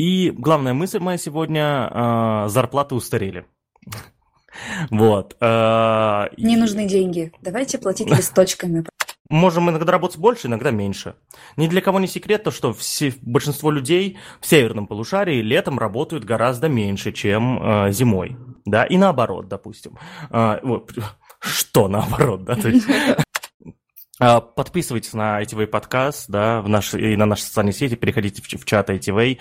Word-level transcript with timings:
И 0.00 0.30
главная 0.30 0.72
мысль 0.72 0.98
моя 0.98 1.18
сегодня 1.18 1.90
э, 1.92 2.48
зарплаты 2.48 2.94
устарели. 2.94 3.44
Вот. 4.90 5.36
Э, 5.40 6.26
Не 6.36 6.56
нужны 6.56 6.88
деньги. 6.88 7.32
Давайте 7.40 7.78
платить 7.78 8.10
листочками. 8.16 8.84
Можем 9.28 9.70
иногда 9.70 9.92
работать 9.92 10.18
больше, 10.18 10.48
иногда 10.48 10.70
меньше. 10.70 11.14
Ни 11.56 11.68
для 11.68 11.80
кого 11.80 12.00
не 12.00 12.08
секрет 12.08 12.42
то, 12.42 12.50
что 12.50 12.72
все, 12.72 13.14
большинство 13.22 13.70
людей 13.70 14.18
в 14.40 14.46
северном 14.46 14.86
полушарии 14.88 15.40
летом 15.40 15.78
работают 15.78 16.24
гораздо 16.24 16.68
меньше, 16.68 17.12
чем 17.12 17.62
э, 17.62 17.92
зимой. 17.92 18.36
Да, 18.64 18.84
и 18.84 18.96
наоборот, 18.96 19.48
допустим. 19.48 19.98
Э, 20.30 20.58
вот, 20.62 20.92
что 21.40 21.88
наоборот, 21.88 22.44
да? 22.44 22.56
То 22.56 22.70
есть, 22.70 22.88
а, 22.88 23.22
Подписывайтесь 24.20 25.14
на 25.14 25.42
ITV 25.42 25.66
подкаст, 25.66 26.26
да, 26.28 26.60
в 26.60 26.68
наш, 26.68 26.92
и 26.92 27.16
на 27.16 27.24
наши 27.24 27.44
социальные 27.44 27.72
сети, 27.72 27.94
переходите 27.94 28.42
в, 28.42 28.46
в 28.46 28.64
чат 28.66 28.90
ITV. 28.90 29.38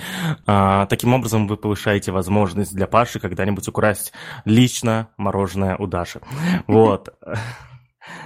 А, 0.48 0.86
таким 0.86 1.13
образом 1.13 1.48
вы 1.48 1.57
повышаете 1.57 2.13
возможность 2.13 2.73
для 2.73 2.88
Паши 2.88 3.20
когда-нибудь 3.20 3.67
украсть 3.67 4.13
лично 4.45 5.09
мороженое 5.17 5.76
у 5.76 5.86
Даши. 5.86 6.22
Вот. 6.67 7.09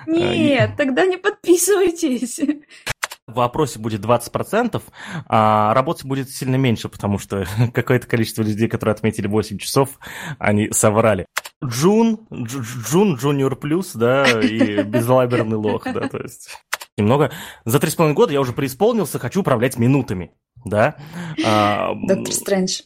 Нет, 0.05 0.71
тогда 0.77 1.05
не 1.05 1.17
подписывайтесь. 1.17 2.39
В 3.25 3.39
опросе 3.39 3.79
будет 3.79 4.01
20%, 4.01 4.81
а 5.27 5.73
работы 5.73 6.05
будет 6.05 6.29
сильно 6.29 6.57
меньше, 6.57 6.89
потому 6.89 7.17
что 7.19 7.45
какое-то 7.73 8.05
количество 8.07 8.41
людей, 8.41 8.67
которые 8.67 8.93
отметили 8.93 9.27
8 9.27 9.57
часов, 9.57 9.97
они 10.39 10.71
соврали. 10.71 11.25
Джун, 11.63 12.27
Джун, 12.31 13.15
Junior 13.15 13.55
Plus, 13.55 13.93
да, 13.93 14.41
и 14.41 14.83
безалаберный 14.83 15.55
лох, 15.55 15.85
да, 15.85 16.09
то 16.09 16.17
есть 16.17 16.49
немного. 16.97 17.31
За 17.63 17.79
три 17.79 17.89
с 17.89 17.95
половиной 17.95 18.15
года 18.15 18.33
я 18.33 18.41
уже 18.41 18.51
преисполнился, 18.51 19.19
хочу 19.19 19.39
управлять 19.39 19.77
минутами, 19.77 20.33
да. 20.65 20.97
А, 21.45 21.93
Доктор 21.95 22.33
Стрэндж. 22.33 22.81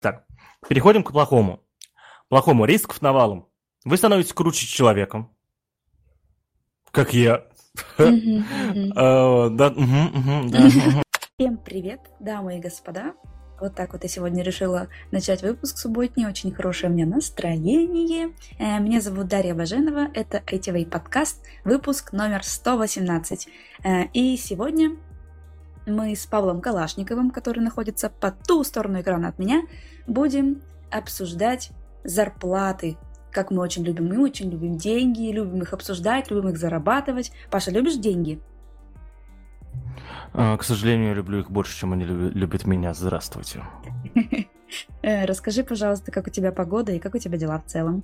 Так, 0.00 0.24
переходим 0.68 1.02
к 1.02 1.12
плохому. 1.12 1.60
Плохому 2.28 2.64
рисков 2.64 3.02
навалом. 3.02 3.46
Вы 3.84 3.98
становитесь 3.98 4.32
круче 4.32 4.66
человеком, 4.66 5.36
как 6.90 7.12
я. 7.12 7.44
Всем 11.38 11.56
привет, 11.64 12.00
дамы 12.20 12.58
и 12.58 12.60
господа. 12.60 13.14
Вот 13.60 13.74
так 13.74 13.92
вот 13.92 14.02
я 14.02 14.08
сегодня 14.08 14.42
решила 14.42 14.88
начать 15.10 15.42
выпуск 15.42 15.78
субботний. 15.78 16.26
Очень 16.26 16.52
хорошее 16.52 16.90
у 16.90 16.94
меня 16.94 17.06
настроение. 17.06 18.34
Э, 18.58 18.78
меня 18.80 19.00
зовут 19.00 19.28
Дарья 19.28 19.54
Баженова. 19.54 20.08
Это 20.14 20.38
ITV 20.38 20.90
подкаст, 20.90 21.42
выпуск 21.64 22.12
номер 22.12 22.44
118. 22.44 23.48
Э, 23.84 24.04
и 24.12 24.36
сегодня 24.36 24.96
мы 25.86 26.14
с 26.14 26.26
Павлом 26.26 26.60
Калашниковым, 26.60 27.30
который 27.30 27.60
находится 27.60 28.10
по 28.10 28.32
ту 28.32 28.64
сторону 28.64 29.00
экрана 29.00 29.28
от 29.28 29.38
меня, 29.38 29.62
будем 30.06 30.60
обсуждать 30.90 31.70
зарплаты. 32.04 32.96
Как 33.32 33.50
мы 33.50 33.62
очень 33.62 33.82
любим, 33.82 34.08
мы 34.08 34.22
очень 34.22 34.50
любим 34.50 34.76
деньги, 34.76 35.32
любим 35.32 35.62
их 35.62 35.72
обсуждать, 35.72 36.30
любим 36.30 36.50
их 36.50 36.58
зарабатывать. 36.58 37.32
Паша, 37.50 37.70
любишь 37.70 37.96
деньги? 37.96 38.40
А, 40.34 40.56
к 40.56 40.62
сожалению, 40.64 41.08
я 41.08 41.14
люблю 41.14 41.40
их 41.40 41.50
больше, 41.50 41.78
чем 41.78 41.92
они 41.94 42.04
любят 42.04 42.66
меня. 42.66 42.94
Здравствуйте. 42.94 43.62
Э, 45.02 45.26
расскажи, 45.26 45.64
пожалуйста, 45.64 46.10
как 46.10 46.28
у 46.28 46.30
тебя 46.30 46.50
погода 46.50 46.92
и 46.92 46.98
как 46.98 47.14
у 47.14 47.18
тебя 47.18 47.36
дела 47.36 47.58
в 47.58 47.66
целом? 47.66 48.02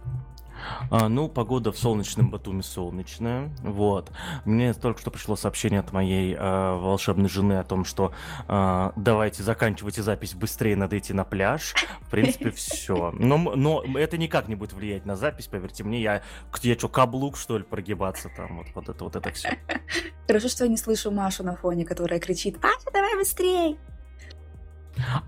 А, 0.90 1.08
ну, 1.08 1.28
погода 1.28 1.72
в 1.72 1.78
солнечном 1.78 2.30
Батуми 2.30 2.62
солнечная. 2.62 3.50
Вот. 3.60 4.10
Мне 4.44 4.72
только 4.74 5.00
что 5.00 5.10
пришло 5.10 5.36
сообщение 5.36 5.80
от 5.80 5.92
моей 5.92 6.36
а, 6.38 6.76
волшебной 6.76 7.28
жены 7.28 7.54
о 7.54 7.64
том, 7.64 7.84
что 7.84 8.12
а, 8.46 8.92
давайте 8.96 9.42
заканчивайте 9.42 10.02
запись 10.02 10.34
быстрее, 10.34 10.76
надо 10.76 10.98
идти 10.98 11.12
на 11.12 11.24
пляж. 11.24 11.74
В 12.02 12.10
принципе, 12.10 12.50
все. 12.52 13.12
Но, 13.18 13.38
но 13.38 13.82
это 13.96 14.18
никак 14.18 14.48
не 14.48 14.54
будет 14.54 14.72
влиять 14.72 15.06
на 15.06 15.16
запись, 15.16 15.46
поверьте 15.46 15.84
мне. 15.84 16.00
Я, 16.00 16.22
я 16.62 16.78
что, 16.78 16.88
каблук, 16.88 17.36
что 17.36 17.58
ли, 17.58 17.64
прогибаться 17.64 18.30
там? 18.34 18.58
Вот, 18.58 18.66
вот 18.74 18.88
это 18.88 19.04
вот 19.04 19.16
это 19.16 19.30
все. 19.32 19.58
Хорошо, 20.26 20.48
что 20.48 20.64
я 20.64 20.70
не 20.70 20.76
слышу 20.76 21.10
Машу 21.10 21.42
на 21.44 21.56
фоне, 21.56 21.84
которая 21.84 22.20
кричит 22.20 22.60
«Паша, 22.60 22.90
давай 22.92 23.16
быстрее!» 23.16 23.76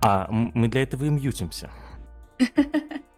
А 0.01 0.27
мы 0.31 0.69
для 0.69 0.83
этого 0.83 1.05
и 1.05 1.11
мьютимся. 1.11 1.71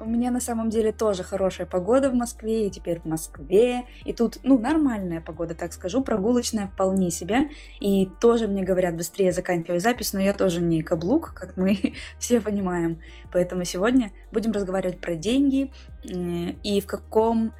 У 0.00 0.04
меня 0.04 0.30
на 0.30 0.40
самом 0.40 0.70
деле 0.70 0.92
тоже 0.92 1.24
хорошая 1.24 1.66
погода 1.66 2.10
в 2.10 2.14
Москве, 2.14 2.66
и 2.66 2.70
теперь 2.70 3.00
в 3.00 3.04
Москве. 3.04 3.84
И 4.04 4.12
тут, 4.12 4.38
ну, 4.44 4.58
нормальная 4.58 5.20
погода, 5.20 5.54
так 5.54 5.72
скажу, 5.72 6.02
прогулочная 6.02 6.68
вполне 6.68 7.10
себе. 7.10 7.50
И 7.80 8.08
тоже 8.20 8.46
мне 8.46 8.62
говорят, 8.62 8.96
быстрее 8.96 9.32
заканчивай 9.32 9.80
запись, 9.80 10.12
но 10.12 10.20
я 10.20 10.32
тоже 10.34 10.60
не 10.60 10.82
каблук, 10.82 11.34
как 11.34 11.56
мы 11.56 11.94
все 12.18 12.40
понимаем. 12.40 13.00
Поэтому 13.32 13.64
сегодня 13.64 14.12
будем 14.30 14.52
разговаривать 14.52 15.00
про 15.00 15.16
деньги 15.16 15.72
э, 16.04 16.52
и 16.62 16.80
в 16.80 16.86
каком 16.86 17.52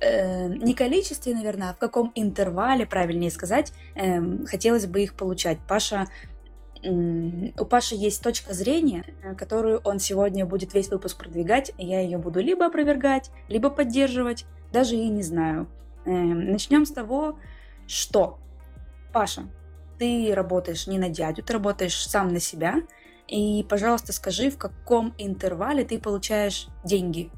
э, 0.00 0.48
не 0.48 0.72
количестве, 0.72 1.34
наверное, 1.34 1.70
а 1.70 1.74
в 1.74 1.78
каком 1.78 2.10
интервале, 2.14 2.86
правильнее 2.86 3.30
сказать, 3.30 3.74
э, 3.94 4.46
хотелось 4.46 4.86
бы 4.86 5.02
их 5.02 5.14
получать. 5.14 5.58
Паша 5.68 6.06
у 6.88 7.64
Паши 7.64 7.94
есть 7.94 8.22
точка 8.22 8.54
зрения, 8.54 9.04
э, 9.22 9.34
которую 9.34 9.80
он 9.84 9.98
сегодня 9.98 10.46
будет 10.46 10.74
весь 10.74 10.88
выпуск 10.88 11.18
продвигать, 11.18 11.72
я 11.78 12.00
ее 12.00 12.18
буду 12.18 12.40
либо 12.40 12.66
опровергать, 12.66 13.30
либо 13.48 13.70
поддерживать, 13.70 14.46
даже 14.72 14.96
и 14.96 15.08
не 15.08 15.22
знаю. 15.22 15.68
Эм, 16.04 16.52
Начнем 16.52 16.86
с 16.86 16.90
того, 16.90 17.38
что, 17.86 18.38
Паша, 19.12 19.48
ты 19.98 20.32
работаешь 20.34 20.86
не 20.86 20.98
на 20.98 21.08
дядю, 21.08 21.42
ты 21.42 21.52
работаешь 21.52 22.06
сам 22.06 22.28
на 22.28 22.40
себя, 22.40 22.82
и, 23.28 23.66
пожалуйста, 23.68 24.12
скажи, 24.12 24.50
в 24.50 24.58
каком 24.58 25.14
интервале 25.18 25.84
ты 25.84 25.98
получаешь 25.98 26.68
деньги 26.84 27.30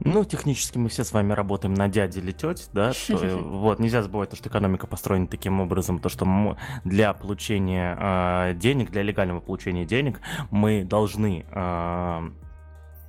ну, 0.00 0.24
технически 0.24 0.78
мы 0.78 0.88
все 0.88 1.04
с 1.04 1.12
вами 1.12 1.32
работаем 1.32 1.74
на 1.74 1.88
дяде 1.88 2.20
или 2.20 2.32
тете, 2.32 2.64
да, 2.72 2.92
то, 2.92 3.16
вот, 3.36 3.78
нельзя 3.78 4.02
забывать, 4.02 4.34
что 4.34 4.48
экономика 4.48 4.86
построена 4.86 5.26
таким 5.26 5.60
образом, 5.60 5.98
то, 5.98 6.08
что 6.08 6.56
для 6.84 7.12
получения 7.12 7.96
э, 8.00 8.54
денег, 8.54 8.90
для 8.90 9.02
легального 9.02 9.40
получения 9.40 9.84
денег 9.84 10.20
мы 10.50 10.84
должны 10.84 11.44
э, 11.50 12.30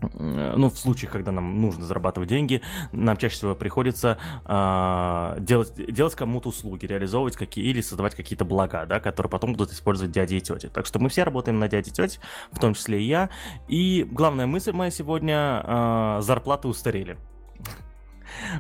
ну, 0.02 0.70
в 0.70 0.78
случаях, 0.78 1.12
когда 1.12 1.32
нам 1.32 1.62
нужно 1.62 1.86
зарабатывать 1.86 2.30
деньги, 2.30 2.62
нам 2.92 3.18
чаще 3.18 3.36
всего 3.36 3.56
приходится 3.56 4.18
э, 4.46 5.38
делать, 5.40 5.74
делать 5.76 6.16
кому-то 6.16 6.50
услуги, 6.50 6.86
реализовывать 6.86 7.36
какие 7.36 7.66
или 7.66 7.82
создавать 7.82 8.16
какие-то 8.16 8.46
блага, 8.46 8.86
да, 8.86 9.00
которые 9.00 9.30
потом 9.30 9.54
будут 9.54 9.72
использовать 9.72 10.12
дяди 10.12 10.36
и 10.36 10.42
тети. 10.42 10.68
Так 10.68 10.86
что 10.86 11.00
мы 11.00 11.10
все 11.10 11.24
работаем 11.24 11.60
на 11.60 11.68
дяди 11.68 11.90
и 11.90 11.92
тети, 11.92 12.20
в 12.52 12.60
том 12.60 12.74
числе 12.74 13.02
и 13.02 13.06
я. 13.06 13.30
И 13.68 14.08
главная 14.10 14.48
мысль 14.48 14.72
моя 14.72 14.92
сегодня 14.92 15.64
э, 15.64 16.20
зарплаты 16.22 16.68
устарели. 16.68 17.18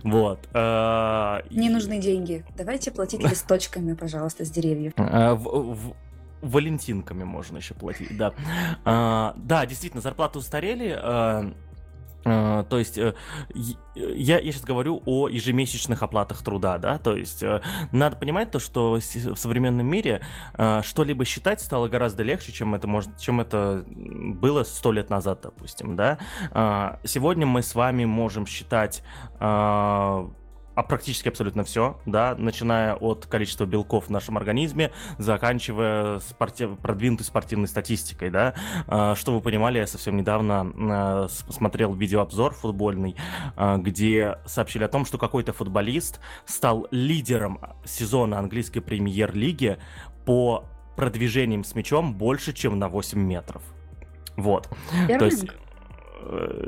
Вот. 0.03 0.49
Э, 0.53 1.39
Не 1.49 1.69
нужны 1.69 1.99
деньги. 1.99 2.45
Давайте 2.57 2.91
платить 2.91 3.23
листочками, 3.23 3.93
пожалуйста, 3.93 4.43
с 4.45 4.51
деревьев. 4.51 4.93
Валентинками 6.41 7.23
можно 7.23 7.57
еще 7.57 7.73
платить, 7.73 8.17
да. 8.17 8.33
А, 8.85 9.33
да, 9.37 9.65
действительно, 9.65 10.01
зарплаты 10.01 10.39
устарели. 10.39 10.97
А, 10.97 11.53
а, 12.23 12.63
то 12.63 12.77
есть 12.77 12.97
э, 12.97 13.15
я, 13.95 14.39
я 14.39 14.51
сейчас 14.51 14.63
говорю 14.63 15.01
о 15.05 15.27
ежемесячных 15.27 16.03
оплатах 16.03 16.43
труда, 16.43 16.77
да, 16.77 16.99
то 16.99 17.15
есть 17.15 17.41
э, 17.41 17.61
надо 17.91 18.15
понимать 18.15 18.51
то, 18.51 18.59
что 18.59 18.99
в 18.99 19.35
современном 19.35 19.87
мире 19.87 20.21
э, 20.53 20.81
что-либо 20.83 21.25
считать 21.25 21.61
стало 21.61 21.87
гораздо 21.87 22.21
легче, 22.21 22.51
чем 22.51 22.75
это 22.75 22.87
может, 22.87 23.17
чем 23.17 23.41
это 23.41 23.83
было 23.87 24.63
сто 24.63 24.91
лет 24.91 25.09
назад, 25.09 25.41
допустим, 25.41 25.95
да. 25.95 26.19
Сегодня 27.03 27.45
мы 27.45 27.61
с 27.63 27.75
вами 27.75 28.05
можем 28.05 28.45
считать 28.45 29.03
а 30.81 30.83
практически 30.83 31.27
абсолютно 31.27 31.63
все, 31.63 31.99
да, 32.07 32.35
начиная 32.35 32.95
от 32.95 33.27
количества 33.27 33.65
белков 33.65 34.07
в 34.07 34.09
нашем 34.09 34.35
организме, 34.35 34.91
заканчивая 35.19 36.19
спортив... 36.19 36.75
продвинутой 36.79 37.23
спортивной 37.23 37.67
статистикой, 37.67 38.31
да. 38.31 38.55
А, 38.87 39.13
что 39.13 39.31
вы 39.31 39.41
понимали, 39.41 39.77
я 39.77 39.85
совсем 39.85 40.17
недавно 40.17 40.73
а, 40.75 41.27
смотрел 41.29 41.93
видеообзор 41.93 42.55
футбольный, 42.55 43.15
а, 43.55 43.77
где 43.77 44.39
сообщили 44.47 44.83
о 44.83 44.87
том, 44.87 45.05
что 45.05 45.19
какой-то 45.19 45.53
футболист 45.53 46.19
стал 46.45 46.87
лидером 46.89 47.59
сезона 47.85 48.39
английской 48.39 48.79
премьер-лиги 48.79 49.77
по 50.25 50.65
продвижением 50.95 51.63
с 51.63 51.75
мячом 51.75 52.15
больше, 52.15 52.53
чем 52.53 52.79
на 52.79 52.89
8 52.89 53.19
метров. 53.19 53.61
Вот. 54.35 54.67
Первый? 55.07 55.19
То 55.19 55.25
есть 55.25 55.45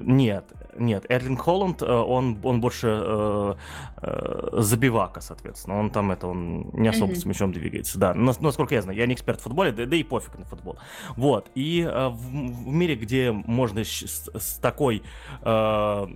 нет, 0.01 0.51
нет, 0.77 1.05
Эрлинг 1.09 1.41
Холланд, 1.41 1.81
э, 1.81 1.85
он, 1.85 2.39
он 2.43 2.61
больше 2.61 2.87
э, 2.87 3.55
э, 4.01 4.49
забивака, 4.53 5.21
соответственно. 5.21 5.79
Он 5.79 5.89
там 5.89 6.11
это, 6.11 6.27
он 6.27 6.69
не 6.73 6.87
особо 6.87 7.13
mm-hmm. 7.13 7.15
с 7.15 7.25
мячом 7.25 7.51
двигается. 7.51 7.99
Да, 7.99 8.13
но, 8.13 8.33
насколько 8.39 8.75
я 8.75 8.81
знаю, 8.81 8.97
я 8.97 9.05
не 9.05 9.13
эксперт 9.13 9.39
в 9.39 9.43
футболе, 9.43 9.71
да, 9.71 9.85
да 9.85 9.95
и 9.95 10.03
пофиг 10.03 10.37
на 10.37 10.45
футбол. 10.45 10.77
Вот, 11.15 11.51
и 11.55 11.81
э, 11.81 12.07
в, 12.07 12.15
в 12.15 12.67
мире, 12.67 12.95
где 12.95 13.31
можно 13.31 13.83
с, 13.83 14.29
с 14.33 14.57
такой... 14.59 15.03
Э, 15.41 16.07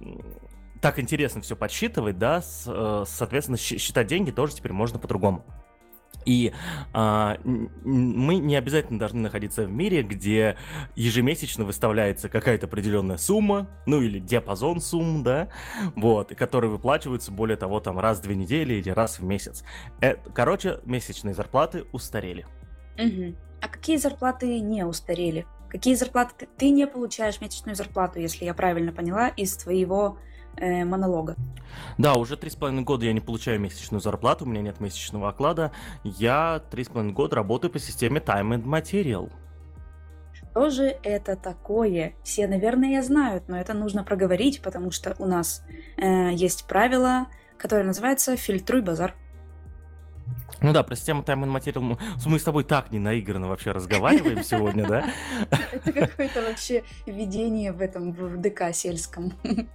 так 0.81 0.99
интересно 0.99 1.41
все 1.41 1.55
подсчитывать, 1.55 2.19
да, 2.19 2.41
с, 2.41 2.65
э, 2.67 3.03
соответственно, 3.07 3.57
считать 3.57 4.07
деньги 4.07 4.31
тоже 4.31 4.55
теперь 4.55 4.73
можно 4.73 4.99
по-другому. 4.99 5.43
И 6.27 6.51
а, 6.91 7.37
мы 7.45 8.35
не 8.35 8.57
обязательно 8.57 8.99
должны 8.99 9.21
находиться 9.21 9.63
в 9.63 9.71
мире, 9.71 10.03
где 10.03 10.57
ежемесячно 10.97 11.63
выставляется 11.63 12.27
какая-то 12.27 12.65
определенная 12.65 13.15
сумма, 13.15 13.69
ну 13.85 14.01
или 14.01 14.19
диапазон 14.19 14.81
сумм, 14.81 15.23
да, 15.23 15.47
вот, 15.95 16.35
которые 16.35 16.69
выплачиваются, 16.69 17.31
более 17.31 17.55
того, 17.55 17.79
там 17.79 17.97
раз 17.97 18.19
в 18.19 18.23
две 18.23 18.35
недели 18.35 18.73
или 18.73 18.89
раз 18.89 19.19
в 19.19 19.23
месяц. 19.23 19.63
Это, 20.01 20.29
короче, 20.31 20.81
месячные 20.83 21.33
зарплаты 21.33 21.85
устарели. 21.93 22.45
Угу. 22.97 23.35
А 23.61 23.67
какие 23.69 23.95
зарплаты 23.95 24.59
не 24.59 24.83
устарели? 24.83 25.45
Какие 25.69 25.95
зарплаты 25.95 26.33
ты, 26.39 26.47
ты 26.57 26.69
не 26.71 26.87
получаешь 26.87 27.39
месячную 27.39 27.77
зарплату, 27.77 28.19
если 28.19 28.43
я 28.43 28.53
правильно 28.53 28.91
поняла, 28.91 29.29
из 29.29 29.55
твоего 29.55 30.19
э, 30.57 30.85
монолога. 30.85 31.35
Да, 31.97 32.13
уже 32.15 32.37
три 32.37 32.49
с 32.49 32.55
половиной 32.55 32.83
года 32.83 33.05
я 33.05 33.13
не 33.13 33.21
получаю 33.21 33.59
месячную 33.59 34.01
зарплату, 34.01 34.45
у 34.45 34.47
меня 34.47 34.61
нет 34.61 34.79
месячного 34.79 35.29
оклада. 35.29 35.71
Я 36.03 36.61
три 36.69 36.83
с 36.83 36.87
половиной 36.87 37.13
года 37.13 37.35
работаю 37.35 37.71
по 37.71 37.79
системе 37.79 38.19
Time 38.19 38.55
and 38.55 38.63
Material. 38.63 39.31
Что 40.33 40.69
же 40.69 40.97
это 41.03 41.35
такое? 41.35 42.13
Все, 42.23 42.47
наверное, 42.47 43.01
знают, 43.03 43.47
но 43.47 43.59
это 43.59 43.73
нужно 43.73 44.03
проговорить, 44.03 44.61
потому 44.61 44.91
что 44.91 45.15
у 45.19 45.25
нас 45.25 45.63
э, 45.97 46.33
есть 46.33 46.65
правило, 46.67 47.27
которое 47.57 47.83
называется 47.83 48.35
«фильтруй 48.35 48.81
базар». 48.81 49.13
Ну 50.61 50.73
да, 50.73 50.81
про 50.81 50.95
систему 50.95 51.21
Time 51.21 51.43
and 51.43 51.55
Material 51.55 51.99
мы 52.25 52.39
с 52.39 52.43
тобой 52.43 52.63
так 52.63 52.91
не 52.91 52.99
наигранно 52.99 53.47
вообще 53.47 53.71
разговариваем 53.71 54.43
сегодня, 54.43 54.87
да? 54.87 55.05
Это 55.71 55.93
какое-то 55.93 56.41
вообще 56.41 56.83
видение 57.05 57.71
в 57.71 57.81
этом 57.81 58.11
в 58.11 58.37
ДК 58.41 58.73
сельском. 58.73 59.33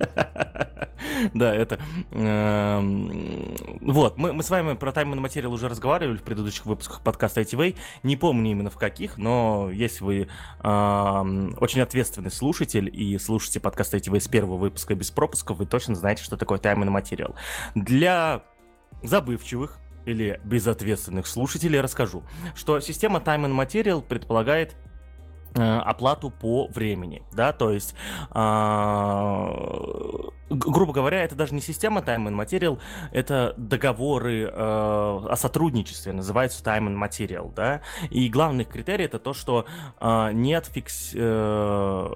Да, 1.34 1.54
это... 1.54 1.78
Эм, 2.12 3.56
вот, 3.80 4.16
мы, 4.16 4.42
с 4.42 4.50
вами 4.50 4.74
про 4.74 4.90
Time 4.90 5.12
and 5.14 5.20
Material 5.20 5.48
уже 5.48 5.68
разговаривали 5.68 6.16
в 6.16 6.22
предыдущих 6.22 6.66
выпусках 6.66 7.02
подкаста 7.02 7.40
ITV. 7.40 7.76
Не 8.02 8.16
помню 8.16 8.52
именно 8.52 8.70
в 8.70 8.76
каких, 8.76 9.18
но 9.18 9.70
если 9.70 10.04
вы 10.04 10.28
эм, 10.62 11.56
очень 11.60 11.80
ответственный 11.80 12.30
слушатель 12.30 12.90
и 12.92 13.18
слушаете 13.18 13.60
подкаст 13.60 13.94
ITV 13.94 14.20
с 14.20 14.28
первого 14.28 14.56
выпуска 14.56 14.94
без 14.94 15.10
пропусков, 15.10 15.58
вы 15.58 15.66
точно 15.66 15.94
знаете, 15.94 16.22
что 16.22 16.36
такое 16.36 16.58
Time 16.58 16.84
and 16.84 16.94
Material. 16.94 17.34
Для 17.74 18.42
забывчивых 19.02 19.78
или 20.06 20.40
безответственных 20.44 21.26
слушателей 21.26 21.80
расскажу, 21.80 22.22
что 22.54 22.80
система 22.80 23.18
Time 23.20 23.46
and 23.46 23.56
Material 23.56 24.02
предполагает 24.02 24.74
оплату 25.54 26.30
по 26.30 26.68
времени, 26.68 27.22
да, 27.32 27.52
то 27.52 27.70
есть, 27.70 27.94
э, 28.32 29.46
грубо 30.50 30.92
говоря, 30.92 31.24
это 31.24 31.34
даже 31.34 31.54
не 31.54 31.60
система 31.60 32.00
Time 32.00 32.28
and 32.28 32.38
Material, 32.38 32.78
это 33.12 33.54
договоры 33.56 34.44
э, 34.44 34.48
о 34.52 35.34
сотрудничестве, 35.36 36.12
называются 36.12 36.62
Time 36.62 36.88
and 36.88 36.98
Material, 36.98 37.52
да, 37.54 37.80
и 38.10 38.28
главный 38.28 38.64
критерий 38.64 39.04
это 39.04 39.18
то, 39.18 39.32
что 39.32 39.66
э, 40.00 40.30
нет 40.32 40.66
фикс, 40.66 41.12
э, 41.14 42.12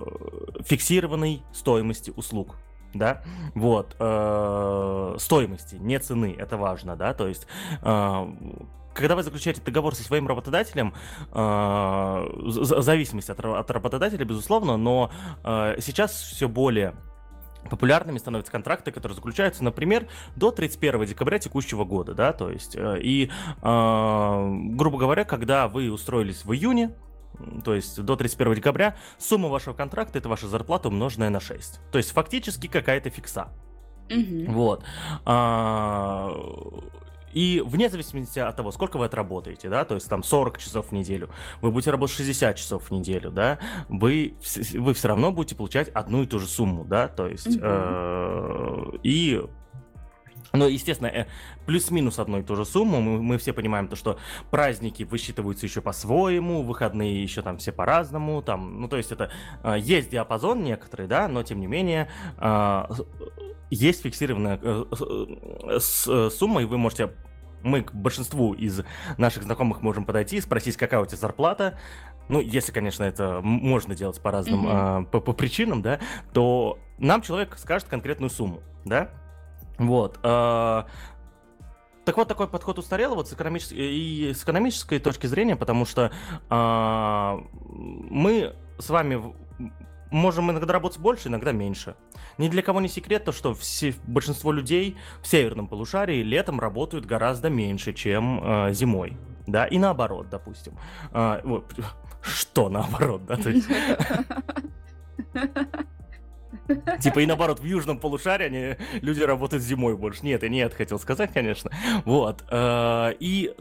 фиксированной 0.64 1.42
стоимости 1.52 2.12
услуг, 2.14 2.56
да, 2.92 3.22
вот, 3.54 3.96
э, 3.98 5.16
стоимости, 5.18 5.76
не 5.76 5.98
цены, 5.98 6.34
это 6.38 6.56
важно, 6.56 6.96
да, 6.96 7.14
то 7.14 7.26
есть 7.26 7.46
э, 7.82 8.26
когда 8.94 9.16
вы 9.16 9.22
заключаете 9.22 9.60
договор 9.60 9.94
со 9.94 10.02
своим 10.02 10.26
работодателем, 10.28 10.94
э, 11.32 12.26
зависимость 12.46 13.30
от, 13.30 13.44
от 13.44 13.70
работодателя, 13.70 14.24
безусловно, 14.24 14.76
но 14.76 15.10
э, 15.44 15.76
сейчас 15.80 16.12
все 16.12 16.48
более 16.48 16.94
популярными 17.68 18.18
становятся 18.18 18.52
контракты, 18.52 18.92
которые 18.92 19.16
заключаются, 19.16 19.64
например, 19.64 20.06
до 20.36 20.50
31 20.50 21.06
декабря 21.06 21.38
текущего 21.38 21.84
года, 21.84 22.14
да, 22.14 22.32
то 22.32 22.50
есть, 22.50 22.76
э, 22.76 22.98
и, 23.00 23.30
э, 23.62 24.50
грубо 24.76 24.98
говоря, 24.98 25.24
когда 25.24 25.68
вы 25.68 25.90
устроились 25.90 26.44
в 26.44 26.52
июне, 26.52 26.94
то 27.64 27.74
есть 27.74 28.00
до 28.00 28.16
31 28.16 28.54
декабря, 28.54 28.96
сумма 29.18 29.48
вашего 29.48 29.74
контракта 29.74 30.18
это 30.18 30.28
ваша 30.28 30.46
зарплата 30.46 30.88
умноженная 30.88 31.30
на 31.30 31.40
6. 31.40 31.80
То 31.90 31.98
есть 31.98 32.12
фактически 32.12 32.68
какая-то 32.68 33.10
фикса. 33.10 33.48
Угу. 34.10 34.52
Вот. 34.52 34.84
А, 35.24 36.30
и 37.34 37.60
вне 37.64 37.88
зависимости 37.88 38.38
от 38.38 38.56
того, 38.56 38.70
сколько 38.70 38.96
вы 38.96 39.06
отработаете, 39.06 39.68
да, 39.68 39.84
то 39.84 39.94
есть 39.94 40.08
там 40.08 40.22
40 40.22 40.58
часов 40.58 40.86
в 40.88 40.92
неделю, 40.92 41.30
вы 41.60 41.70
будете 41.70 41.90
работать 41.90 42.16
60 42.16 42.56
часов 42.56 42.90
в 42.90 42.90
неделю, 42.92 43.30
да, 43.30 43.58
вы, 43.88 44.36
вы 44.74 44.94
все 44.94 45.08
равно 45.08 45.32
будете 45.32 45.56
получать 45.56 45.88
одну 45.88 46.22
и 46.22 46.26
ту 46.26 46.38
же 46.38 46.46
сумму, 46.46 46.84
да, 46.84 47.08
то 47.08 47.26
есть 47.26 47.58
э, 47.60 48.82
и 49.02 49.42
но, 50.54 50.66
естественно, 50.66 51.08
э, 51.08 51.26
плюс-минус 51.66 52.18
одну 52.18 52.40
и 52.40 52.42
ту 52.42 52.56
же 52.56 52.64
сумму. 52.64 53.00
Мы, 53.00 53.20
мы 53.20 53.38
все 53.38 53.52
понимаем 53.52 53.88
то, 53.88 53.96
что 53.96 54.18
праздники 54.50 55.02
высчитываются 55.02 55.66
еще 55.66 55.80
по-своему, 55.80 56.62
выходные 56.62 57.22
еще 57.22 57.42
там 57.42 57.58
все 57.58 57.72
по-разному. 57.72 58.42
Там, 58.42 58.80
ну, 58.80 58.88
то 58.88 58.96
есть 58.96 59.12
это 59.12 59.30
э, 59.62 59.76
есть 59.78 60.10
диапазон 60.10 60.62
некоторый, 60.62 61.06
да, 61.06 61.28
но 61.28 61.42
тем 61.42 61.60
не 61.60 61.66
менее 61.66 62.08
э, 62.38 62.82
есть 63.70 64.02
фиксированная 64.02 64.60
сумма, 65.80 66.62
и 66.62 66.64
вы 66.64 66.78
можете 66.78 67.10
мы 67.64 67.82
к 67.82 67.92
большинству 67.94 68.52
из 68.52 68.82
наших 69.16 69.44
знакомых 69.44 69.82
можем 69.82 70.04
подойти 70.04 70.36
и 70.36 70.40
спросить, 70.40 70.76
какая 70.76 71.00
у 71.00 71.06
тебя 71.06 71.16
зарплата. 71.16 71.78
Ну, 72.28 72.40
если, 72.40 72.72
конечно, 72.72 73.04
это 73.04 73.40
можно 73.42 73.94
делать 73.94 74.20
по 74.20 74.30
разным, 74.30 74.66
mm-hmm. 74.66 75.02
э, 75.02 75.06
по, 75.06 75.20
по 75.20 75.32
причинам, 75.32 75.82
да, 75.82 75.98
то 76.32 76.78
нам 76.98 77.22
человек 77.22 77.56
скажет 77.58 77.88
конкретную 77.88 78.30
сумму, 78.30 78.60
да. 78.84 79.10
Вот. 79.78 80.18
Э, 80.22 80.84
так 82.04 82.16
вот, 82.16 82.28
такой 82.28 82.48
подход 82.48 82.78
устарел 82.78 83.14
вот 83.14 83.28
с 83.28 83.32
экономической, 83.32 83.74
и 83.74 84.34
с 84.34 84.42
экономической 84.42 84.98
точки 84.98 85.26
зрения, 85.26 85.56
потому 85.56 85.86
что 85.86 86.12
э, 86.50 87.38
мы 87.70 88.54
с 88.78 88.90
вами 88.90 89.34
можем 90.10 90.50
иногда 90.50 90.72
работать 90.72 90.98
больше, 90.98 91.28
иногда 91.28 91.52
меньше. 91.52 91.96
Ни 92.38 92.48
для 92.48 92.62
кого 92.62 92.80
не 92.80 92.88
секрет 92.88 93.24
то, 93.24 93.32
что 93.32 93.54
все, 93.54 93.94
большинство 94.06 94.52
людей 94.52 94.96
в 95.22 95.26
северном 95.26 95.66
полушарии 95.66 96.22
летом 96.22 96.60
работают 96.60 97.06
гораздо 97.06 97.48
меньше, 97.48 97.92
чем 97.92 98.40
э, 98.42 98.72
зимой. 98.72 99.16
Да, 99.46 99.66
и 99.66 99.78
наоборот, 99.78 100.28
допустим. 100.30 100.78
Э, 101.12 101.40
вот, 101.42 101.72
что 102.22 102.68
наоборот, 102.68 103.22
да? 103.26 103.36
Типа 107.00 107.20
и 107.20 107.26
наоборот, 107.26 107.60
в 107.60 107.64
южном 107.64 107.98
полушарии 107.98 108.46
они, 108.46 108.76
люди 109.02 109.22
работают 109.22 109.62
зимой 109.62 109.96
больше. 109.96 110.24
Нет, 110.24 110.42
я 110.42 110.48
не 110.48 110.58
это 110.58 110.76
хотел 110.76 110.98
сказать, 110.98 111.32
конечно. 111.32 111.70
Вот. 112.04 112.44
Э, 112.50 113.12
и 113.18 113.54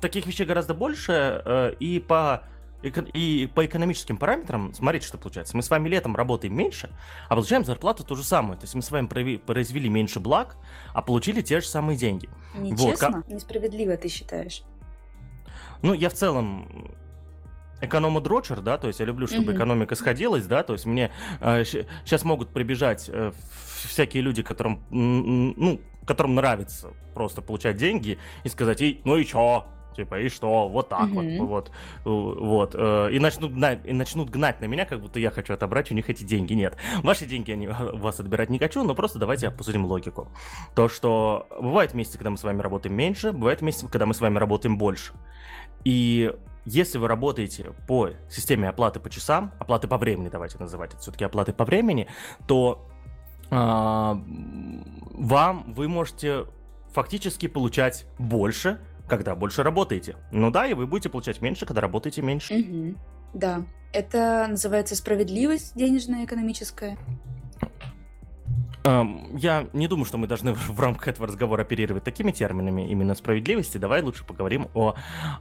таких 0.00 0.26
вещей 0.26 0.46
гораздо 0.46 0.74
больше. 0.74 1.42
Э, 1.44 1.74
и 1.78 1.98
по 2.00 2.44
и 2.82 3.50
по 3.52 3.66
экономическим 3.66 4.16
параметрам, 4.16 4.72
смотрите, 4.72 5.04
что 5.04 5.18
получается. 5.18 5.56
Мы 5.56 5.62
с 5.64 5.70
вами 5.70 5.88
летом 5.88 6.14
работаем 6.14 6.56
меньше, 6.56 6.90
а 7.28 7.34
получаем 7.34 7.64
зарплату 7.64 8.04
ту 8.04 8.14
же 8.14 8.22
самую. 8.22 8.56
То 8.56 8.64
есть 8.64 8.74
мы 8.76 8.82
с 8.82 8.90
вами 8.92 9.36
произвели 9.36 9.88
меньше 9.88 10.20
благ, 10.20 10.56
а 10.94 11.02
получили 11.02 11.42
те 11.42 11.60
же 11.60 11.66
самые 11.66 11.98
деньги. 11.98 12.28
Нечестно? 12.54 13.24
Вот. 13.26 13.28
Несправедливо 13.28 13.96
ты 13.96 14.08
считаешь? 14.08 14.62
Ну, 15.82 15.92
я 15.92 16.08
в 16.08 16.14
целом 16.14 16.94
экономодрочер, 17.80 18.60
да, 18.60 18.78
то 18.78 18.88
есть 18.88 19.00
я 19.00 19.06
люблю, 19.06 19.26
чтобы 19.26 19.52
mm-hmm. 19.52 19.56
экономика 19.56 19.94
сходилась, 19.94 20.46
да, 20.46 20.62
то 20.62 20.72
есть 20.72 20.86
мне 20.86 21.10
э, 21.40 21.64
сейчас 21.64 22.24
могут 22.24 22.50
прибежать 22.50 23.08
э, 23.08 23.32
всякие 23.84 24.22
люди, 24.22 24.42
которым, 24.42 24.82
ну, 24.90 25.80
которым 26.06 26.34
нравится 26.34 26.88
просто 27.14 27.42
получать 27.42 27.76
деньги 27.76 28.18
и 28.44 28.48
сказать, 28.48 28.80
и, 28.80 29.00
ну 29.04 29.16
и 29.16 29.24
чё, 29.24 29.66
типа, 29.98 30.20
и 30.20 30.28
что, 30.28 30.68
вот 30.68 30.88
так 30.88 31.08
mm-hmm. 31.08 31.38
вот, 31.44 31.70
вот, 32.04 32.40
вот, 32.40 32.74
э, 32.74 33.10
и 33.12 33.18
начнут 33.18 33.52
гнать, 33.52 33.80
и 33.84 33.92
начнут 33.92 34.30
гнать 34.30 34.60
на 34.60 34.66
меня, 34.66 34.84
как 34.84 35.00
будто 35.00 35.18
я 35.20 35.30
хочу 35.30 35.54
отобрать 35.54 35.90
у 35.90 35.94
них 35.94 36.08
эти 36.08 36.24
деньги. 36.24 36.54
Нет, 36.54 36.76
ваши 37.02 37.26
деньги 37.26 37.50
я 37.50 37.92
у 37.92 37.98
вас 37.98 38.20
отбирать 38.20 38.48
не 38.48 38.58
хочу, 38.58 38.82
но 38.84 38.94
просто 38.94 39.18
давайте 39.18 39.48
обсудим 39.48 39.84
логику. 39.86 40.28
То, 40.74 40.88
что 40.88 41.48
бывает 41.60 41.94
месяцы, 41.94 42.16
когда 42.16 42.30
мы 42.30 42.38
с 42.38 42.44
вами 42.44 42.60
работаем 42.60 42.94
меньше, 42.94 43.32
бывает 43.32 43.60
месяцы, 43.60 43.88
когда 43.88 44.06
мы 44.06 44.14
с 44.14 44.20
вами 44.20 44.38
работаем 44.38 44.78
больше. 44.78 45.12
И 45.84 46.32
если 46.68 46.98
вы 46.98 47.08
работаете 47.08 47.72
по 47.86 48.10
системе 48.30 48.68
оплаты 48.68 49.00
по 49.00 49.10
часам, 49.10 49.52
оплаты 49.58 49.88
по 49.88 49.96
времени, 49.96 50.28
давайте 50.28 50.58
называть 50.58 50.92
это 50.92 51.00
все-таки 51.00 51.24
оплаты 51.24 51.52
по 51.52 51.64
времени, 51.64 52.08
то 52.46 52.86
э, 53.50 53.54
вам 53.54 55.72
вы 55.72 55.88
можете 55.88 56.44
фактически 56.92 57.48
получать 57.48 58.06
больше, 58.18 58.80
когда 59.08 59.34
больше 59.34 59.62
работаете. 59.62 60.16
Ну 60.30 60.50
да, 60.50 60.66
и 60.66 60.74
вы 60.74 60.86
будете 60.86 61.08
получать 61.08 61.40
меньше, 61.40 61.64
когда 61.64 61.80
работаете 61.80 62.22
меньше. 62.22 62.54
Угу. 62.54 62.94
Да, 63.34 63.62
это 63.92 64.46
называется 64.48 64.94
справедливость 64.94 65.74
денежная, 65.74 66.24
экономическая. 66.24 66.98
Я 69.34 69.68
не 69.72 69.88
думаю, 69.88 70.04
что 70.04 70.18
мы 70.18 70.26
должны 70.26 70.52
в 70.54 70.80
рамках 70.80 71.08
этого 71.08 71.26
разговора 71.26 71.62
оперировать 71.62 72.04
такими 72.04 72.30
терминами 72.30 72.88
именно 72.88 73.14
справедливости. 73.14 73.78
Давай 73.78 74.02
лучше 74.02 74.24
поговорим 74.24 74.68
о... 74.74 74.94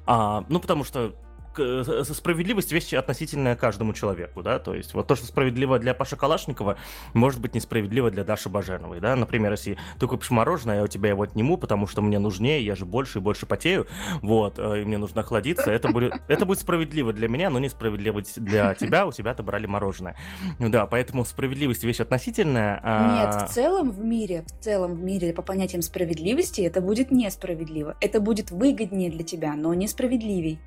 А, 0.05 0.43
ну, 0.49 0.59
потому 0.59 0.83
что 0.83 1.13
справедливость 1.57 2.71
вещь 2.71 2.93
относительная 2.93 3.55
каждому 3.55 3.93
человеку, 3.93 4.43
да, 4.43 4.59
то 4.59 4.73
есть 4.73 4.93
вот 4.93 5.07
то, 5.07 5.15
что 5.15 5.25
справедливо 5.25 5.79
для 5.79 5.93
Паши 5.93 6.15
Калашникова, 6.15 6.77
может 7.13 7.41
быть 7.41 7.55
несправедливо 7.55 8.11
для 8.11 8.23
Даши 8.23 8.49
Баженовой, 8.49 8.99
да, 8.99 9.15
например, 9.15 9.51
если 9.51 9.77
ты 9.99 10.07
купишь 10.07 10.29
мороженое, 10.29 10.77
я 10.77 10.83
у 10.83 10.87
тебя 10.87 11.09
его 11.09 11.23
отниму, 11.23 11.57
потому 11.57 11.87
что 11.87 12.01
мне 12.01 12.19
нужнее, 12.19 12.65
я 12.65 12.75
же 12.75 12.85
больше 12.85 13.19
и 13.19 13.21
больше 13.21 13.45
потею, 13.45 13.87
вот, 14.21 14.59
и 14.59 14.83
мне 14.85 14.97
нужно 14.97 15.21
охладиться, 15.21 15.71
это 15.71 15.89
будет, 15.89 16.13
это 16.27 16.45
будет 16.45 16.59
справедливо 16.59 17.13
для 17.13 17.27
меня, 17.27 17.49
но 17.49 17.59
несправедливо 17.59 18.21
для 18.35 18.73
тебя, 18.75 19.07
у 19.07 19.11
тебя 19.11 19.31
отобрали 19.31 19.65
мороженое. 19.65 20.15
Да, 20.59 20.85
поэтому 20.85 21.25
справедливость 21.25 21.83
вещь 21.83 21.99
относительная. 21.99 22.79
А... 22.83 23.39
Нет, 23.41 23.49
в 23.49 23.53
целом 23.53 23.91
в 23.91 23.99
мире, 23.99 24.45
в 24.47 24.63
целом 24.63 24.95
в 24.95 25.03
мире 25.03 25.33
по 25.33 25.41
понятиям 25.41 25.81
справедливости 25.81 26.61
это 26.61 26.81
будет 26.81 27.11
несправедливо. 27.11 27.95
Это 28.01 28.19
будет 28.19 28.51
выгоднее 28.51 29.09
для 29.09 29.23
тебя, 29.23 29.53
но 29.55 29.73
несправедливей. 29.73 30.59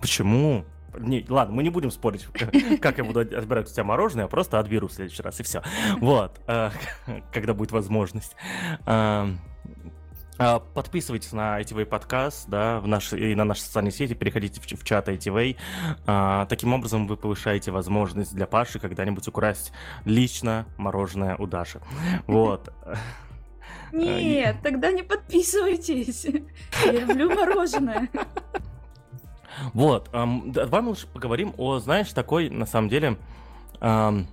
Почему? 0.00 0.64
Не, 0.98 1.24
ладно, 1.28 1.54
мы 1.54 1.62
не 1.62 1.70
будем 1.70 1.90
спорить, 1.90 2.26
как 2.80 2.98
я 2.98 3.04
буду 3.04 3.20
отбирать 3.20 3.70
у 3.70 3.72
тебя 3.72 3.84
мороженое, 3.84 4.24
я 4.24 4.28
просто 4.28 4.58
отберу 4.58 4.88
в 4.88 4.92
следующий 4.92 5.22
раз, 5.22 5.38
и 5.40 5.42
все. 5.42 5.62
Вот, 6.00 6.40
э, 6.46 6.70
когда 7.32 7.54
будет 7.54 7.72
возможность. 7.72 8.34
Э, 8.86 9.28
э, 10.38 10.60
подписывайтесь 10.74 11.32
на 11.32 11.60
ITV 11.60 11.84
подкаст, 11.84 12.48
да, 12.48 12.80
в 12.80 12.88
наш, 12.88 13.12
и 13.12 13.34
на 13.34 13.44
наши 13.44 13.62
социальные 13.62 13.92
сети, 13.92 14.14
переходите 14.14 14.60
в, 14.60 14.64
в 14.64 14.84
чат 14.84 15.08
ITV. 15.08 15.56
Таким 16.48 16.72
образом 16.72 17.06
вы 17.06 17.16
повышаете 17.16 17.70
возможность 17.70 18.34
для 18.34 18.46
Паши 18.46 18.78
когда-нибудь 18.78 19.28
украсть 19.28 19.72
лично 20.04 20.66
мороженое 20.78 21.36
у 21.36 21.46
Даши. 21.46 21.80
Вот. 22.26 22.72
Нет, 23.92 24.56
тогда 24.62 24.92
не 24.92 25.02
подписывайтесь. 25.02 26.26
Я 26.84 26.92
люблю 26.92 27.34
мороженое. 27.34 28.08
Вот, 29.72 30.08
эм, 30.12 30.52
давай 30.52 30.82
мы 30.82 30.90
лучше 30.90 31.06
поговорим 31.06 31.54
о, 31.56 31.78
знаешь, 31.78 32.12
такой, 32.12 32.50
на 32.50 32.66
самом 32.66 32.88
деле, 32.88 33.16
эм, 33.80 34.28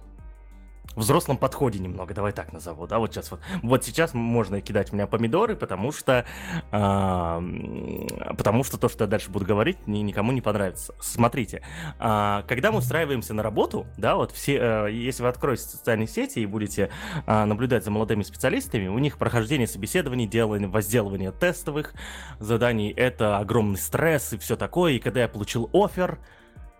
взрослом 0.95 1.37
подходе 1.37 1.79
немного, 1.79 2.13
давай 2.13 2.31
так 2.31 2.53
назову, 2.53 2.87
да, 2.87 2.99
вот 2.99 3.13
сейчас 3.13 3.31
вот, 3.31 3.41
вот 3.61 3.83
сейчас 3.83 4.13
можно 4.13 4.61
кидать 4.61 4.91
у 4.91 4.95
меня 4.95 5.07
помидоры, 5.07 5.55
потому 5.55 5.91
что, 5.91 6.25
э, 6.71 8.33
потому 8.37 8.63
что 8.63 8.77
то, 8.77 8.89
что 8.89 9.03
я 9.03 9.07
дальше 9.07 9.29
буду 9.29 9.45
говорить, 9.45 9.87
ни, 9.87 9.99
никому 9.99 10.31
не 10.31 10.41
понравится. 10.41 10.93
Смотрите, 10.99 11.61
э, 11.99 12.43
когда 12.47 12.71
мы 12.71 12.79
устраиваемся 12.79 13.33
на 13.33 13.43
работу, 13.43 13.87
да, 13.97 14.15
вот 14.15 14.31
все, 14.31 14.57
э, 14.87 14.91
если 14.91 15.23
вы 15.23 15.29
откроете 15.29 15.63
социальные 15.63 16.07
сети 16.07 16.39
и 16.39 16.45
будете 16.45 16.89
э, 17.25 17.45
наблюдать 17.45 17.83
за 17.83 17.91
молодыми 17.91 18.23
специалистами, 18.23 18.87
у 18.87 18.99
них 18.99 19.17
прохождение 19.17 19.67
собеседований, 19.67 20.27
делание, 20.27 20.69
возделывание 20.69 21.31
тестовых 21.31 21.93
заданий, 22.39 22.91
это 22.91 23.37
огромный 23.37 23.77
стресс 23.77 24.33
и 24.33 24.37
все 24.37 24.55
такое, 24.55 24.93
и 24.93 24.99
когда 24.99 25.21
я 25.21 25.27
получил 25.27 25.69
офер, 25.73 26.19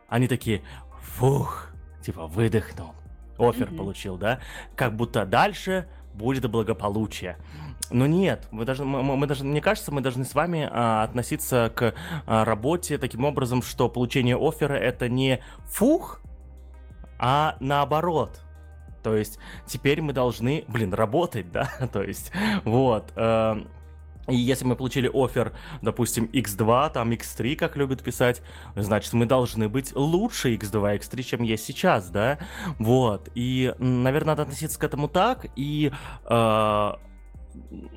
они 0.07 0.27
такие, 0.27 0.62
фух, 1.01 1.69
типа 2.01 2.27
выдохнул, 2.27 2.93
офер 3.38 3.70
mm-hmm. 3.70 3.77
получил, 3.77 4.18
да, 4.18 4.39
как 4.75 4.96
будто 4.96 5.25
дальше 5.25 5.88
будет 6.13 6.50
благополучие. 6.50 7.38
Но 7.92 8.08
нет, 8.08 8.48
мы 8.51 8.65
даже, 8.65 8.84
мы, 8.84 9.04
мы 9.04 9.27
даже, 9.27 9.44
мне 9.44 9.62
кажется, 9.62 9.92
мы 9.92 10.01
должны 10.01 10.25
с 10.25 10.34
вами 10.34 10.68
а, 10.72 11.04
относиться 11.04 11.72
к 11.75 11.94
а, 12.25 12.44
работе 12.44 12.98
таким 12.98 13.25
образом, 13.25 13.62
что 13.62 13.89
получение 13.89 14.36
оффера 14.36 14.74
это 14.74 15.08
не 15.08 15.42
фух, 15.65 16.22
а 17.20 17.58
наоборот. 17.60 18.42
То 19.04 19.15
есть 19.15 19.38
теперь 19.68 20.01
мы 20.01 20.13
должны, 20.13 20.65
блин, 20.68 20.94
работать, 20.94 21.51
да, 21.51 21.70
то 21.94 22.01
есть 22.01 22.32
вот. 22.63 23.13
Э, 23.15 23.63
и 24.27 24.36
если 24.36 24.65
мы 24.65 24.75
получили 24.75 25.10
офер, 25.13 25.53
допустим, 25.82 26.25
X2, 26.25 26.94
там 26.94 27.12
X3, 27.12 27.55
как 27.55 27.75
любят 27.75 28.01
писать, 28.01 28.41
значит, 28.75 29.13
мы 29.13 29.25
должны 29.25 29.70
быть 29.70 29.96
лучше 29.96 30.55
X2, 30.55 31.00
X3, 31.00 31.24
чем 31.24 31.44
есть 31.44 31.65
сейчас, 31.65 32.10
да? 32.10 32.39
Вот. 32.79 33.29
И, 33.36 33.74
наверное, 33.77 34.29
надо 34.29 34.44
относиться 34.44 34.79
к 34.79 34.84
этому 34.84 35.08
так. 35.08 35.46
И 35.55 35.91
э, 36.25 36.91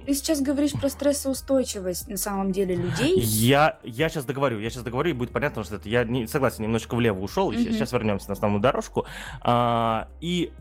ты 0.07 0.15
сейчас 0.15 0.41
говоришь 0.41 0.73
про 0.73 0.89
стрессоустойчивость 0.89 2.09
на 2.09 2.17
самом 2.17 2.53
деле 2.53 2.75
людей. 2.75 3.19
Я, 3.19 3.79
я 3.83 4.09
сейчас 4.09 4.25
договорю, 4.25 4.59
я 4.59 4.71
сейчас 4.71 4.83
договорю, 4.83 5.11
и 5.11 5.13
будет 5.13 5.31
понятно, 5.31 5.65
что 5.65 5.77
это 5.77 5.89
я 5.89 6.05
не 6.05 6.27
согласен, 6.27 6.63
немножко 6.63 6.95
влево 6.95 7.21
ушел, 7.21 7.53
mm-hmm. 7.53 7.73
сейчас 7.73 7.93
вернемся 7.93 8.29
на 8.29 8.33
основную 8.35 8.61
дорожку. 8.61 9.07
А, 9.41 10.09
и 10.21 10.53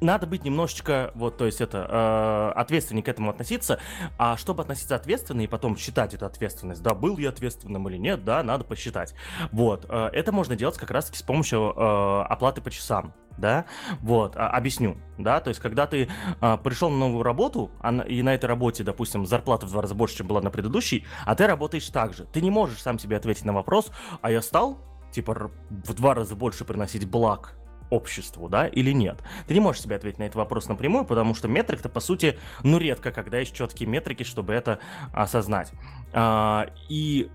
надо 0.00 0.26
быть 0.26 0.44
немножечко, 0.44 1.12
вот, 1.14 1.36
то 1.36 1.46
есть 1.46 1.60
это, 1.60 1.86
э, 1.88 2.58
ответственнее 2.58 3.02
к 3.02 3.08
этому 3.08 3.30
относиться, 3.30 3.80
а 4.18 4.36
чтобы 4.36 4.62
относиться 4.62 4.96
ответственно 4.96 5.42
и 5.42 5.46
потом 5.46 5.76
считать 5.76 6.14
эту 6.14 6.26
ответственность, 6.26 6.82
да, 6.82 6.94
был 6.94 7.18
я 7.18 7.28
ответственным 7.30 7.88
или 7.88 7.96
нет, 7.96 8.24
да, 8.24 8.42
надо 8.42 8.64
посчитать. 8.64 9.14
Вот, 9.52 9.86
э, 9.88 10.10
это 10.12 10.32
можно 10.32 10.56
делать 10.56 10.76
как 10.76 10.90
раз-таки 10.90 11.18
с 11.18 11.22
помощью 11.22 11.72
э, 11.76 12.22
оплаты 12.28 12.60
по 12.60 12.70
часам 12.70 13.14
да, 13.40 13.64
вот, 14.02 14.36
а, 14.36 14.50
объясню, 14.50 14.96
да, 15.18 15.40
то 15.40 15.48
есть, 15.48 15.60
когда 15.60 15.86
ты 15.86 16.08
а, 16.40 16.56
пришел 16.58 16.90
на 16.90 16.98
новую 16.98 17.22
работу, 17.22 17.70
а, 17.80 17.90
и 18.02 18.22
на 18.22 18.34
этой 18.34 18.46
работе, 18.46 18.84
допустим, 18.84 19.26
зарплата 19.26 19.66
в 19.66 19.70
два 19.70 19.82
раза 19.82 19.94
больше, 19.94 20.18
чем 20.18 20.26
была 20.26 20.40
на 20.42 20.50
предыдущей, 20.50 21.06
а 21.24 21.34
ты 21.34 21.46
работаешь 21.46 21.88
так 21.88 22.12
же, 22.12 22.24
ты 22.26 22.42
не 22.42 22.50
можешь 22.50 22.82
сам 22.82 22.98
себе 22.98 23.16
ответить 23.16 23.44
на 23.44 23.52
вопрос, 23.52 23.90
а 24.20 24.30
я 24.30 24.42
стал, 24.42 24.78
типа, 25.12 25.50
в 25.70 25.94
два 25.94 26.14
раза 26.14 26.36
больше 26.36 26.64
приносить 26.64 27.08
благ 27.08 27.54
обществу, 27.90 28.48
да, 28.48 28.66
или 28.66 28.92
нет? 28.92 29.22
Ты 29.46 29.54
не 29.54 29.60
можешь 29.60 29.82
себе 29.82 29.96
ответить 29.96 30.18
на 30.18 30.24
этот 30.24 30.36
вопрос 30.36 30.68
напрямую, 30.68 31.04
потому 31.04 31.34
что 31.34 31.48
метрик-то, 31.48 31.88
по 31.88 32.00
сути, 32.00 32.38
ну, 32.62 32.78
редко, 32.78 33.12
когда 33.12 33.38
есть 33.38 33.54
четкие 33.54 33.88
метрики, 33.88 34.22
чтобы 34.22 34.52
это 34.54 34.78
осознать. 35.12 35.72
А, 36.12 36.68
и 36.88 37.30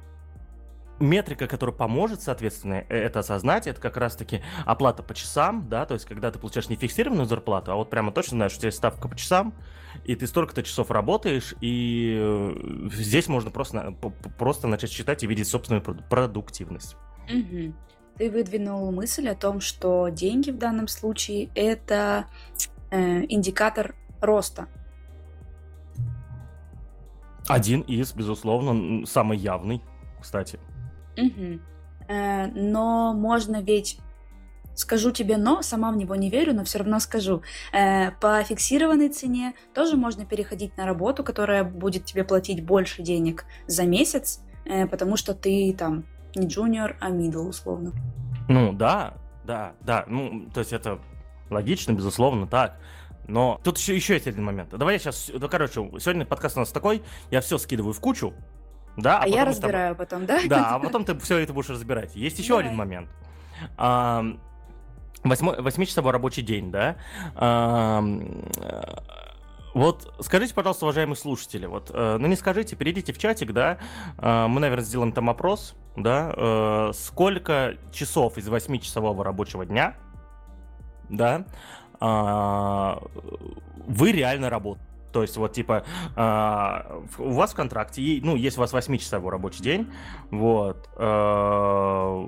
метрика, 0.99 1.47
которая 1.47 1.75
поможет, 1.75 2.21
соответственно, 2.21 2.85
э, 2.89 2.97
это 2.97 3.19
осознать, 3.19 3.67
это 3.67 3.81
как 3.81 3.97
раз-таки 3.97 4.41
оплата 4.65 5.03
по 5.03 5.13
часам, 5.13 5.67
да, 5.69 5.85
то 5.85 5.93
есть 5.93 6.05
когда 6.05 6.31
ты 6.31 6.39
получаешь 6.39 6.69
не 6.69 6.75
фиксированную 6.75 7.25
зарплату, 7.25 7.71
а 7.71 7.75
вот 7.75 7.89
прямо 7.89 8.11
точно 8.11 8.37
знаешь, 8.37 8.51
что 8.51 8.59
у 8.59 8.61
тебя 8.61 8.67
есть 8.67 8.77
ставка 8.77 9.07
по 9.07 9.15
часам, 9.17 9.53
и 10.03 10.15
ты 10.15 10.27
столько-то 10.27 10.63
часов 10.63 10.91
работаешь, 10.91 11.53
и 11.61 12.17
э, 12.19 12.89
здесь 12.93 13.27
можно 13.27 13.51
просто, 13.51 13.95
просто 14.37 14.67
начать 14.67 14.91
считать 14.91 15.23
и 15.23 15.27
видеть 15.27 15.47
собственную 15.47 15.83
продуктивность. 15.83 16.95
Угу 17.29 17.73
ты 18.17 18.29
выдвинул 18.29 18.91
мысль 18.91 19.27
о 19.29 19.35
том, 19.35 19.59
что 19.59 20.09
деньги 20.09 20.51
в 20.51 20.57
данном 20.57 20.87
случае 20.87 21.49
это 21.55 22.25
э, 22.91 23.25
индикатор 23.27 23.95
роста. 24.21 24.67
Один 27.47 27.81
из, 27.81 28.13
безусловно, 28.13 29.05
самый 29.05 29.37
явный, 29.37 29.81
кстати. 30.21 30.59
Угу. 31.17 31.59
Э, 32.07 32.47
но 32.47 33.13
можно 33.13 33.61
ведь 33.61 33.99
скажу 34.75 35.11
тебе 35.11 35.37
но, 35.37 35.61
сама 35.61 35.91
в 35.91 35.97
него 35.97 36.15
не 36.15 36.29
верю, 36.29 36.53
но 36.53 36.63
все 36.63 36.79
равно 36.79 36.99
скажу. 36.99 37.41
Э, 37.71 38.11
по 38.11 38.43
фиксированной 38.43 39.09
цене 39.09 39.53
тоже 39.73 39.97
можно 39.97 40.25
переходить 40.25 40.77
на 40.77 40.85
работу, 40.85 41.23
которая 41.23 41.63
будет 41.63 42.05
тебе 42.05 42.23
платить 42.23 42.63
больше 42.63 43.01
денег 43.01 43.45
за 43.67 43.83
месяц, 43.83 44.41
э, 44.65 44.87
потому 44.87 45.17
что 45.17 45.33
ты 45.33 45.73
там 45.77 46.05
не 46.35 46.47
джуниор, 46.47 46.97
а 46.99 47.09
middle, 47.09 47.49
условно. 47.49 47.91
Ну, 48.47 48.73
да, 48.73 49.13
да, 49.43 49.73
да. 49.81 50.05
Ну, 50.07 50.47
то 50.53 50.59
есть 50.59 50.73
это 50.73 50.99
логично, 51.49 51.93
безусловно, 51.93 52.47
так. 52.47 52.77
Но 53.27 53.59
тут 53.63 53.77
еще, 53.77 53.95
еще 53.95 54.13
есть 54.13 54.27
один 54.27 54.43
момент. 54.43 54.69
Давай 54.69 54.95
я 54.95 54.99
сейчас... 54.99 55.31
Ну, 55.33 55.49
короче, 55.49 55.89
сегодня 55.99 56.25
подкаст 56.25 56.57
у 56.57 56.59
нас 56.59 56.71
такой, 56.71 57.01
я 57.31 57.41
все 57.41 57.57
скидываю 57.57 57.93
в 57.93 57.99
кучу, 57.99 58.33
да, 58.97 59.19
а, 59.19 59.23
а 59.23 59.27
я 59.27 59.45
разбираю 59.45 59.95
тобой... 59.95 60.05
потом, 60.05 60.25
да? 60.25 60.39
Да, 60.47 60.75
а 60.75 60.79
потом 60.79 61.03
ты 61.05 61.17
все 61.19 61.37
это 61.37 61.53
будешь 61.53 61.69
разбирать. 61.69 62.15
Есть 62.15 62.39
еще 62.39 62.49
Давай. 62.49 62.65
один 62.65 62.77
момент. 62.77 63.09
Восьмичасовой 65.23 66.11
рабочий 66.11 66.43
день, 66.43 66.71
да? 66.71 66.95
Вот 69.75 70.15
скажите, 70.21 70.53
пожалуйста, 70.53 70.85
уважаемые 70.85 71.17
слушатели, 71.17 71.65
вот, 71.65 71.91
э, 71.93 72.15
ну 72.17 72.27
не 72.27 72.37
скажите, 72.37 72.77
перейдите 72.77 73.11
в 73.11 73.17
чатик, 73.17 73.51
да, 73.51 73.77
э, 74.17 74.47
мы, 74.47 74.61
наверное, 74.61 74.85
сделаем 74.85 75.11
там 75.11 75.29
опрос, 75.29 75.75
да, 75.97 76.33
э, 76.33 76.91
сколько 76.93 77.75
часов 77.91 78.37
из 78.37 78.47
8-часового 78.47 79.21
рабочего 79.21 79.65
дня, 79.65 79.95
да, 81.09 81.45
э, 81.99 82.95
вы 83.85 84.13
реально 84.13 84.49
работаете. 84.49 84.89
То 85.11 85.21
есть 85.23 85.35
вот 85.35 85.51
типа 85.51 85.83
э, 86.15 87.01
у 87.17 87.31
вас 87.31 87.51
в 87.51 87.55
контракте, 87.55 88.21
ну, 88.23 88.37
если 88.37 88.59
у 88.59 88.61
вас 88.61 88.73
8-часовой 88.73 89.29
рабочий 89.29 89.61
день, 89.61 89.91
вот, 90.31 90.89
э, 90.95 92.25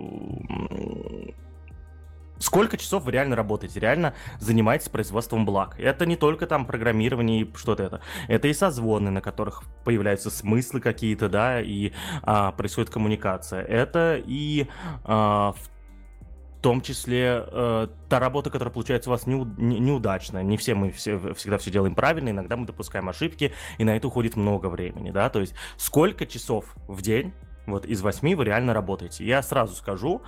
Сколько 2.39 2.77
часов 2.77 3.03
вы 3.03 3.11
реально 3.11 3.35
работаете, 3.35 3.79
реально 3.79 4.13
занимаетесь 4.39 4.89
производством 4.89 5.45
благ? 5.45 5.79
Это 5.79 6.05
не 6.05 6.15
только 6.15 6.47
там 6.47 6.65
программирование 6.65 7.41
и 7.41 7.53
что-то 7.55 7.83
это. 7.83 8.01
Это 8.27 8.47
и 8.47 8.53
созвоны, 8.53 9.11
на 9.11 9.21
которых 9.21 9.63
появляются 9.83 10.29
смыслы 10.29 10.79
какие-то, 10.81 11.29
да, 11.29 11.61
и 11.61 11.91
а, 12.23 12.51
происходит 12.51 12.89
коммуникация. 12.89 13.61
Это 13.61 14.21
и 14.23 14.67
а, 15.03 15.53
в 15.53 16.61
том 16.61 16.81
числе 16.81 17.45
э, 17.47 17.87
та 18.09 18.19
работа, 18.19 18.49
которая 18.49 18.73
получается 18.73 19.09
у 19.09 19.13
вас 19.13 19.27
неу, 19.27 19.45
не, 19.57 19.79
неудачная. 19.79 20.43
Не 20.43 20.57
все 20.57 20.73
мы 20.73 20.91
все, 20.91 21.33
всегда 21.35 21.57
все 21.57 21.71
делаем 21.71 21.95
правильно, 21.95 22.29
иногда 22.29 22.57
мы 22.57 22.65
допускаем 22.65 23.07
ошибки, 23.09 23.53
и 23.77 23.83
на 23.83 23.95
это 23.95 24.07
уходит 24.07 24.35
много 24.35 24.67
времени, 24.67 25.11
да, 25.11 25.29
то 25.29 25.39
есть 25.39 25.53
сколько 25.77 26.25
часов 26.25 26.75
в 26.87 27.01
день 27.01 27.33
вот 27.67 27.85
из 27.85 28.01
8 28.01 28.35
вы 28.35 28.43
реально 28.45 28.73
работаете. 28.73 29.25
Я 29.25 29.41
сразу 29.43 29.75
скажу, 29.75 30.21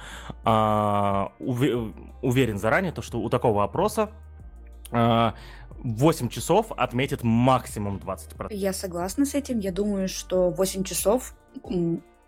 а, 0.43 1.31
уверен 1.39 2.57
заранее, 2.57 2.91
то, 2.91 3.01
что 3.01 3.19
у 3.19 3.29
такого 3.29 3.63
опроса 3.63 4.11
8 4.91 6.29
часов 6.29 6.71
отметит 6.75 7.23
максимум 7.23 7.97
20%. 7.97 8.47
Я 8.51 8.73
согласна 8.73 9.25
с 9.25 9.33
этим. 9.33 9.59
Я 9.59 9.71
думаю, 9.71 10.07
что 10.07 10.49
8 10.49 10.83
часов 10.83 11.33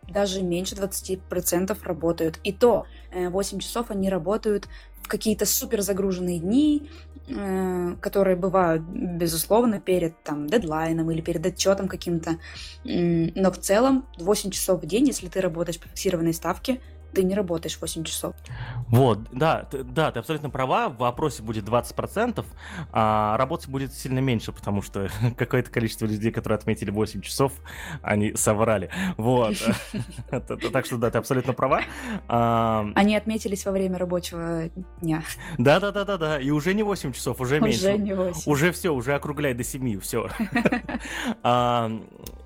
даже 0.07 0.41
меньше 0.41 0.75
20% 0.75 1.77
работают. 1.83 2.39
И 2.43 2.51
то 2.51 2.85
8 3.13 3.57
э, 3.57 3.61
часов 3.61 3.91
они 3.91 4.09
работают 4.09 4.67
в 5.01 5.07
какие-то 5.07 5.45
супер 5.45 5.81
загруженные 5.81 6.39
дни, 6.39 6.89
э, 7.27 7.95
которые 8.01 8.35
бывают, 8.35 8.83
безусловно, 8.83 9.79
перед 9.79 10.21
там, 10.23 10.47
дедлайном 10.47 11.11
или 11.11 11.21
перед 11.21 11.45
отчетом 11.45 11.87
каким-то. 11.87 12.37
Но 12.83 13.51
в 13.51 13.57
целом 13.57 14.05
8 14.17 14.51
часов 14.51 14.81
в 14.81 14.85
день, 14.85 15.07
если 15.07 15.27
ты 15.27 15.41
работаешь 15.41 15.79
по 15.79 15.87
фиксированной 15.87 16.33
ставке, 16.33 16.81
ты 17.13 17.23
не 17.23 17.35
работаешь 17.35 17.77
8 17.79 18.03
часов. 18.03 18.35
Вот, 18.87 19.19
да, 19.31 19.63
ты, 19.69 19.83
да, 19.83 20.11
ты 20.11 20.19
абсолютно 20.19 20.49
права, 20.49 20.89
в 20.89 20.97
вопросе 20.97 21.43
будет 21.43 21.65
20%, 21.65 22.45
а 22.91 23.37
работы 23.37 23.69
будет 23.69 23.93
сильно 23.93 24.19
меньше, 24.19 24.51
потому 24.51 24.81
что 24.81 25.09
какое-то 25.37 25.69
количество 25.71 26.05
людей, 26.05 26.31
которые 26.31 26.57
отметили 26.57 26.91
8 26.91 27.21
часов, 27.21 27.53
они 28.01 28.35
соврали. 28.35 28.89
Вот. 29.17 29.55
Так 30.71 30.85
что, 30.85 30.97
да, 30.97 31.11
ты 31.11 31.17
абсолютно 31.17 31.53
права. 31.53 31.81
Они 32.27 33.15
отметились 33.15 33.65
во 33.65 33.71
время 33.71 33.97
рабочего 33.97 34.69
дня. 35.01 35.23
Да-да-да-да-да, 35.57 36.39
и 36.39 36.49
уже 36.49 36.73
не 36.73 36.83
8 36.83 37.11
часов, 37.13 37.39
уже 37.41 37.59
меньше. 37.59 37.79
Уже 37.79 37.97
не 37.97 38.13
8. 38.13 38.51
Уже 38.51 38.71
все, 38.71 38.93
уже 38.93 39.13
округляй 39.15 39.53
до 39.53 39.63
7, 39.63 39.99
все. 39.99 40.29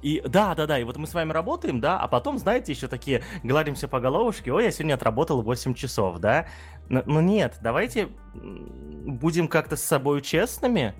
И 0.05 0.21
да-да-да, 0.21 0.77
и 0.77 0.83
вот 0.83 0.97
мы 0.97 1.07
с 1.07 1.15
вами 1.15 1.31
работаем, 1.31 1.79
да, 1.79 1.99
а 1.99 2.07
потом, 2.07 2.37
знаете, 2.37 2.71
еще 2.71 2.87
такие 2.87 3.23
гладимся 3.41 3.87
по 3.87 3.99
головушке, 3.99 4.51
ой, 4.55 4.65
я 4.65 4.71
сегодня 4.71 4.95
отработал 4.95 5.41
8 5.41 5.73
часов, 5.73 6.19
да? 6.19 6.47
Но, 6.89 7.03
но 7.05 7.21
нет, 7.21 7.57
давайте 7.61 8.09
будем 8.33 9.47
как-то 9.47 9.75
с 9.75 9.83
собой 9.83 10.21
честными 10.21 10.93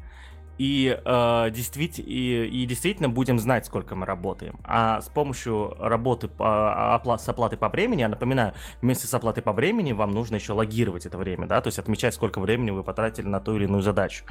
и, 0.58 1.00
э, 1.04 1.50
действительно, 1.52 2.06
и, 2.08 2.48
и 2.48 2.66
действительно 2.66 3.10
будем 3.10 3.40
знать, 3.40 3.66
сколько 3.66 3.96
мы 3.96 4.06
работаем. 4.06 4.60
А 4.64 5.02
с 5.02 5.10
помощью 5.10 5.76
работы 5.80 6.28
по, 6.28 7.00
опла- 7.04 7.18
с 7.18 7.28
оплатой 7.28 7.58
по 7.58 7.70
времени, 7.70 8.02
я 8.02 8.10
напоминаю, 8.10 8.54
вместе 8.82 9.08
с 9.08 9.14
оплатой 9.14 9.44
по 9.44 9.54
времени 9.54 9.92
вам 9.92 10.12
нужно 10.12 10.36
еще 10.36 10.54
логировать 10.54 11.06
это 11.06 11.18
время, 11.18 11.48
да, 11.48 11.62
то 11.62 11.68
есть 11.68 11.80
отмечать, 11.80 12.14
сколько 12.14 12.40
времени 12.40 12.72
вы 12.72 12.84
потратили 12.84 13.28
на 13.28 13.40
ту 13.40 13.56
или 13.56 13.66
иную 13.66 13.82
задачу. 13.82 14.26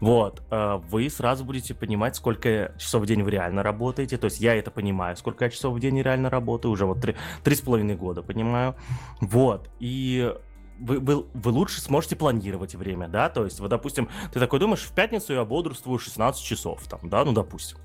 Вот, 0.00 0.42
э, 0.50 0.80
вы 0.90 1.10
сразу 1.10 1.44
будете 1.44 1.74
понимать, 1.74 2.16
сколько 2.16 2.72
часов 2.78 3.02
в 3.02 3.06
день 3.06 3.22
вы 3.22 3.30
реально 3.30 3.62
работаете, 3.62 4.16
то 4.16 4.26
есть 4.26 4.40
я 4.40 4.54
это 4.54 4.70
понимаю, 4.70 5.16
сколько 5.16 5.44
я 5.44 5.50
часов 5.50 5.74
в 5.74 5.80
день 5.80 6.00
реально 6.00 6.30
работаю, 6.30 6.72
уже 6.72 6.86
вот 6.86 7.00
три 7.00 7.54
с 7.54 7.60
половиной 7.60 7.96
года 7.96 8.22
понимаю. 8.22 8.74
Вот, 9.20 9.70
и 9.80 10.32
вы, 10.78 10.98
вы, 10.98 11.24
вы 11.32 11.50
лучше 11.50 11.80
сможете 11.80 12.16
планировать 12.16 12.74
время, 12.74 13.08
да, 13.08 13.28
то 13.28 13.44
есть, 13.44 13.60
вот, 13.60 13.68
допустим, 13.68 14.08
ты 14.32 14.40
такой 14.40 14.60
думаешь, 14.60 14.82
в 14.82 14.92
пятницу 14.92 15.32
я 15.32 15.44
бодрствую 15.44 15.98
16 15.98 16.42
часов, 16.42 16.86
там, 16.88 17.08
да, 17.08 17.24
ну, 17.24 17.32
допустим. 17.32 17.78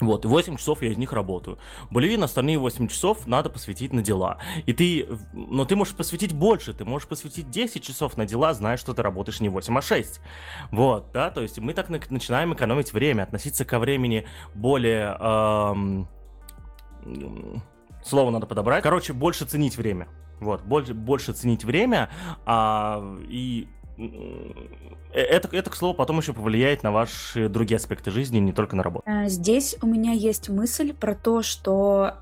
Вот, 0.00 0.24
и 0.24 0.28
8 0.28 0.56
часов 0.56 0.82
я 0.82 0.90
из 0.90 0.96
них 0.96 1.12
работаю. 1.12 1.58
Блин, 1.90 2.24
остальные 2.24 2.58
8 2.58 2.88
часов 2.88 3.26
надо 3.26 3.48
посвятить 3.48 3.92
на 3.92 4.02
дела. 4.02 4.38
И 4.66 4.72
ты, 4.72 5.06
но 5.32 5.64
ты 5.64 5.76
можешь 5.76 5.94
посвятить 5.94 6.32
больше, 6.32 6.74
ты 6.74 6.84
можешь 6.84 7.06
посвятить 7.06 7.50
10 7.50 7.82
часов 7.82 8.16
на 8.16 8.26
дела, 8.26 8.54
зная, 8.54 8.76
что 8.76 8.92
ты 8.92 9.02
работаешь 9.02 9.40
не 9.40 9.48
8, 9.48 9.78
а 9.78 9.82
6. 9.82 10.20
Вот, 10.72 11.12
да, 11.12 11.30
то 11.30 11.42
есть 11.42 11.58
мы 11.58 11.74
так 11.74 11.88
начинаем 11.88 12.52
экономить 12.54 12.92
время, 12.92 13.22
относиться 13.22 13.64
ко 13.64 13.78
времени 13.78 14.26
более... 14.54 15.16
Эм, 15.20 16.08
слово 18.04 18.30
надо 18.30 18.46
подобрать. 18.46 18.82
Короче, 18.82 19.12
больше 19.12 19.44
ценить 19.44 19.76
время. 19.76 20.08
Вот, 20.40 20.62
больше, 20.62 20.94
больше 20.94 21.32
ценить 21.32 21.64
время, 21.64 22.10
а, 22.44 23.16
и 23.28 23.68
э, 23.96 24.04
это, 25.12 25.48
это, 25.56 25.70
к 25.70 25.76
слову, 25.76 25.94
потом 25.94 26.18
еще 26.18 26.32
повлияет 26.32 26.82
на 26.82 26.92
ваши 26.92 27.48
другие 27.48 27.76
аспекты 27.76 28.10
жизни, 28.10 28.38
не 28.38 28.52
только 28.52 28.76
на 28.76 28.82
работу. 28.82 29.08
Э, 29.08 29.28
здесь 29.28 29.76
у 29.82 29.86
меня 29.86 30.12
есть 30.12 30.48
мысль 30.48 30.92
про 30.92 31.14
то, 31.14 31.42
что 31.42 32.18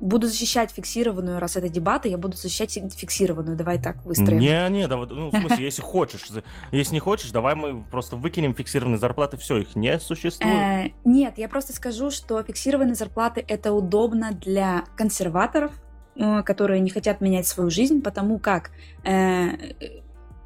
буду 0.00 0.26
защищать 0.26 0.70
фиксированную, 0.70 1.38
раз 1.38 1.56
это 1.56 1.68
дебаты, 1.68 2.08
я 2.08 2.18
буду 2.18 2.36
защищать 2.36 2.72
фиксированную. 2.72 3.56
Давай 3.56 3.80
так 3.80 4.04
выстроим. 4.04 4.38
Не, 4.38 4.68
не, 4.70 4.88
давай, 4.88 5.06
ну, 5.08 5.30
в 5.30 5.36
смысле, 5.36 5.64
если 5.64 5.82
хочешь. 5.82 6.26
Если 6.72 6.94
не 6.94 7.00
хочешь, 7.00 7.30
давай 7.30 7.54
мы 7.54 7.82
просто 7.82 8.16
выкинем 8.16 8.54
фиксированные 8.54 8.98
зарплаты, 8.98 9.36
все, 9.36 9.58
их 9.58 9.76
не 9.76 9.98
существует. 9.98 10.54
Э, 10.54 10.90
нет, 11.04 11.38
я 11.38 11.48
просто 11.48 11.72
скажу, 11.72 12.10
что 12.10 12.42
фиксированные 12.42 12.94
зарплаты 12.94 13.44
это 13.46 13.72
удобно 13.72 14.32
для 14.32 14.84
консерваторов, 14.96 15.72
которые 16.16 16.80
не 16.80 16.90
хотят 16.90 17.20
менять 17.20 17.46
свою 17.46 17.70
жизнь, 17.70 18.02
потому 18.02 18.38
как 18.38 18.70
э, 19.04 19.72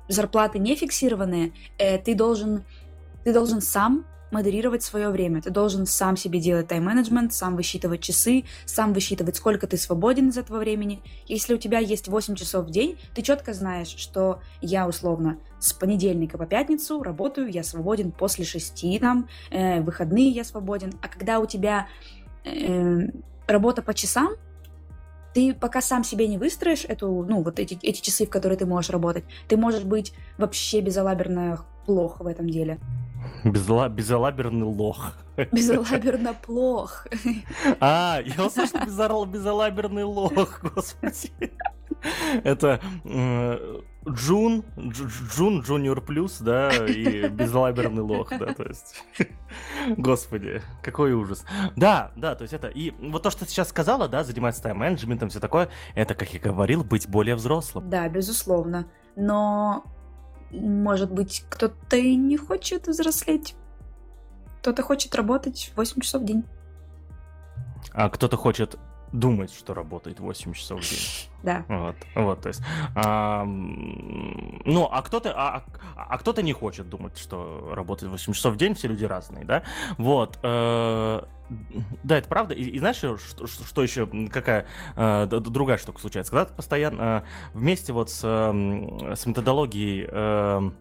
зарплаты 0.08 0.58
не 0.58 0.74
фиксированные, 0.74 1.52
э, 1.78 1.98
ты 1.98 2.14
должен 2.14 2.64
ты 3.24 3.32
должен 3.32 3.60
сам 3.60 4.06
модерировать 4.30 4.82
свое 4.82 5.08
время. 5.08 5.42
Ты 5.42 5.50
должен 5.50 5.86
сам 5.86 6.16
себе 6.16 6.40
делать 6.40 6.68
тайм-менеджмент, 6.68 7.32
сам 7.32 7.56
высчитывать 7.56 8.00
часы, 8.00 8.44
сам 8.64 8.92
высчитывать, 8.92 9.36
сколько 9.36 9.66
ты 9.66 9.76
свободен 9.76 10.28
из 10.28 10.38
этого 10.38 10.58
времени. 10.58 11.02
Если 11.26 11.54
у 11.54 11.58
тебя 11.58 11.78
есть 11.78 12.08
8 12.08 12.34
часов 12.34 12.66
в 12.66 12.70
день, 12.70 12.98
ты 13.14 13.22
четко 13.22 13.54
знаешь, 13.54 13.88
что 13.88 14.40
я 14.60 14.86
условно 14.86 15.38
с 15.58 15.72
понедельника 15.72 16.38
по 16.38 16.46
пятницу 16.46 17.02
работаю, 17.02 17.50
я 17.50 17.62
свободен 17.62 18.12
после 18.12 18.44
6, 18.44 19.00
там, 19.00 19.28
э, 19.50 19.80
выходные 19.80 20.28
я 20.28 20.44
свободен. 20.44 20.92
А 21.02 21.08
когда 21.08 21.40
у 21.40 21.46
тебя 21.46 21.88
э, 22.44 23.08
работа 23.46 23.82
по 23.82 23.94
часам, 23.94 24.30
ты 25.34 25.54
пока 25.54 25.80
сам 25.80 26.04
себе 26.04 26.28
не 26.28 26.38
выстроишь 26.38 26.84
эту, 26.84 27.24
ну, 27.28 27.42
вот 27.42 27.58
эти, 27.58 27.78
эти 27.82 28.00
часы, 28.00 28.26
в 28.26 28.30
которые 28.30 28.58
ты 28.58 28.66
можешь 28.66 28.90
работать, 28.90 29.24
ты 29.48 29.56
можешь 29.56 29.84
быть 29.84 30.12
вообще 30.36 30.80
безалаберно 30.80 31.64
плохо 31.86 32.22
в 32.22 32.26
этом 32.26 32.48
деле. 32.48 32.78
Безла... 33.44 33.88
Безалаберный 33.88 34.66
лох. 34.66 35.12
Безалаберно 35.52 36.34
плох. 36.46 37.06
А, 37.80 38.20
я 38.24 38.44
услышал 38.44 38.84
безал... 38.84 39.26
безалаберный 39.26 40.04
лох, 40.04 40.60
господи. 40.74 41.32
Это 42.44 42.80
Джун, 44.08 44.64
Джун 44.76 45.60
Junior 45.60 46.00
Plus, 46.00 46.38
да, 46.38 46.70
и 46.86 47.28
безалаберный 47.28 48.02
лох, 48.02 48.30
да, 48.30 48.54
то 48.54 48.64
есть... 48.64 49.04
Господи, 49.96 50.62
какой 50.82 51.12
ужас. 51.12 51.44
Да, 51.76 52.12
да, 52.16 52.34
то 52.34 52.42
есть 52.42 52.54
это... 52.54 52.68
И 52.68 52.92
вот 53.00 53.22
то, 53.22 53.30
что 53.30 53.44
ты 53.44 53.50
сейчас 53.50 53.68
сказала, 53.68 54.08
да, 54.08 54.24
заниматься 54.24 54.62
тайм-менеджментом, 54.62 55.28
все 55.28 55.40
такое, 55.40 55.68
это, 55.94 56.14
как 56.14 56.32
я 56.32 56.40
говорил, 56.40 56.84
быть 56.84 57.08
более 57.08 57.34
взрослым. 57.34 57.88
Да, 57.88 58.08
безусловно. 58.08 58.86
Но, 59.16 59.84
может 60.50 61.12
быть, 61.12 61.44
кто-то 61.48 61.96
и 61.96 62.14
не 62.16 62.36
хочет 62.36 62.86
взрослеть. 62.86 63.54
Кто-то 64.60 64.82
хочет 64.82 65.14
работать 65.14 65.72
8 65.76 66.00
часов 66.00 66.22
в 66.22 66.24
день. 66.24 66.44
А 67.92 68.08
кто-то 68.10 68.36
хочет 68.36 68.78
думать, 69.12 69.52
что 69.52 69.74
работает 69.74 70.20
8 70.20 70.52
часов 70.52 70.80
в 70.80 70.90
день. 70.90 70.98
Да. 71.40 71.64
Вот, 71.68 71.94
вот, 72.16 72.40
то 72.40 72.48
есть, 72.48 72.60
а, 72.96 73.44
ну, 73.44 74.88
а 74.90 75.02
кто-то, 75.02 75.32
а, 75.36 75.64
а 75.94 76.18
кто-то 76.18 76.42
не 76.42 76.52
хочет 76.52 76.88
думать, 76.88 77.16
что 77.16 77.70
работает 77.76 78.10
8 78.10 78.32
часов 78.32 78.54
в 78.54 78.56
день, 78.56 78.74
все 78.74 78.88
люди 78.88 79.04
разные, 79.04 79.44
да, 79.44 79.62
вот, 79.98 80.36
э, 80.42 81.22
да, 82.02 82.18
это 82.18 82.28
правда, 82.28 82.54
и, 82.54 82.64
и 82.64 82.78
знаешь, 82.80 82.96
что, 82.96 83.46
что 83.46 83.82
еще, 83.84 84.08
какая 84.32 84.66
э, 84.96 85.26
другая 85.26 85.78
штука 85.78 86.00
случается, 86.00 86.32
когда 86.32 86.46
ты 86.46 86.54
постоянно 86.54 87.24
э, 87.24 87.56
вместе 87.56 87.92
вот 87.92 88.10
с, 88.10 88.20
э, 88.24 89.14
с 89.14 89.24
методологией 89.24 90.08
э, 90.10 90.10
а, 90.12 90.72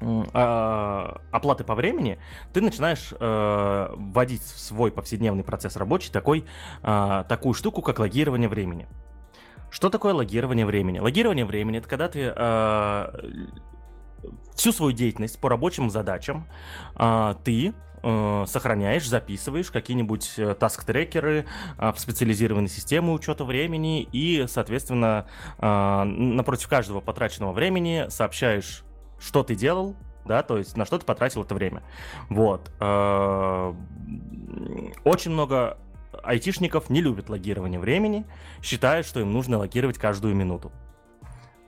оплаты 0.00 1.64
по 1.64 1.74
времени, 1.74 2.18
ты 2.52 2.60
начинаешь 2.60 3.12
э, 3.18 3.88
вводить 3.96 4.42
в 4.42 4.58
свой 4.58 4.92
повседневный 4.92 5.42
процесс 5.42 5.76
рабочий 5.76 6.12
такой, 6.12 6.44
э, 6.82 7.24
такую 7.28 7.54
штуку, 7.54 7.82
как 7.82 7.98
логирование 7.98 8.48
времени. 8.48 8.86
Что 9.70 9.90
такое 9.90 10.14
логирование 10.14 10.66
времени? 10.66 10.98
Логирование 10.98 11.44
времени 11.44 11.78
это 11.78 11.88
когда 11.88 12.08
ты 12.08 12.32
э, 12.34 13.06
всю 14.54 14.72
свою 14.72 14.92
деятельность 14.92 15.40
по 15.40 15.48
рабочим 15.48 15.90
задачам 15.90 16.46
э, 16.98 17.34
ты 17.44 17.74
э, 18.02 18.44
сохраняешь, 18.46 19.08
записываешь 19.08 19.70
какие-нибудь 19.70 20.34
э, 20.36 20.54
таск-трекеры 20.54 21.46
э, 21.78 21.92
в 21.92 21.98
специализированной 21.98 22.68
системы 22.68 23.12
учета 23.12 23.44
времени 23.44 24.02
и, 24.12 24.46
соответственно, 24.48 25.26
э, 25.58 26.04
напротив 26.04 26.68
каждого 26.68 27.00
потраченного 27.00 27.52
времени 27.52 28.06
сообщаешь 28.08 28.84
что 29.18 29.42
ты 29.42 29.54
делал, 29.54 29.96
да, 30.24 30.42
то 30.42 30.58
есть 30.58 30.76
на 30.76 30.84
что 30.84 30.98
ты 30.98 31.06
потратил 31.06 31.42
это 31.42 31.54
время. 31.54 31.82
Вот. 32.28 32.70
Э, 32.80 33.74
очень 35.04 35.30
много 35.30 35.78
айтишников 36.22 36.90
не 36.90 37.00
любят 37.00 37.28
логирование 37.28 37.78
времени, 37.78 38.26
считают, 38.62 39.06
что 39.06 39.20
им 39.20 39.32
нужно 39.32 39.58
логировать 39.58 39.98
каждую 39.98 40.34
минуту. 40.34 40.72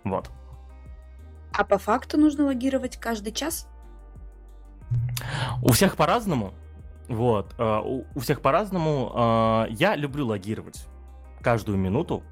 Вот. 0.04 0.30
А 1.52 1.64
по 1.64 1.78
факту 1.78 2.18
нужно 2.18 2.46
логировать 2.46 2.96
каждый 2.96 3.32
час? 3.32 3.68
У 5.62 5.72
всех 5.72 5.96
по-разному. 5.96 6.54
вот, 7.08 7.54
э, 7.58 7.80
у, 8.14 8.20
всех 8.20 8.40
по-разному. 8.40 9.12
Э, 9.14 9.66
я 9.70 9.96
люблю 9.96 10.26
логировать 10.26 10.86
каждую 11.40 11.78
минуту 11.78 12.22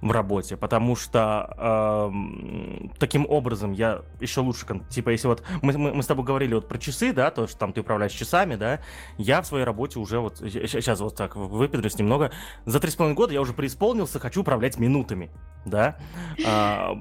в 0.00 0.10
работе, 0.10 0.56
потому 0.56 0.96
что 0.96 1.54
э, 1.58 2.88
таким 2.98 3.26
образом 3.28 3.72
я 3.72 4.02
еще 4.20 4.40
лучше, 4.40 4.66
типа, 4.88 5.10
если 5.10 5.28
вот 5.28 5.42
мы, 5.62 5.76
мы, 5.76 5.94
мы 5.94 6.02
с 6.02 6.06
тобой 6.06 6.24
говорили 6.24 6.54
вот 6.54 6.68
про 6.68 6.78
часы, 6.78 7.12
да, 7.12 7.30
то, 7.30 7.46
что 7.46 7.58
там 7.58 7.72
ты 7.72 7.80
управляешь 7.80 8.12
часами, 8.12 8.54
да, 8.56 8.80
я 9.16 9.42
в 9.42 9.46
своей 9.46 9.64
работе 9.64 9.98
уже 9.98 10.20
вот, 10.20 10.38
сейчас 10.38 11.00
вот 11.00 11.16
так 11.16 11.36
выпедрюсь 11.36 11.98
немного, 11.98 12.30
за 12.64 12.80
три 12.80 12.90
с 12.90 12.96
половиной 12.96 13.16
года 13.16 13.32
я 13.32 13.40
уже 13.40 13.52
преисполнился, 13.52 14.18
хочу 14.18 14.42
управлять 14.42 14.78
минутами, 14.78 15.30
да. 15.64 15.96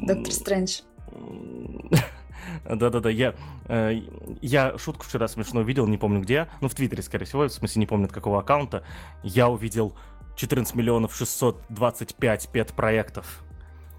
Доктор 0.01 0.33
Стрэндж. 0.33 0.81
Да-да-да, 2.65 3.09
я, 3.09 3.35
э, 3.67 4.01
я 4.41 4.77
шутку 4.77 5.05
вчера 5.05 5.27
смешно 5.27 5.61
видел, 5.61 5.87
не 5.87 5.97
помню 5.97 6.21
где, 6.21 6.47
ну 6.61 6.69
в 6.69 6.75
Твиттере, 6.75 7.03
скорее 7.03 7.25
всего, 7.25 7.43
в 7.43 7.49
смысле 7.49 7.79
не 7.81 7.85
помню 7.85 8.05
от 8.05 8.11
какого 8.11 8.39
аккаунта, 8.39 8.83
я 9.23 9.49
увидел 9.49 9.95
14 10.37 10.75
миллионов 10.75 11.15
625 11.15 12.49
пет-проектов. 12.49 13.43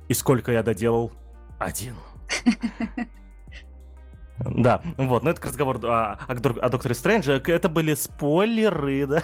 И 0.08 0.14
сколько 0.14 0.52
я 0.52 0.62
доделал? 0.62 1.12
Один. 1.58 1.94
Да, 4.40 4.80
вот, 4.96 5.24
ну 5.24 5.30
это 5.30 5.40
к 5.40 5.46
разговору 5.46 5.80
о, 5.88 6.12
о, 6.12 6.18
о 6.28 6.68
Докторе 6.68 6.94
Стрэнджа. 6.94 7.42
Это 7.44 7.68
были 7.68 7.94
спойлеры, 7.94 9.04
да? 9.04 9.22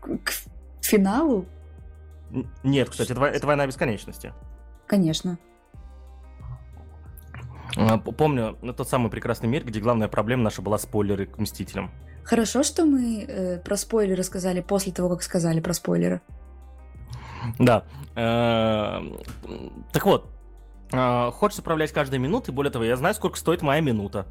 К 0.00 0.32
финалу? 0.80 1.46
Нет, 2.64 2.90
кстати, 2.90 3.12
это, 3.12 3.24
это 3.26 3.46
война 3.46 3.64
бесконечности. 3.64 4.34
Конечно. 4.88 5.38
А, 7.76 7.98
помню 7.98 8.58
тот 8.76 8.88
самый 8.88 9.08
прекрасный 9.08 9.48
мир, 9.48 9.64
где 9.64 9.78
главная 9.78 10.08
проблема 10.08 10.42
наша 10.42 10.62
была 10.62 10.78
спойлеры 10.78 11.26
к 11.26 11.38
Мстителям. 11.38 11.92
Хорошо, 12.24 12.62
что 12.62 12.84
мы 12.84 13.24
э, 13.26 13.58
про 13.58 13.76
спойлеры 13.76 14.22
сказали 14.22 14.60
после 14.60 14.92
того, 14.92 15.10
как 15.10 15.22
сказали 15.22 15.60
про 15.60 15.72
спойлеры. 15.72 16.20
Да. 17.58 17.84
Э, 18.14 19.00
так 19.92 20.06
вот, 20.06 20.30
э, 20.92 21.30
хочется 21.32 21.62
управлять 21.62 21.92
каждой 21.92 22.18
минутой, 22.18 22.54
более 22.54 22.70
того, 22.70 22.84
я 22.84 22.96
знаю, 22.96 23.14
сколько 23.14 23.36
стоит 23.36 23.62
моя 23.62 23.80
минута 23.80 24.26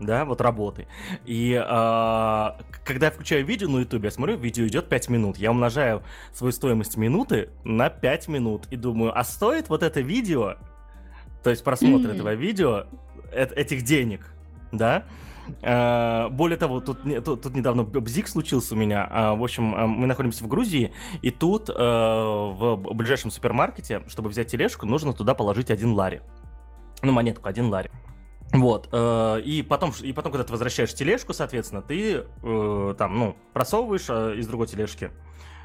да, 0.00 0.24
вот 0.24 0.40
работы. 0.40 0.86
И 1.24 1.52
э, 1.52 2.50
когда 2.84 3.06
я 3.06 3.10
включаю 3.10 3.44
видео 3.44 3.68
на 3.68 3.78
ютубе, 3.80 4.06
я 4.06 4.10
смотрю, 4.10 4.36
видео 4.36 4.66
идет 4.66 4.88
5 4.88 5.08
минут. 5.08 5.36
Я 5.36 5.50
умножаю 5.50 6.02
свою 6.32 6.52
стоимость 6.52 6.96
минуты 6.96 7.50
на 7.64 7.88
5 7.88 8.28
минут 8.28 8.66
и 8.70 8.76
думаю, 8.76 9.16
а 9.16 9.24
стоит 9.24 9.68
вот 9.68 9.82
это 9.82 10.00
видео, 10.00 10.56
то 11.42 11.50
есть 11.50 11.62
просмотр 11.62 12.08
mm-hmm. 12.08 12.14
этого 12.14 12.34
видео, 12.34 12.86
э- 13.30 13.54
этих 13.54 13.82
денег, 13.82 14.32
да? 14.72 15.04
Э, 15.06 15.31
более 15.60 16.56
того, 16.56 16.80
тут, 16.80 16.98
тут, 17.24 17.42
тут 17.42 17.54
недавно 17.54 17.84
бзик 17.84 18.28
случился 18.28 18.74
у 18.74 18.76
меня. 18.76 19.08
Э, 19.10 19.36
в 19.36 19.42
общем, 19.42 19.74
э, 19.74 19.86
мы 19.86 20.06
находимся 20.06 20.44
в 20.44 20.48
Грузии, 20.48 20.92
и 21.20 21.30
тут 21.30 21.68
э, 21.68 21.72
в 21.74 22.76
ближайшем 22.94 23.30
супермаркете, 23.30 24.02
чтобы 24.08 24.28
взять 24.28 24.48
тележку, 24.48 24.86
нужно 24.86 25.12
туда 25.12 25.34
положить 25.34 25.70
один 25.70 25.92
лари. 25.92 26.22
Ну, 27.02 27.12
монетку, 27.12 27.48
один 27.48 27.68
лари. 27.68 27.90
Вот, 28.52 28.88
э, 28.92 29.40
и 29.44 29.62
потом, 29.62 29.92
и 30.02 30.12
потом, 30.12 30.32
когда 30.32 30.44
ты 30.44 30.52
возвращаешь 30.52 30.92
тележку, 30.92 31.32
соответственно, 31.32 31.80
ты 31.80 32.24
э, 32.42 32.94
там, 32.98 33.18
ну, 33.18 33.36
просовываешь 33.54 34.06
э, 34.08 34.36
из 34.36 34.46
другой 34.46 34.66
тележки 34.66 35.10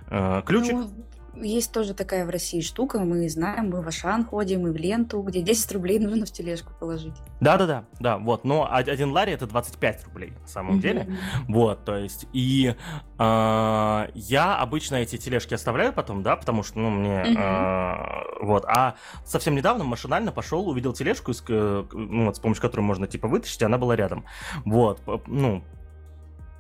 э, 0.09 0.41
ключик. 0.45 0.73
Ну, 0.73 0.89
есть 1.35 1.71
тоже 1.71 1.93
такая 1.93 2.25
в 2.25 2.29
России 2.29 2.61
штука, 2.61 2.99
мы 2.99 3.29
знаем, 3.29 3.69
мы 3.69 3.81
в 3.81 3.87
Ашан 3.87 4.25
ходим, 4.25 4.61
мы 4.61 4.71
в 4.71 4.75
ленту, 4.75 5.21
где 5.21 5.41
10 5.41 5.71
рублей 5.73 5.99
нужно 5.99 6.25
в 6.25 6.31
тележку 6.31 6.71
положить. 6.79 7.15
Да-да-да, 7.39 7.85
да, 7.99 8.17
вот, 8.17 8.43
но 8.43 8.67
один 8.71 9.11
лари 9.11 9.33
это 9.33 9.47
25 9.47 10.05
рублей 10.05 10.33
на 10.41 10.47
самом 10.47 10.79
деле, 10.79 11.17
вот, 11.47 11.85
то 11.85 11.95
есть, 11.95 12.27
и 12.33 12.75
э, 13.19 14.07
я 14.13 14.57
обычно 14.57 14.95
эти 14.95 15.17
тележки 15.17 15.53
оставляю 15.53 15.93
потом, 15.93 16.23
да, 16.23 16.35
потому 16.35 16.63
что, 16.63 16.79
ну, 16.79 16.89
мне, 16.89 17.23
э, 17.23 18.43
вот, 18.43 18.65
а 18.65 18.95
совсем 19.25 19.55
недавно 19.55 19.83
машинально 19.83 20.31
пошел, 20.31 20.67
увидел 20.67 20.93
тележку, 20.93 21.33
ну, 21.47 22.25
вот, 22.25 22.37
с 22.37 22.39
помощью 22.39 22.61
которой 22.61 22.81
можно, 22.81 23.07
типа, 23.07 23.27
вытащить, 23.27 23.61
и 23.61 23.65
она 23.65 23.77
была 23.77 23.95
рядом, 23.95 24.25
вот, 24.65 25.01
ну, 25.27 25.63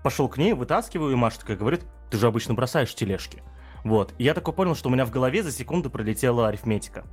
пошел 0.03 0.29
к 0.29 0.37
ней, 0.37 0.53
вытаскиваю, 0.53 1.11
и 1.11 1.15
Маша 1.15 1.39
такая 1.39 1.57
говорит, 1.57 1.83
ты 2.09 2.17
же 2.17 2.27
обычно 2.27 2.53
бросаешь 2.53 2.93
тележки. 2.95 3.43
Вот. 3.87 4.13
И 4.17 4.23
я 4.23 4.33
такой 4.33 4.53
понял, 4.53 4.75
что 4.75 4.89
у 4.89 4.91
меня 4.91 5.05
в 5.05 5.11
голове 5.11 5.43
за 5.43 5.51
секунду 5.51 5.89
пролетела 5.89 6.47
арифметика. 6.49 7.05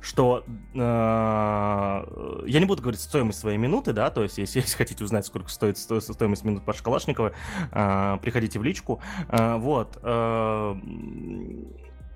Что 0.00 0.44
э, 0.74 0.78
я 0.78 2.60
не 2.60 2.64
буду 2.64 2.82
говорить 2.82 3.00
стоимость 3.00 3.40
своей 3.40 3.58
минуты, 3.58 3.92
да, 3.92 4.10
то 4.10 4.22
есть, 4.22 4.38
если, 4.38 4.60
если 4.60 4.76
хотите 4.76 5.04
узнать, 5.04 5.26
сколько 5.26 5.48
стоит 5.50 5.76
сто, 5.76 6.00
стоимость 6.00 6.44
минут 6.44 6.64
Паши 6.64 6.82
Калашникова, 6.82 7.32
э, 7.72 8.18
приходите 8.22 8.58
в 8.58 8.62
личку. 8.62 9.02
Э, 9.28 9.56
вот. 9.56 9.98
Э, 10.02 10.76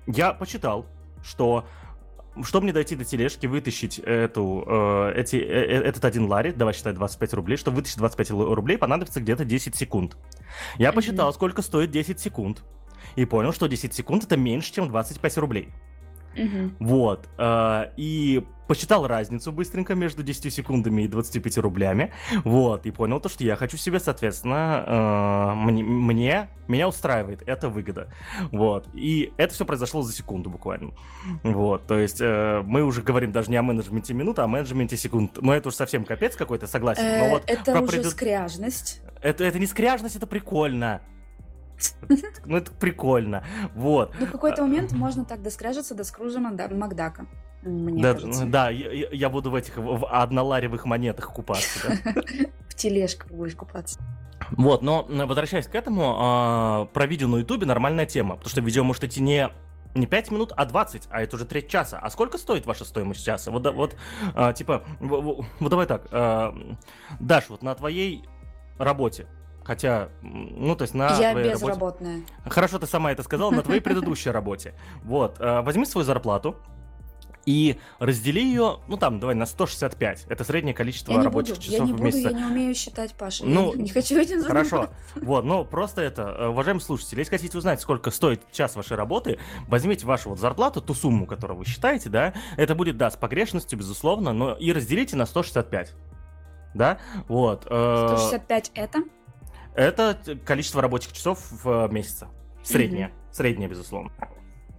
я 0.07 0.33
почитал, 0.33 0.85
что 1.23 1.65
чтобы 2.43 2.65
мне 2.65 2.73
дойти 2.73 2.95
до 2.95 3.05
тележки, 3.05 3.47
вытащить 3.47 3.99
эту, 3.99 4.63
э, 4.67 5.13
эти, 5.15 5.37
э, 5.37 5.83
этот 5.83 6.03
один 6.03 6.25
лари, 6.25 6.51
давай 6.51 6.73
считай 6.73 6.93
25 6.93 7.33
рублей, 7.33 7.55
чтобы 7.55 7.77
вытащить 7.77 7.97
25 7.97 8.31
рублей, 8.31 8.77
понадобится 8.77 9.21
где-то 9.21 9.45
10 9.45 9.75
секунд. 9.75 10.17
Я 10.77 10.89
mm-hmm. 10.89 10.93
посчитал, 10.93 11.33
сколько 11.33 11.61
стоит 11.61 11.91
10 11.91 12.19
секунд 12.19 12.63
и 13.15 13.25
понял, 13.25 13.53
что 13.53 13.67
10 13.67 13.93
секунд 13.93 14.23
это 14.23 14.37
меньше, 14.37 14.73
чем 14.73 14.87
25 14.87 15.37
рублей. 15.37 15.73
Угу. 16.37 16.71
Вот. 16.79 17.29
Э, 17.37 17.91
и 17.97 18.43
посчитал 18.67 19.07
разницу 19.07 19.51
быстренько 19.51 19.95
между 19.95 20.23
10 20.23 20.53
секундами 20.53 21.03
и 21.03 21.07
25 21.07 21.57
рублями. 21.59 22.11
Вот. 22.43 22.85
И 22.85 22.91
понял 22.91 23.19
то, 23.19 23.29
что 23.29 23.43
я 23.43 23.55
хочу 23.55 23.77
себе, 23.77 23.99
соответственно, 23.99 24.83
э, 24.85 25.55
мне, 25.55 25.83
мне, 25.83 26.49
меня 26.67 26.87
устраивает 26.87 27.43
эта 27.45 27.69
выгода. 27.69 28.11
Вот. 28.51 28.87
И 28.93 29.33
это 29.37 29.53
все 29.53 29.65
произошло 29.65 30.01
за 30.01 30.13
секунду 30.13 30.49
буквально. 30.49 30.91
Вот. 31.43 31.87
То 31.87 31.97
есть 31.97 32.19
э, 32.19 32.61
мы 32.65 32.83
уже 32.83 33.01
говорим 33.01 33.31
даже 33.31 33.49
не 33.51 33.57
о 33.57 33.63
менеджменте 33.63 34.13
минут, 34.13 34.39
а 34.39 34.43
о 34.43 34.47
менеджменте 34.47 34.97
секунд. 34.97 35.37
Но 35.41 35.53
это 35.53 35.69
уж 35.69 35.75
совсем 35.75 36.03
капец 36.03 36.35
какой-то, 36.35 36.67
согласен. 36.67 37.03
Но 37.19 37.29
вот 37.29 37.43
это 37.47 37.79
уже 37.81 38.01
пред... 38.01 38.05
скряжность. 38.07 39.01
Это, 39.21 39.43
это 39.43 39.59
не 39.59 39.65
скряжность, 39.67 40.15
это 40.15 40.27
прикольно. 40.27 41.01
Ну, 42.45 42.57
это 42.57 42.71
прикольно. 42.71 43.43
Вот. 43.73 44.13
Ну, 44.19 44.25
в 44.25 44.31
какой-то 44.31 44.61
момент 44.61 44.91
можно 44.91 45.25
так 45.25 45.41
доскрежиться 45.41 45.95
до 45.95 46.03
Скружа 46.03 46.39
Макдака. 46.39 47.25
Мне 47.63 48.01
да, 48.01 48.13
кажется. 48.13 48.45
да 48.45 48.69
я, 48.69 49.09
я 49.11 49.29
буду 49.29 49.49
в 49.49 49.55
этих 49.55 49.77
в 49.77 50.05
одноларевых 50.07 50.85
монетах 50.85 51.33
купаться. 51.33 51.79
Да? 52.03 52.13
В 52.69 52.75
тележках 52.75 53.31
будешь 53.31 53.55
купаться. 53.55 53.99
Вот, 54.51 54.83
но 54.83 55.05
возвращаясь 55.09 55.65
к 55.65 55.73
этому, 55.73 56.15
а, 56.17 56.85
про 56.93 57.07
видео 57.07 57.27
на 57.27 57.37
Ютубе 57.37 57.65
нормальная 57.65 58.05
тема, 58.05 58.35
потому 58.35 58.49
что 58.49 58.61
видео 58.61 58.83
может 58.83 59.03
идти 59.03 59.21
не 59.21 59.49
не 59.95 60.07
5 60.07 60.31
минут, 60.31 60.51
а 60.55 60.65
20, 60.65 61.03
а 61.09 61.21
это 61.21 61.37
уже 61.37 61.45
треть 61.45 61.69
часа. 61.69 61.97
А 61.97 62.09
сколько 62.09 62.37
стоит 62.37 62.65
ваша 62.65 62.83
стоимость 62.83 63.25
часа? 63.25 63.49
Вот, 63.49 63.65
вот 63.73 63.95
а, 64.33 64.51
типа, 64.51 64.83
вот, 64.99 65.45
давай 65.61 65.87
так, 65.87 66.07
а, 66.11 66.53
Даш, 67.19 67.49
вот 67.49 67.63
на 67.63 67.73
твоей 67.75 68.25
работе, 68.77 69.25
Хотя, 69.65 70.09
ну, 70.21 70.75
то 70.75 70.83
есть 70.83 70.93
на 70.93 71.17
Я 71.17 71.33
безработная. 71.33 72.17
Работе... 72.17 72.49
Хорошо, 72.49 72.79
ты 72.79 72.85
сама 72.85 73.11
это 73.11 73.23
сказала, 73.23 73.51
на 73.51 73.63
твоей 73.63 73.81
предыдущей 73.81 74.29
работе. 74.29 74.75
Вот, 75.03 75.39
э, 75.39 75.61
возьми 75.61 75.85
свою 75.85 76.05
зарплату, 76.05 76.55
и 77.45 77.77
раздели 77.99 78.41
ее, 78.41 78.79
ну 78.87 78.97
там, 78.97 79.19
давай, 79.19 79.35
на 79.35 79.45
165. 79.45 80.25
Это 80.29 80.43
среднее 80.43 80.73
количество 80.73 81.13
я 81.13 81.23
рабочих 81.23 81.55
буду, 81.55 81.65
часов 81.65 81.79
я 81.79 81.85
не 81.85 81.93
в 81.93 82.01
месяц. 82.01 82.23
Буду, 82.23 82.33
я 82.33 82.39
не 82.39 82.45
умею 82.45 82.75
считать, 82.75 83.13
Паша. 83.13 83.45
Ну, 83.45 83.73
я 83.73 83.81
не, 83.81 83.89
хочу 83.89 84.19
этим 84.19 84.41
заниматься. 84.41 84.69
Хорошо. 84.69 84.89
Вот, 85.15 85.45
ну 85.45 85.63
просто 85.63 86.01
это, 86.01 86.23
э, 86.23 86.47
уважаемые 86.47 86.83
слушатели, 86.83 87.19
если 87.19 87.37
хотите 87.37 87.57
узнать, 87.57 87.81
сколько 87.81 88.11
стоит 88.11 88.51
час 88.51 88.75
вашей 88.75 88.97
работы, 88.97 89.39
возьмите 89.67 90.05
вашу 90.05 90.29
вот 90.29 90.39
зарплату, 90.39 90.81
ту 90.81 90.93
сумму, 90.93 91.27
которую 91.27 91.57
вы 91.59 91.65
считаете, 91.65 92.09
да, 92.09 92.33
это 92.57 92.73
будет, 92.75 92.97
да, 92.97 93.11
с 93.11 93.15
погрешностью, 93.15 93.77
безусловно, 93.77 94.33
но 94.33 94.53
и 94.53 94.71
разделите 94.71 95.15
на 95.15 95.25
165. 95.25 95.93
Да, 96.73 96.97
вот. 97.27 97.61
165 97.63 98.71
э, 98.75 98.81
это? 98.81 99.03
Это 99.75 100.17
количество 100.45 100.81
рабочих 100.81 101.13
часов 101.13 101.39
в 101.63 101.87
месяц. 101.91 102.23
Среднее. 102.63 103.07
Mm-hmm. 103.07 103.33
Среднее, 103.33 103.69
безусловно. 103.69 104.11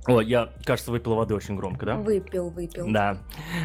О, 0.07 0.21
я, 0.21 0.51
кажется, 0.65 0.91
выпил 0.91 1.15
воды 1.15 1.35
очень 1.35 1.57
громко, 1.57 1.85
да? 1.85 1.97
Выпил, 1.97 2.51
выпил. 2.51 2.87
Да. 2.91 3.19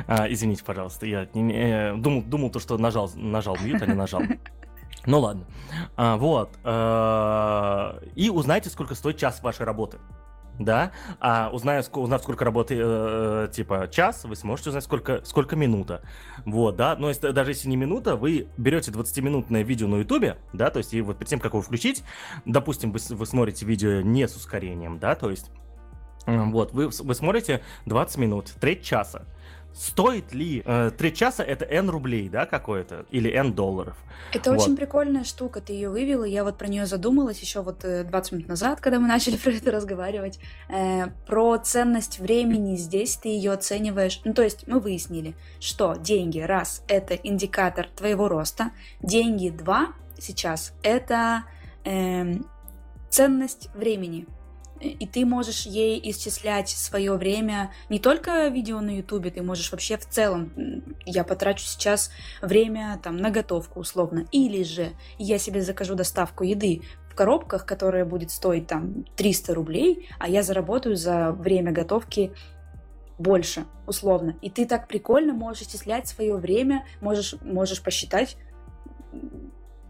А, 0.08 0.32
извините, 0.32 0.64
пожалуйста, 0.64 1.06
я 1.06 1.28
не, 1.34 1.42
не, 1.42 1.94
думал, 1.98 2.24
думал 2.24 2.50
то, 2.50 2.60
что 2.60 2.78
нажал, 2.78 3.12
нажал 3.16 3.58
мьют, 3.62 3.82
а 3.82 3.86
не 3.86 3.94
нажал. 3.94 4.22
Ну 5.08 5.20
ладно. 5.20 5.48
А, 5.96 6.18
вот. 6.18 6.60
А, 6.64 8.00
и 8.14 8.30
узнайте, 8.30 8.70
сколько 8.70 8.94
стоит 8.94 9.18
час 9.18 9.42
вашей 9.42 9.66
работы 9.66 9.98
да, 10.60 10.92
а 11.20 11.50
узнав, 11.52 11.86
узнав 11.94 12.22
сколько 12.22 12.46
работает, 12.46 12.82
э, 12.84 13.50
типа, 13.52 13.88
час, 13.92 14.26
вы 14.26 14.36
сможете 14.36 14.70
узнать, 14.70 14.84
сколько, 14.84 15.22
сколько 15.24 15.56
минута, 15.56 16.02
вот, 16.46 16.76
да, 16.76 16.96
но 16.96 17.10
если, 17.10 17.32
даже 17.32 17.52
если 17.52 17.70
не 17.70 17.78
минута, 17.78 18.16
вы 18.16 18.48
берете 18.58 18.92
20-минутное 18.92 19.64
видео 19.64 19.88
на 19.88 19.98
ютубе, 19.98 20.38
да, 20.54 20.70
то 20.70 20.78
есть, 20.78 20.94
и 20.94 21.02
вот 21.02 21.18
перед 21.18 21.30
тем, 21.30 21.40
как 21.40 21.54
его 21.54 21.62
включить, 21.62 22.04
допустим, 22.46 22.92
вы, 22.92 23.00
вы 23.10 23.26
смотрите 23.26 23.66
видео 23.66 24.02
не 24.02 24.28
с 24.28 24.36
ускорением, 24.36 25.00
да, 25.00 25.16
то 25.16 25.30
есть, 25.30 25.52
вот, 26.26 26.72
вы, 26.74 26.90
вы 26.90 27.16
смотрите 27.16 27.62
20 27.86 28.18
минут, 28.18 28.54
треть 28.60 28.84
часа, 28.84 29.26
стоит 29.74 30.34
ли 30.34 30.62
э, 30.66 30.92
3 30.96 31.14
часа 31.14 31.44
это 31.44 31.66
N 31.66 31.90
рублей, 31.90 32.30
да, 32.30 32.46
какое-то, 32.46 33.06
или 33.12 33.32
N 33.32 33.54
долларов. 33.54 33.98
Это 34.34 34.52
вот. 34.52 34.62
очень 34.62 34.76
прикольная 34.76 35.24
штука, 35.24 35.62
ты 35.62 35.74
ее 35.74 35.90
вывела, 35.90 36.24
я 36.24 36.44
вот 36.44 36.58
про 36.58 36.68
нее 36.68 36.86
задумалась 36.86 37.40
еще 37.40 37.62
вот 37.62 37.80
20 37.80 38.12
э, 38.12 38.36
минут 38.36 38.50
назад, 38.50 38.80
когда 38.80 39.00
мы 39.00 39.08
начали 39.10 39.38
про 39.38 39.52
это 39.52 39.72
разговаривать. 39.72 40.40
Э, 40.70 41.08
про 41.28 41.58
ценность 41.58 42.20
времени 42.20 42.76
здесь 42.76 43.18
ты 43.18 43.30
ее 43.30 43.52
оцениваешь, 43.52 44.22
ну 44.24 44.34
то 44.34 44.44
есть 44.44 44.68
мы 44.68 44.80
выяснили, 44.80 45.36
что 45.60 45.96
деньги, 45.96 46.40
раз, 46.40 46.84
это 46.88 47.16
индикатор 47.16 47.88
твоего 47.88 48.28
роста, 48.28 48.72
деньги, 49.02 49.50
два, 49.50 49.94
сейчас, 50.20 50.74
это 50.84 51.44
э, 51.84 52.36
ценность 53.10 53.70
времени, 53.76 54.28
и 54.82 55.06
ты 55.06 55.26
можешь 55.26 55.66
ей 55.66 56.02
исчислять 56.12 56.70
свое 56.70 57.14
время 57.14 57.72
не 57.90 58.00
только 58.00 58.48
видео 58.48 58.82
на 58.82 58.98
ютубе, 58.98 59.30
ты 59.30 59.42
можешь 59.42 59.72
вообще 59.72 59.98
в 59.98 60.08
целом, 60.08 60.52
я 61.06 61.24
потрачу 61.24 61.64
сейчас 61.66 62.12
время 62.42 63.00
там 63.04 63.18
на 63.18 63.30
готовку 63.30 63.80
условно, 63.80 64.26
или 64.32 64.64
же 64.64 64.92
я 65.18 65.38
себе 65.38 65.62
закажу 65.62 65.96
доставку 65.96 66.44
еды 66.44 66.82
в 67.10 67.16
коробках, 67.16 67.66
которая 67.66 68.06
будет 68.06 68.32
стоить 68.32 68.68
там 68.68 69.06
300 69.16 69.54
рублей, 69.54 70.10
а 70.18 70.28
я 70.28 70.44
заработаю 70.44 70.96
за 70.96 71.32
время 71.32 71.72
готовки 71.72 72.34
больше, 73.20 73.66
условно. 73.86 74.36
И 74.42 74.50
ты 74.50 74.66
так 74.66 74.88
прикольно 74.88 75.34
можешь 75.34 75.64
исчислять 75.64 76.08
свое 76.08 76.36
время, 76.38 76.86
можешь, 77.02 77.36
можешь 77.42 77.84
посчитать, 77.84 78.38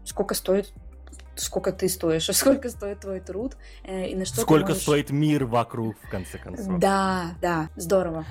сколько 0.04 0.34
стоит 0.34 0.72
сколько 1.36 1.72
ты 1.72 1.88
стоишь, 1.88 2.26
сколько 2.32 2.68
стоит 2.70 3.00
твой 3.00 3.20
труд 3.20 3.56
э, 3.84 4.08
и 4.08 4.14
на 4.14 4.24
что 4.24 4.40
Сколько 4.40 4.68
можешь... 4.68 4.82
стоит 4.82 5.10
мир 5.10 5.44
вокруг, 5.44 5.96
в 6.02 6.08
конце 6.08 6.38
концов. 6.38 6.78
Да, 6.78 7.34
да, 7.40 7.68
здорово. 7.76 8.24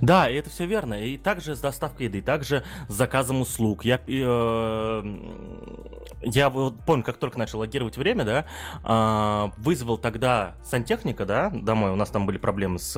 Да, 0.00 0.28
и 0.28 0.34
это 0.34 0.50
все 0.50 0.66
верно. 0.66 0.94
И 0.94 1.16
также 1.16 1.54
с 1.54 1.60
доставкой 1.60 2.06
еды, 2.06 2.22
также 2.22 2.64
с 2.88 2.94
заказом 2.94 3.40
услуг. 3.40 3.84
Я, 3.84 4.00
э, 4.06 5.02
я 6.22 6.50
вот 6.50 6.74
помню, 6.84 7.04
как 7.04 7.18
только 7.18 7.38
начал 7.38 7.60
логировать 7.60 7.96
время, 7.96 8.24
да, 8.24 8.46
э, 8.84 9.50
вызвал 9.58 9.98
тогда 9.98 10.54
сантехника, 10.64 11.24
да, 11.24 11.50
домой. 11.50 11.90
У 11.90 11.96
нас 11.96 12.10
там 12.10 12.26
были 12.26 12.38
проблемы 12.38 12.78
с, 12.78 12.94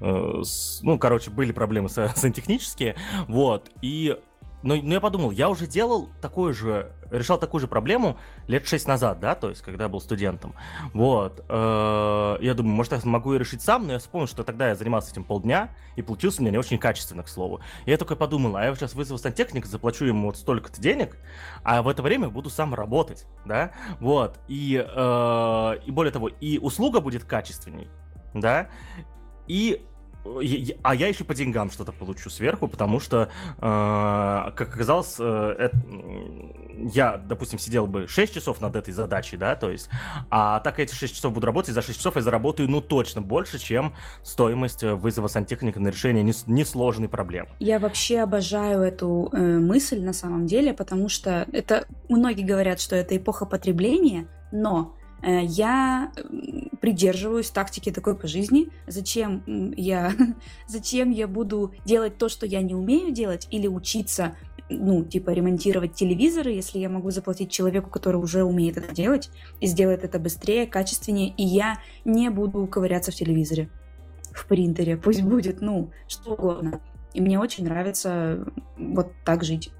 э, 0.00 0.42
с 0.42 0.80
ну, 0.82 0.98
короче, 0.98 1.30
были 1.30 1.52
проблемы 1.52 1.88
с, 1.88 2.12
сантехнические, 2.16 2.96
вот. 3.28 3.70
И 3.82 4.18
но, 4.62 4.76
но 4.76 4.94
я 4.94 5.00
подумал, 5.00 5.30
я 5.30 5.48
уже 5.48 5.66
делал 5.66 6.08
такую 6.20 6.52
же, 6.52 6.92
решал 7.10 7.38
такую 7.38 7.60
же 7.60 7.66
проблему 7.66 8.18
лет 8.46 8.66
шесть 8.66 8.86
назад, 8.86 9.18
да, 9.20 9.34
то 9.34 9.48
есть, 9.48 9.62
когда 9.62 9.84
я 9.84 9.88
был 9.88 10.00
студентом. 10.00 10.54
Вот. 10.92 11.44
Э, 11.48 12.36
я 12.40 12.54
думаю, 12.54 12.74
может, 12.74 12.92
я 12.92 13.00
смогу 13.00 13.32
ее 13.32 13.38
решить 13.38 13.62
сам, 13.62 13.86
но 13.86 13.94
я 13.94 13.98
вспомнил, 13.98 14.26
что 14.26 14.44
тогда 14.44 14.68
я 14.68 14.74
занимался 14.74 15.12
этим 15.12 15.24
полдня, 15.24 15.70
и 15.96 16.02
получился 16.02 16.40
у 16.40 16.42
меня 16.42 16.52
не 16.52 16.58
очень 16.58 16.78
качественно, 16.78 17.22
к 17.22 17.28
слову. 17.28 17.60
Я 17.86 17.96
такой 17.96 18.16
подумал, 18.16 18.56
а 18.56 18.64
я 18.64 18.74
сейчас 18.74 18.94
вызову 18.94 19.18
сантехника, 19.18 19.66
заплачу 19.66 20.04
ему 20.04 20.26
вот 20.26 20.36
столько-то 20.36 20.80
денег, 20.80 21.16
а 21.64 21.82
в 21.82 21.88
это 21.88 22.02
время 22.02 22.28
буду 22.28 22.50
сам 22.50 22.74
работать, 22.74 23.26
да, 23.46 23.72
вот. 23.98 24.38
И, 24.48 24.76
э, 24.76 25.76
и 25.86 25.90
более 25.90 26.12
того, 26.12 26.28
и 26.28 26.58
услуга 26.58 27.00
будет 27.00 27.24
качественней, 27.24 27.88
да, 28.34 28.68
и 29.46 29.84
а 30.82 30.94
я 30.94 31.08
еще 31.08 31.24
по 31.24 31.34
деньгам 31.34 31.70
что-то 31.70 31.92
получу 31.92 32.30
сверху, 32.30 32.68
потому 32.68 33.00
что, 33.00 33.30
э, 33.56 33.60
как 33.60 34.74
оказалось, 34.74 35.16
э, 35.18 35.56
это, 35.58 35.76
я, 36.92 37.16
допустим, 37.16 37.58
сидел 37.58 37.86
бы 37.86 38.06
6 38.06 38.34
часов 38.34 38.60
над 38.60 38.76
этой 38.76 38.92
задачей, 38.92 39.36
да, 39.36 39.56
то 39.56 39.70
есть, 39.70 39.88
а 40.30 40.60
так 40.60 40.78
эти 40.78 40.94
6 40.94 41.14
часов 41.14 41.32
буду 41.32 41.46
работать, 41.46 41.74
за 41.74 41.82
6 41.82 41.98
часов 41.98 42.16
я 42.16 42.22
заработаю, 42.22 42.68
ну, 42.68 42.80
точно 42.80 43.22
больше, 43.22 43.58
чем 43.58 43.94
стоимость 44.22 44.82
э, 44.82 44.94
вызова 44.94 45.28
сантехника 45.28 45.80
на 45.80 45.88
решение 45.88 46.22
несложной 46.22 47.08
проблемы. 47.08 47.48
Я 47.58 47.78
вообще 47.78 48.20
обожаю 48.20 48.82
эту 48.82 49.30
э, 49.32 49.38
мысль 49.38 50.00
на 50.00 50.12
самом 50.12 50.46
деле, 50.46 50.74
потому 50.74 51.08
что 51.08 51.46
это, 51.52 51.86
многие 52.08 52.44
говорят, 52.44 52.80
что 52.80 52.96
это 52.96 53.16
эпоха 53.16 53.46
потребления, 53.46 54.26
но 54.52 54.94
Э, 54.94 54.99
я 55.22 56.12
придерживаюсь 56.80 57.50
тактики 57.50 57.90
такой 57.90 58.16
по 58.16 58.26
жизни. 58.26 58.68
Зачем 58.86 59.42
я, 59.76 60.12
зачем 60.66 61.10
я 61.10 61.28
буду 61.28 61.74
делать 61.84 62.18
то, 62.18 62.28
что 62.28 62.46
я 62.46 62.62
не 62.62 62.74
умею 62.74 63.12
делать, 63.12 63.46
или 63.50 63.66
учиться, 63.66 64.36
ну, 64.68 65.04
типа, 65.04 65.30
ремонтировать 65.30 65.94
телевизоры, 65.94 66.52
если 66.52 66.78
я 66.78 66.88
могу 66.88 67.10
заплатить 67.10 67.50
человеку, 67.50 67.90
который 67.90 68.16
уже 68.16 68.44
умеет 68.44 68.76
это 68.76 68.94
делать, 68.94 69.30
и 69.60 69.66
сделает 69.66 70.04
это 70.04 70.18
быстрее, 70.18 70.66
качественнее, 70.66 71.34
и 71.36 71.44
я 71.44 71.80
не 72.04 72.30
буду 72.30 72.66
ковыряться 72.66 73.10
в 73.10 73.14
телевизоре, 73.14 73.68
в 74.32 74.46
принтере, 74.46 74.96
пусть 74.96 75.22
будет, 75.22 75.60
ну, 75.60 75.90
что 76.08 76.34
угодно. 76.34 76.80
И 77.12 77.20
мне 77.20 77.38
очень 77.38 77.64
нравится 77.64 78.46
вот 78.78 79.12
так 79.24 79.42
жить. 79.42 79.72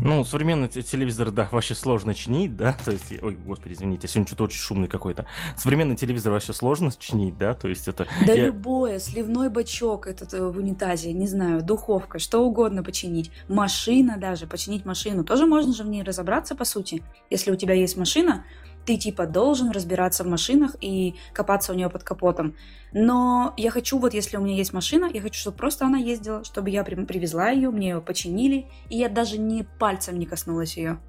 Ну, 0.00 0.24
современный 0.24 0.68
телевизор, 0.68 1.30
да, 1.30 1.48
вообще 1.50 1.74
сложно 1.74 2.14
чинить, 2.14 2.56
да, 2.56 2.76
то 2.84 2.92
есть, 2.92 3.12
ой, 3.20 3.36
господи, 3.36 3.72
извините, 3.72 4.06
сегодня 4.06 4.28
что-то 4.28 4.44
очень 4.44 4.58
шумный 4.58 4.88
какой-то. 4.88 5.26
Современный 5.56 5.96
телевизор 5.96 6.32
вообще 6.32 6.52
сложно 6.52 6.92
чинить, 6.96 7.36
да, 7.36 7.54
то 7.54 7.68
есть 7.68 7.88
это... 7.88 8.06
Да 8.26 8.32
я... 8.32 8.46
любое, 8.46 9.00
сливной 9.00 9.50
бачок 9.50 10.06
этот 10.06 10.32
э, 10.34 10.46
в 10.46 10.56
унитазе, 10.56 11.12
не 11.12 11.26
знаю, 11.26 11.62
духовка, 11.62 12.18
что 12.18 12.44
угодно 12.44 12.84
починить. 12.84 13.32
Машина 13.48 14.16
даже, 14.18 14.46
починить 14.46 14.84
машину. 14.84 15.24
Тоже 15.24 15.46
можно 15.46 15.74
же 15.74 15.82
в 15.82 15.88
ней 15.88 16.02
разобраться, 16.02 16.54
по 16.54 16.64
сути. 16.64 17.02
Если 17.28 17.50
у 17.50 17.56
тебя 17.56 17.74
есть 17.74 17.96
машина, 17.96 18.44
ты 18.88 18.96
типа 18.96 19.26
должен 19.26 19.70
разбираться 19.70 20.24
в 20.24 20.28
машинах 20.28 20.74
и 20.80 21.14
копаться 21.34 21.72
у 21.72 21.74
нее 21.74 21.90
под 21.90 22.04
капотом. 22.04 22.54
Но 22.94 23.52
я 23.58 23.70
хочу, 23.70 23.98
вот 23.98 24.14
если 24.14 24.38
у 24.38 24.40
меня 24.40 24.54
есть 24.54 24.72
машина, 24.72 25.10
я 25.12 25.20
хочу, 25.20 25.38
чтобы 25.38 25.58
просто 25.58 25.84
она 25.84 25.98
ездила, 25.98 26.42
чтобы 26.42 26.70
я 26.70 26.82
привезла 26.84 27.50
ее, 27.50 27.70
мне 27.70 27.90
ее 27.90 28.00
починили, 28.00 28.64
и 28.88 28.96
я 28.96 29.10
даже 29.10 29.36
ни 29.36 29.60
пальцем 29.78 30.18
не 30.18 30.24
коснулась 30.24 30.78
ее. 30.78 31.00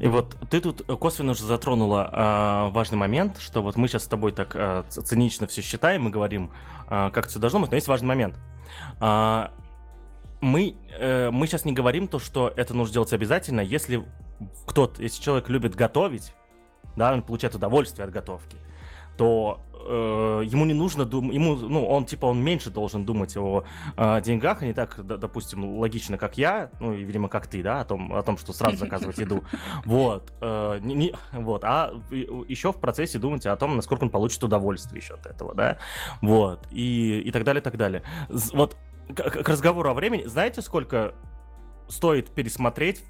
И 0.00 0.08
вот 0.08 0.36
ты 0.50 0.60
тут 0.60 0.84
косвенно 0.98 1.30
уже 1.30 1.44
затронула 1.44 2.10
э, 2.12 2.72
важный 2.72 2.98
момент, 2.98 3.38
что 3.38 3.62
вот 3.62 3.76
мы 3.76 3.86
сейчас 3.86 4.02
с 4.02 4.08
тобой 4.08 4.32
так 4.32 4.56
э, 4.56 4.82
цинично 4.88 5.46
все 5.46 5.62
считаем 5.62 6.08
и 6.08 6.10
говорим, 6.10 6.50
э, 6.90 7.10
как 7.12 7.28
все 7.28 7.38
должно 7.38 7.60
быть, 7.60 7.70
но 7.70 7.76
есть 7.76 7.86
важный 7.86 8.08
момент. 8.08 8.34
Э, 9.00 9.46
мы, 10.40 10.74
э, 10.98 11.30
мы 11.30 11.46
сейчас 11.46 11.64
не 11.64 11.72
говорим 11.72 12.08
то, 12.08 12.18
что 12.18 12.52
это 12.56 12.74
нужно 12.74 12.94
делать 12.94 13.12
обязательно, 13.12 13.60
если 13.60 14.04
кто-то, 14.66 15.02
если 15.02 15.22
человек 15.22 15.48
любит 15.48 15.74
готовить, 15.74 16.34
да, 16.96 17.12
он 17.12 17.22
получает 17.22 17.54
удовольствие 17.54 18.04
от 18.04 18.12
готовки, 18.12 18.56
то 19.16 19.60
э, 19.74 20.42
ему 20.44 20.64
не 20.64 20.74
нужно 20.74 21.04
думать, 21.04 21.34
ему, 21.34 21.56
ну, 21.56 21.86
он 21.86 22.04
типа 22.06 22.26
он 22.26 22.42
меньше 22.42 22.70
должен 22.70 23.04
думать 23.04 23.36
о 23.36 23.64
э, 23.96 24.20
деньгах, 24.22 24.62
а 24.62 24.66
не 24.66 24.72
так, 24.72 24.98
да, 25.04 25.16
допустим, 25.16 25.78
логично, 25.78 26.18
как 26.18 26.38
я, 26.38 26.70
ну 26.80 26.94
и 26.94 27.04
видимо 27.04 27.28
как 27.28 27.46
ты, 27.46 27.62
да, 27.62 27.80
о 27.80 27.84
том, 27.84 28.12
о 28.14 28.22
том, 28.22 28.38
что 28.38 28.52
сразу 28.52 28.76
заказывать 28.76 29.18
еду, 29.18 29.44
вот, 29.84 30.32
э, 30.40 30.78
не, 30.82 30.94
не, 30.94 31.14
вот, 31.32 31.64
а 31.64 31.92
еще 32.10 32.72
в 32.72 32.76
процессе 32.76 33.18
думать 33.18 33.44
о 33.46 33.56
том, 33.56 33.76
насколько 33.76 34.04
он 34.04 34.10
получит 34.10 34.42
удовольствие 34.42 35.00
еще 35.02 35.14
от 35.14 35.26
этого, 35.26 35.54
да, 35.54 35.78
вот, 36.20 36.66
и 36.70 37.20
и 37.20 37.30
так 37.30 37.44
далее, 37.44 37.62
так 37.62 37.76
далее. 37.76 38.02
Вот 38.52 38.76
к, 39.14 39.30
к 39.30 39.48
разговору 39.48 39.90
о 39.90 39.94
времени, 39.94 40.24
знаете, 40.24 40.62
сколько 40.62 41.14
стоит 41.88 42.30
пересмотреть 42.30 43.04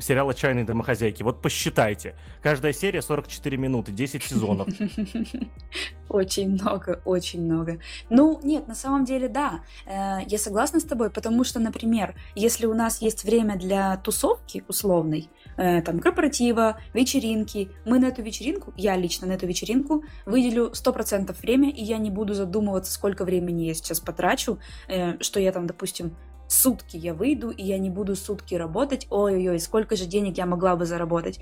сериал 0.00 0.28
«Отчаянные 0.28 0.64
домохозяйки». 0.64 1.22
Вот 1.22 1.40
посчитайте. 1.42 2.14
Каждая 2.42 2.72
серия 2.72 3.02
44 3.02 3.56
минуты, 3.56 3.92
10 3.92 4.22
сезонов. 4.22 4.68
Очень 6.08 6.50
много, 6.50 7.00
очень 7.04 7.42
много. 7.42 7.80
Ну, 8.08 8.38
нет, 8.44 8.68
на 8.68 8.74
самом 8.74 9.04
деле, 9.04 9.28
да. 9.28 9.62
Э, 9.86 10.18
я 10.26 10.38
согласна 10.38 10.78
с 10.78 10.84
тобой, 10.84 11.10
потому 11.10 11.42
что, 11.42 11.58
например, 11.58 12.14
если 12.36 12.66
у 12.66 12.74
нас 12.74 13.02
есть 13.02 13.24
время 13.24 13.56
для 13.56 13.96
тусовки 13.96 14.64
условной, 14.68 15.28
э, 15.56 15.82
там, 15.82 15.98
корпоратива, 15.98 16.78
вечеринки, 16.92 17.70
мы 17.84 17.98
на 17.98 18.06
эту 18.06 18.22
вечеринку, 18.22 18.72
я 18.76 18.96
лично 18.96 19.26
на 19.26 19.32
эту 19.32 19.46
вечеринку 19.46 20.04
выделю 20.24 20.70
100% 20.72 21.34
время, 21.40 21.70
и 21.70 21.82
я 21.82 21.98
не 21.98 22.10
буду 22.10 22.34
задумываться, 22.34 22.92
сколько 22.92 23.24
времени 23.24 23.64
я 23.64 23.74
сейчас 23.74 23.98
потрачу, 23.98 24.58
э, 24.88 25.20
что 25.20 25.40
я 25.40 25.50
там, 25.50 25.66
допустим, 25.66 26.14
сутки 26.48 26.96
я 26.96 27.14
выйду, 27.14 27.50
и 27.50 27.62
я 27.62 27.78
не 27.78 27.90
буду 27.90 28.16
сутки 28.16 28.54
работать, 28.54 29.06
ой-ой-ой, 29.10 29.58
сколько 29.60 29.96
же 29.96 30.06
денег 30.06 30.38
я 30.38 30.46
могла 30.46 30.76
бы 30.76 30.86
заработать. 30.86 31.40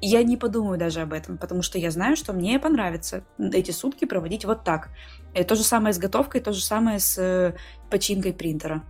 Я 0.00 0.22
не 0.22 0.36
подумаю 0.36 0.78
даже 0.78 1.00
об 1.00 1.12
этом, 1.12 1.38
потому 1.38 1.62
что 1.62 1.78
я 1.78 1.90
знаю, 1.90 2.16
что 2.16 2.32
мне 2.32 2.58
понравится 2.58 3.24
эти 3.38 3.70
сутки 3.70 4.04
проводить 4.04 4.44
вот 4.44 4.62
так. 4.62 4.90
И 5.34 5.42
то 5.42 5.54
же 5.54 5.62
самое 5.62 5.94
с 5.94 5.98
готовкой, 5.98 6.40
то 6.40 6.52
же 6.52 6.62
самое 6.62 6.98
с 6.98 7.18
э, 7.18 7.54
починкой 7.90 8.32
принтера. 8.32 8.82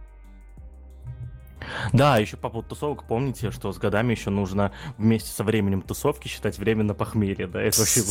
Да, 1.92 2.18
еще 2.18 2.36
по 2.36 2.48
поводу 2.48 2.70
тусовок, 2.70 3.04
помните, 3.04 3.50
что 3.50 3.72
с 3.72 3.78
годами 3.78 4.12
еще 4.12 4.30
нужно 4.30 4.72
вместе 4.96 5.30
со 5.30 5.44
временем 5.44 5.82
тусовки 5.82 6.28
считать 6.28 6.58
время 6.58 6.84
на 6.84 6.94
похмелье, 6.94 7.46
да, 7.46 7.60
это 7.60 7.80
вообще 7.80 8.02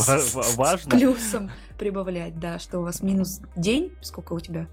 важно. 0.56 0.90
Плюсом 0.90 1.50
прибавлять, 1.78 2.38
да, 2.38 2.58
что 2.58 2.78
у 2.78 2.82
вас 2.82 3.02
минус 3.02 3.40
день, 3.56 3.92
сколько 4.00 4.32
у 4.32 4.40
тебя? 4.40 4.68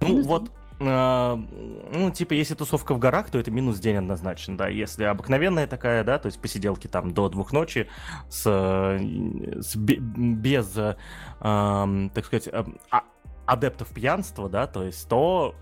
Ну, 0.00 0.22
вот 0.22 0.50
а, 0.50 0.67
ну, 0.80 2.10
типа, 2.14 2.34
если 2.34 2.54
тусовка 2.54 2.94
в 2.94 2.98
горах, 2.98 3.30
то 3.30 3.38
это 3.38 3.50
минус 3.50 3.80
день 3.80 3.96
однозначно, 3.96 4.56
да. 4.56 4.68
Если 4.68 5.04
обыкновенная 5.04 5.66
такая, 5.66 6.04
да, 6.04 6.18
то 6.18 6.26
есть 6.26 6.40
посиделки 6.40 6.86
там 6.86 7.12
до 7.12 7.28
двух 7.28 7.52
ночи 7.52 7.88
с, 8.28 8.42
с 8.42 9.76
без, 9.76 10.76
э, 10.76 10.96
так 11.40 12.24
сказать, 12.24 12.48
а, 12.52 13.02
адептов 13.46 13.88
пьянства, 13.88 14.48
да, 14.48 14.66
то 14.66 14.84
есть, 14.84 15.08
то 15.08 15.54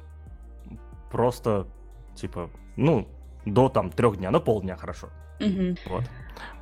просто, 1.10 1.66
типа, 2.14 2.50
ну, 2.76 3.08
до 3.46 3.68
там 3.68 3.90
трех 3.90 4.18
дня, 4.18 4.30
ну, 4.30 4.40
полдня 4.40 4.76
хорошо. 4.76 5.08
Мгм. 5.38 5.76
Вот. 5.86 6.04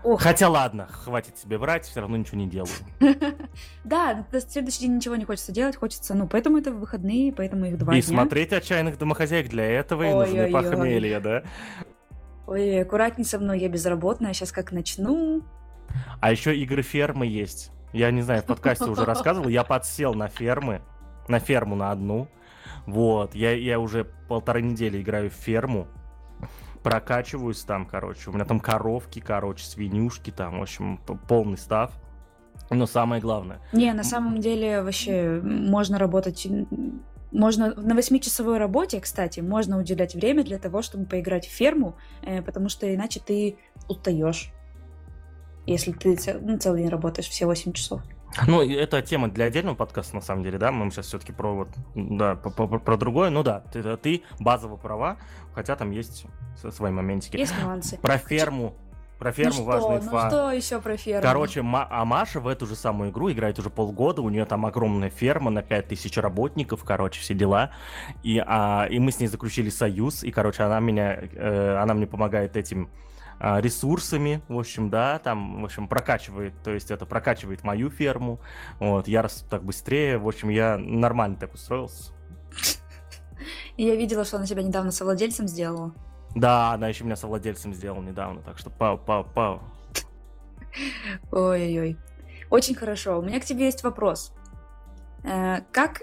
Ох, 0.05 0.21
Хотя 0.21 0.49
ладно, 0.51 0.87
хватит 0.87 1.39
себе 1.39 1.57
врать, 1.57 1.87
все 1.87 2.01
равно 2.01 2.17
ничего 2.17 2.39
не 2.39 2.47
делаю. 2.47 2.71
да, 3.85 4.27
на 4.31 4.41
следующий 4.41 4.81
день 4.81 4.97
ничего 4.97 5.17
не 5.17 5.25
хочется 5.25 5.51
делать, 5.51 5.77
хочется, 5.77 6.15
ну, 6.15 6.29
поэтому 6.29 6.59
это 6.59 6.73
выходные, 6.73 7.33
поэтому 7.33 7.65
их 7.67 7.79
два 7.79 7.97
И 7.97 8.03
смотреть 8.03 8.53
отчаянных 8.53 8.99
домохозяек 8.99 9.49
для 9.49 9.65
этого 9.65 10.03
и 10.03 10.13
нужны 10.13 10.53
похмелья, 10.53 11.21
да? 11.21 11.43
Ой, 12.47 12.83
аккуратней 12.83 13.25
со 13.25 13.39
мной, 13.39 13.61
я 13.61 13.69
безработная, 13.69 14.35
сейчас 14.35 14.53
как 14.53 14.73
начну. 14.73 15.43
А 16.21 16.31
еще 16.31 16.55
игры 16.55 16.83
фермы 16.83 17.27
есть. 17.27 17.71
Я 17.95 18.11
не 18.11 18.21
знаю, 18.21 18.43
в 18.43 18.47
подкасте 18.47 18.85
уже 18.85 19.05
рассказывал, 19.05 19.49
я 19.49 19.65
подсел 19.65 20.15
на 20.15 20.29
фермы, 20.29 20.83
на 21.29 21.39
ферму 21.39 21.77
на 21.77 21.91
одну. 21.91 22.29
Вот, 22.87 23.35
я, 23.35 23.53
я 23.53 23.81
уже 23.81 24.05
полторы 24.05 24.61
недели 24.61 25.01
играю 25.01 25.31
в 25.31 25.35
ферму, 25.35 25.87
прокачиваюсь 26.85 27.63
там, 27.63 27.87
короче. 27.87 28.31
У 28.31 28.33
меня 28.33 28.45
там 28.45 28.61
коровки, 28.61 29.19
короче, 29.19 29.65
свинюшки 29.65 30.31
там, 30.31 30.61
в 30.61 30.63
общем, 30.63 31.01
полный 31.27 31.59
став. 31.59 31.91
Но 32.71 32.87
самое 32.87 33.21
главное, 33.21 33.59
Не, 33.73 33.93
на 33.93 34.05
самом 34.05 34.41
деле 34.41 34.83
вообще 34.83 35.41
можно 35.43 35.99
работать... 35.99 36.47
Можно 37.33 37.75
на 37.75 37.97
восьмичасовой 37.97 38.59
работе, 38.59 39.01
кстати, 39.01 39.41
можно 39.41 39.77
уделять 39.77 40.15
время 40.15 40.45
для 40.45 40.59
того, 40.59 40.83
чтобы 40.83 41.05
поиграть 41.07 41.49
в 41.49 41.51
ферму, 41.51 41.97
э, 42.23 42.43
потому 42.43 42.69
что 42.69 42.95
иначе 42.95 43.19
ты 43.19 43.57
устаешь. 43.89 44.53
Если 45.67 45.91
ты 45.91 46.15
ц- 46.15 46.39
ну, 46.41 46.59
целый 46.59 46.83
день 46.83 46.91
работаешь 46.91 47.29
все 47.29 47.47
8 47.47 47.73
часов. 47.73 48.03
Ну, 48.47 48.63
это 48.63 49.01
тема 49.03 49.29
для 49.29 49.47
отдельного 49.47 49.75
подкаста, 49.75 50.17
на 50.17 50.21
самом 50.21 50.43
деле, 50.43 50.59
да, 50.59 50.73
мы 50.73 50.91
сейчас 50.91 51.07
все-таки 51.07 51.33
про 51.33 51.55
вот, 51.55 51.69
да, 51.95 52.35
по- 52.37 52.51
по- 52.51 52.79
про 52.79 52.97
другое, 52.97 53.31
ну 53.31 53.43
да, 53.43 53.61
ты, 53.73 53.97
ты 53.97 54.23
базово 54.41 54.77
права, 54.77 55.19
хотя 55.55 55.77
там 55.77 55.91
есть 55.93 56.27
свои 56.71 56.91
моментики. 56.91 57.37
Есть 57.37 57.55
нюансы. 57.63 57.97
Про 57.99 58.19
ферму, 58.19 58.75
про 59.19 59.29
Ну 59.31 59.35
ферму 59.35 59.53
что, 59.53 59.65
важная 59.65 60.01
ну 60.01 60.29
что 60.29 60.51
еще 60.51 60.81
про 60.81 60.97
ферму? 60.97 61.23
Короче, 61.23 61.63
Ма- 61.63 61.87
а 61.89 62.05
Маша 62.05 62.41
в 62.41 62.49
эту 62.49 62.67
же 62.67 62.75
самую 62.75 63.11
игру 63.11 63.31
играет 63.31 63.59
уже 63.59 63.71
полгода, 63.71 64.21
у 64.23 64.29
нее 64.29 64.45
там 64.47 64.67
огромная 64.67 65.11
ферма 65.11 65.51
на 65.51 65.63
5000 65.63 66.17
работников, 66.19 66.83
короче, 66.85 67.21
все 67.21 67.35
дела. 67.35 67.71
И, 68.25 68.43
а, 68.45 68.87
и 68.91 68.99
мы 68.99 69.13
с 69.13 69.21
ней 69.21 69.29
заключили 69.29 69.71
союз, 69.71 70.25
и, 70.25 70.31
короче, 70.33 70.65
она 70.65 70.81
меня, 70.81 71.15
э, 71.15 71.77
она 71.81 71.95
мне 71.95 72.07
помогает 72.07 72.57
этим 72.57 72.91
ресурсами, 73.41 74.43
в 74.49 74.59
общем, 74.59 74.91
да, 74.91 75.19
там, 75.19 75.63
в 75.63 75.65
общем, 75.65 75.89
прокачивает, 75.89 76.55
то 76.63 76.71
есть 76.71 76.91
это 76.91 77.07
прокачивает 77.07 77.65
мою 77.65 77.91
ферму, 77.91 78.41
вот, 78.79 79.09
я 79.09 79.23
расту 79.23 79.47
так 79.49 79.65
быстрее, 79.65 80.19
в 80.19 80.27
общем, 80.27 80.49
я 80.49 80.79
нормально 80.79 81.37
так 81.37 81.55
устроился. 81.55 82.13
Я 83.77 83.97
видела, 83.97 84.25
что 84.25 84.37
она 84.37 84.47
себя 84.47 84.63
недавно 84.63 84.93
совладельцем 84.93 85.49
сделала. 85.49 85.93
Да, 86.35 86.73
она 86.73 86.89
еще 86.89 87.05
меня 87.05 87.17
совладельцем 87.17 87.75
сделала 87.75 88.03
недавно, 88.03 88.41
так 88.43 88.59
что 88.59 88.71
па 88.71 88.97
па 88.97 89.23
па 89.23 89.61
Ой-ой-ой. 91.31 91.97
Очень 92.51 92.75
хорошо. 92.75 93.19
У 93.19 93.23
меня 93.23 93.41
к 93.41 93.45
тебе 93.45 93.67
есть 93.67 93.83
вопрос. 93.85 94.33
Э, 95.23 95.61
Как 95.73 96.03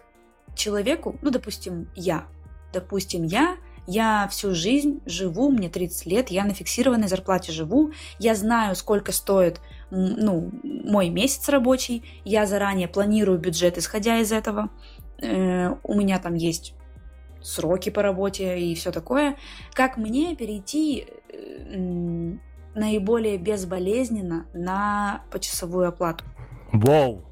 человеку, 0.56 1.18
ну, 1.22 1.30
допустим, 1.32 1.90
я, 1.96 2.26
допустим, 2.74 3.24
я, 3.24 3.58
я 3.88 4.28
всю 4.30 4.54
жизнь 4.54 5.02
живу, 5.06 5.52
мне 5.52 5.70
30 5.70 6.06
лет, 6.06 6.30
я 6.30 6.44
на 6.46 6.54
фиксированной 6.54 7.08
зарплате 7.08 7.52
живу, 7.52 7.92
я 8.20 8.36
знаю, 8.36 8.76
сколько 8.76 9.12
стоит, 9.12 9.62
ну, 9.90 10.52
мой 10.64 11.10
месяц 11.10 11.50
рабочий, 11.50 12.04
я 12.24 12.46
заранее 12.46 12.88
планирую 12.88 13.40
бюджет, 13.40 13.78
исходя 13.78 14.20
из 14.20 14.32
этого, 14.32 14.70
Э, 15.22 15.76
у 15.84 15.94
меня 15.94 16.20
там 16.20 16.34
есть 16.36 16.74
сроки 17.42 17.90
по 17.90 18.02
работе 18.02 18.60
и 18.60 18.76
все 18.76 18.92
такое. 18.92 19.38
Как 19.74 19.98
мне 19.98 20.36
перейти 20.36 21.08
э, 21.30 22.34
наиболее 22.76 23.38
безболезненно 23.38 24.48
на 24.54 25.24
почасовую 25.32 25.88
оплату? 25.88 26.26
Воу! 26.72 27.24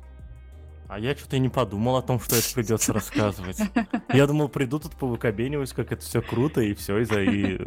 А 0.89 0.97
я 0.97 1.15
что-то 1.15 1.35
и 1.35 1.39
не 1.39 1.49
подумал 1.49 1.97
о 1.97 2.01
том, 2.01 2.19
что 2.19 2.35
это 2.35 2.47
придется 2.51 2.93
рассказывать. 2.93 3.59
Я 4.11 4.25
думал, 4.25 4.49
приду 4.49 4.79
тут 4.79 4.93
повыкобениваюсь, 4.95 5.71
как 5.71 5.91
это 5.91 6.01
все 6.01 6.19
круто, 6.19 6.61
и 6.61 6.73
все, 6.73 6.97
и 6.97 7.05
за... 7.05 7.21
И... 7.21 7.59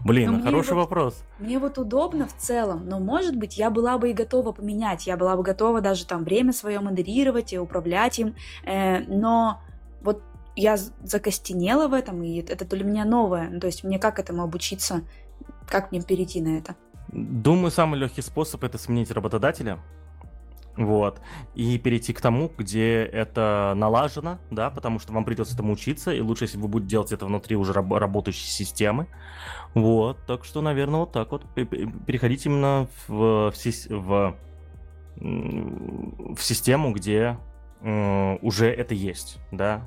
Блин, 0.00 0.32
Ну, 0.32 0.38
а 0.40 0.42
хороший 0.42 0.74
вот- 0.74 0.80
вопрос. 0.80 1.22
Мне 1.38 1.60
вот 1.60 1.78
удобно 1.78 2.26
в 2.26 2.36
целом, 2.36 2.88
но, 2.88 2.98
может 2.98 3.36
быть, 3.36 3.56
я 3.58 3.70
была 3.70 3.96
бы 3.96 4.10
и 4.10 4.12
готова 4.12 4.50
поменять, 4.50 5.06
я 5.06 5.16
была 5.16 5.36
бы 5.36 5.44
готова 5.44 5.80
даже 5.80 6.04
там 6.04 6.24
время 6.24 6.52
свое 6.52 6.80
модерировать 6.80 7.52
и 7.52 7.58
управлять 7.60 8.18
им, 8.18 8.34
э, 8.64 9.04
но 9.06 9.60
вот 10.02 10.20
я 10.56 10.78
закостенела 11.04 11.86
в 11.86 11.94
этом, 11.94 12.24
и 12.24 12.40
это 12.40 12.64
для 12.64 12.82
меня 12.82 13.04
новое. 13.04 13.50
Ну, 13.50 13.60
То 13.60 13.68
есть 13.68 13.84
мне 13.84 14.00
как 14.00 14.18
этому 14.18 14.42
обучиться, 14.42 15.02
как 15.68 15.92
мне 15.92 16.02
перейти 16.02 16.40
на 16.40 16.58
это? 16.58 16.74
Думаю, 17.12 17.70
самый 17.70 18.00
легкий 18.00 18.20
способ 18.22 18.64
это 18.64 18.78
сменить 18.78 19.12
работодателя. 19.12 19.78
Вот. 20.78 21.20
И 21.56 21.76
перейти 21.76 22.12
к 22.12 22.20
тому, 22.20 22.52
где 22.56 23.02
это 23.02 23.74
налажено, 23.76 24.38
да, 24.50 24.70
потому 24.70 25.00
что 25.00 25.12
вам 25.12 25.24
придется 25.24 25.54
этому 25.54 25.72
учиться, 25.72 26.12
и 26.12 26.20
лучше, 26.20 26.44
если 26.44 26.56
вы 26.56 26.68
будете 26.68 26.90
делать 26.90 27.12
это 27.12 27.26
внутри 27.26 27.56
уже 27.56 27.72
раб- 27.72 27.92
работающей 27.92 28.46
системы. 28.46 29.08
Вот. 29.74 30.18
Так 30.26 30.44
что, 30.44 30.62
наверное, 30.62 31.00
вот 31.00 31.12
так 31.12 31.32
вот. 31.32 31.44
Пе- 31.54 31.64
пе- 31.64 31.92
Переходить 32.06 32.46
именно 32.46 32.86
в, 33.08 33.50
в, 33.50 33.88
в, 33.90 34.36
в 35.16 36.40
систему, 36.40 36.92
где 36.92 37.38
уже 37.80 38.70
это 38.70 38.94
есть, 38.94 39.38
да. 39.50 39.84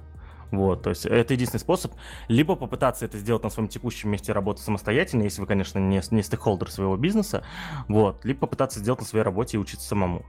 Вот, 0.51 0.83
то 0.83 0.89
есть 0.89 1.05
это 1.05 1.33
единственный 1.33 1.61
способ. 1.61 1.93
Либо 2.27 2.57
попытаться 2.57 3.05
это 3.05 3.17
сделать 3.17 3.43
на 3.43 3.49
своем 3.49 3.69
текущем 3.69 4.09
месте 4.09 4.33
работы 4.33 4.61
самостоятельно, 4.61 5.23
если 5.23 5.39
вы, 5.39 5.47
конечно, 5.47 5.79
не, 5.79 6.01
не 6.11 6.21
стейкхолдер 6.21 6.69
своего 6.69 6.97
бизнеса, 6.97 7.45
вот, 7.87 8.25
либо 8.25 8.41
попытаться 8.41 8.79
сделать 8.79 8.99
на 8.99 9.05
своей 9.05 9.23
работе 9.23 9.55
и 9.55 9.59
учиться 9.59 9.87
самому. 9.87 10.25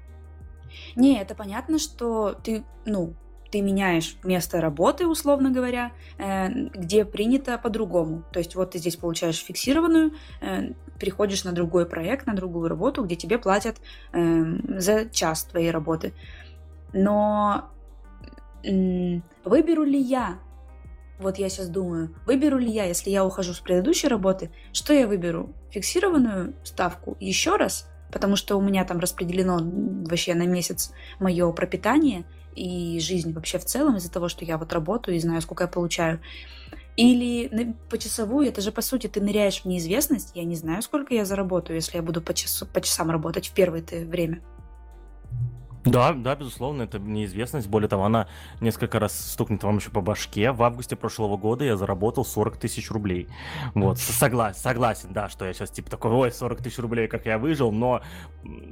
Не, 0.97 1.21
это 1.21 1.35
понятно, 1.35 1.79
что 1.79 2.33
ты, 2.43 2.65
ну, 2.85 3.15
ты 3.53 3.61
меняешь 3.61 4.17
место 4.25 4.61
работы, 4.61 5.07
условно 5.07 5.51
говоря, 5.51 5.93
э, 6.19 6.49
где 6.49 7.05
принято 7.05 7.59
по-другому. 7.59 8.25
То 8.33 8.39
есть 8.39 8.57
вот 8.57 8.71
ты 8.71 8.79
здесь 8.79 8.97
получаешь 8.97 9.45
фиксированную, 9.45 10.13
э, 10.41 10.73
переходишь 10.99 11.45
на 11.45 11.53
другой 11.53 11.85
проект, 11.87 12.27
на 12.27 12.35
другую 12.35 12.69
работу, 12.69 13.05
где 13.05 13.15
тебе 13.15 13.39
платят 13.39 13.77
э, 14.13 14.45
за 14.79 15.09
час 15.11 15.45
твоей 15.45 15.71
работы. 15.71 16.15
Но 16.95 17.69
выберу 19.45 19.85
ли 19.85 20.01
я, 20.01 20.39
вот 21.19 21.39
я 21.39 21.49
сейчас 21.51 21.69
думаю, 21.69 22.15
выберу 22.27 22.59
ли 22.59 22.71
я, 22.71 22.85
если 22.85 23.11
я 23.11 23.25
ухожу 23.25 23.53
с 23.53 23.61
предыдущей 23.61 24.09
работы, 24.09 24.51
что 24.73 24.95
я 24.95 25.07
выберу? 25.07 25.53
Фиксированную 25.71 26.55
ставку 26.65 27.17
еще 27.21 27.57
раз, 27.57 27.92
потому 28.13 28.37
что 28.37 28.57
у 28.57 28.61
меня 28.61 28.85
там 28.85 29.01
распределено 29.01 29.59
вообще 29.61 30.35
на 30.35 30.47
месяц 30.47 30.93
мое 31.19 31.51
пропитание 31.53 32.25
и 32.55 33.01
жизнь 33.01 33.33
вообще 33.33 33.59
в 33.59 33.65
целом 33.65 33.97
из-за 33.97 34.13
того, 34.13 34.29
что 34.29 34.45
я 34.45 34.59
вот 34.59 34.73
работаю 34.73 35.17
и 35.17 35.21
знаю, 35.21 35.41
сколько 35.41 35.65
я 35.65 35.69
получаю. 35.69 36.21
Или 36.95 37.75
почасовую, 37.89 38.47
это 38.47 38.61
же 38.61 38.71
по 38.71 38.83
сути 38.83 39.07
ты 39.07 39.23
ныряешь 39.23 39.63
в 39.63 39.65
неизвестность, 39.65 40.33
я 40.35 40.45
не 40.45 40.57
знаю, 40.57 40.83
сколько 40.83 41.15
я 41.15 41.25
заработаю, 41.25 41.77
если 41.77 41.97
я 41.97 42.03
буду 42.03 42.21
по, 42.21 42.35
часу, 42.35 42.67
по 42.67 42.83
часам 42.83 43.11
работать 43.11 43.49
в 43.49 43.55
первое 43.55 43.83
время. 43.91 44.43
Да, 45.85 46.13
да, 46.13 46.37
безусловно, 46.37 46.83
это 46.83 46.99
неизвестность. 46.99 47.67
Более 47.67 47.89
того, 47.89 48.05
она 48.05 48.29
несколько 48.61 49.01
раз 49.01 49.33
стукнет 49.33 49.65
вам 49.65 49.79
еще 49.79 49.91
по 49.91 50.01
башке. 50.01 50.53
В 50.53 50.63
августе 50.63 50.95
прошлого 50.95 51.37
года 51.37 51.65
я 51.65 51.77
заработал 51.77 52.25
40 52.25 52.57
тысяч 52.57 52.91
рублей. 52.91 53.29
Вот, 53.75 53.97
согла- 53.97 54.55
согласен, 54.55 55.13
да, 55.13 55.29
что 55.29 55.45
я 55.45 55.53
сейчас 55.53 55.71
типа 55.71 55.91
такой, 55.91 56.13
ой, 56.13 56.33
40 56.33 56.63
тысяч 56.63 56.79
рублей, 56.79 57.09
как 57.09 57.27
я 57.27 57.39
выжил, 57.39 57.73
но 57.73 58.01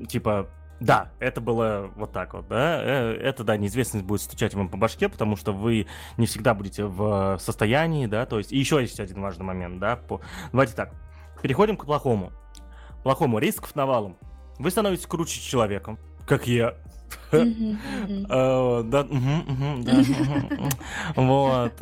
типа 0.09 0.49
да, 0.81 1.11
это 1.19 1.43
было 1.43 1.91
вот 1.95 2.13
так 2.13 2.33
вот, 2.33 2.49
да. 2.49 2.81
Э, 2.83 3.13
Это, 3.13 3.45
да, 3.45 3.57
неизвестность 3.59 4.05
будет 4.07 4.23
стучать 4.23 4.55
вам 4.55 4.69
по 4.71 4.79
башке, 4.79 5.11
потому 5.11 5.37
что 5.37 5.53
вы 5.53 5.87
не 6.17 6.27
всегда 6.27 6.55
будете 6.55 6.85
в 6.85 7.39
состоянии, 7.39 8.07
да, 8.07 8.25
то 8.25 8.39
есть... 8.39 8.51
И 8.51 8.59
еще 8.59 8.81
есть 8.81 8.99
один 8.99 9.21
важный 9.21 9.45
момент, 9.45 9.79
да. 9.79 9.97
По... 9.97 10.23
Давайте 10.53 10.75
так, 10.75 10.95
переходим 11.43 11.77
к 11.77 11.85
плохому. 11.85 12.33
Плохому, 13.03 13.39
рисков 13.39 13.77
навалом. 13.77 14.17
Вы 14.59 14.71
становитесь 14.71 15.07
круче 15.07 15.39
человеком, 15.41 15.99
как 16.27 16.47
я. 16.47 16.75
Вот. 21.17 21.73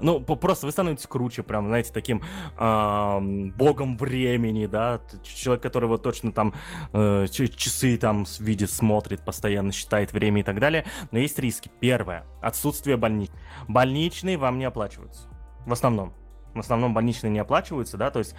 Ну, 0.00 0.20
просто 0.20 0.66
вы 0.66 0.72
становитесь 0.72 1.06
круче, 1.06 1.42
прям, 1.42 1.66
знаете, 1.66 1.92
таким 1.92 2.22
ам, 2.56 3.50
богом 3.50 3.96
времени, 3.96 4.66
да, 4.66 5.00
человек, 5.22 5.62
который 5.62 5.88
вот 5.88 6.02
точно 6.02 6.32
там 6.32 6.54
э, 6.92 7.26
часы 7.28 7.96
там 7.96 8.26
видит, 8.38 8.70
смотрит, 8.70 9.24
постоянно 9.24 9.72
считает 9.72 10.12
время 10.12 10.40
и 10.40 10.44
так 10.44 10.60
далее. 10.60 10.84
Но 11.10 11.18
есть 11.18 11.38
риски. 11.38 11.70
Первое, 11.80 12.24
отсутствие 12.42 12.96
больниц. 12.96 13.30
Больничные 13.68 14.36
вам 14.36 14.58
не 14.58 14.64
оплачиваются. 14.64 15.28
В 15.66 15.72
основном. 15.72 16.14
В 16.54 16.58
основном 16.58 16.94
больничные 16.94 17.30
не 17.30 17.38
оплачиваются, 17.38 17.96
да, 17.96 18.10
то 18.10 18.18
есть... 18.18 18.34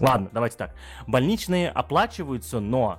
Ладно, 0.00 0.28
давайте 0.32 0.56
так. 0.56 0.74
Больничные 1.06 1.68
оплачиваются, 1.70 2.60
но 2.60 2.98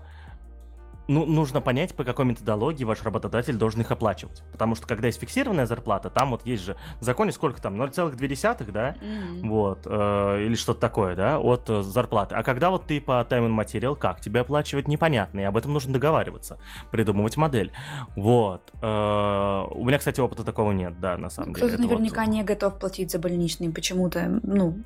ну, 1.08 1.26
нужно 1.26 1.62
понять, 1.62 1.94
по 1.96 2.04
какой 2.04 2.26
методологии 2.26 2.84
ваш 2.84 3.02
работодатель 3.04 3.56
должен 3.56 3.82
их 3.82 3.92
оплачивать. 3.92 4.44
Потому 4.52 4.76
что 4.76 4.88
когда 4.88 5.08
есть 5.08 5.20
фиксированная 5.20 5.66
зарплата, 5.66 6.10
там 6.10 6.32
вот 6.32 6.46
есть 6.46 6.64
же 6.64 6.76
в 7.00 7.04
законе 7.04 7.32
сколько 7.32 7.62
там, 7.62 7.82
0,2, 7.82 8.72
да, 8.72 8.96
mm-hmm. 9.00 9.48
вот, 9.48 9.80
э, 9.86 10.46
или 10.46 10.56
что-то 10.56 10.80
такое, 10.80 11.16
да, 11.16 11.40
от 11.40 11.70
э, 11.70 11.82
зарплаты. 11.82 12.36
А 12.36 12.44
когда 12.44 12.70
вот 12.70 12.86
ты 12.86 13.00
по 13.00 13.26
time 13.30 13.48
and 13.48 13.58
material, 13.58 13.96
как 13.96 14.22
тебе 14.22 14.42
оплачивать, 14.42 14.88
непонятно, 14.88 15.40
и 15.40 15.44
об 15.44 15.58
этом 15.58 15.74
нужно 15.74 15.94
договариваться, 15.94 16.60
придумывать 16.92 17.38
модель. 17.38 17.72
Вот. 18.16 18.74
Э, 18.82 19.66
у 19.70 19.86
меня, 19.86 19.98
кстати, 19.98 20.20
опыта 20.20 20.44
такого 20.44 20.72
нет, 20.72 21.00
да, 21.00 21.18
на 21.18 21.30
самом 21.30 21.54
Кто-то 21.54 21.68
деле. 21.68 21.78
Кто-то 21.78 21.94
наверняка 21.94 22.26
вот... 22.26 22.32
не 22.32 22.44
готов 22.44 22.80
платить 22.80 23.12
за 23.12 23.20
больничный 23.20 23.72
почему-то, 23.72 24.40
ну, 24.44 24.84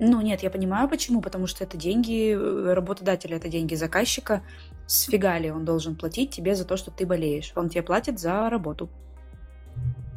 ну, 0.00 0.20
нет, 0.20 0.42
я 0.42 0.50
понимаю, 0.50 0.88
почему, 0.88 1.20
потому 1.20 1.46
что 1.46 1.64
это 1.64 1.76
деньги 1.76 2.32
э, 2.32 2.72
работодателя, 2.72 3.36
это 3.36 3.48
деньги 3.48 3.74
заказчика. 3.74 4.42
Сфига 4.88 5.38
ли 5.38 5.50
он 5.50 5.66
должен 5.66 5.96
платить 5.96 6.30
тебе 6.30 6.54
за 6.54 6.64
то, 6.64 6.78
что 6.78 6.90
ты 6.90 7.04
болеешь? 7.04 7.52
Он 7.54 7.68
тебе 7.68 7.82
платит 7.82 8.18
за 8.18 8.48
работу. 8.48 8.88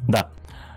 Да. 0.08 0.30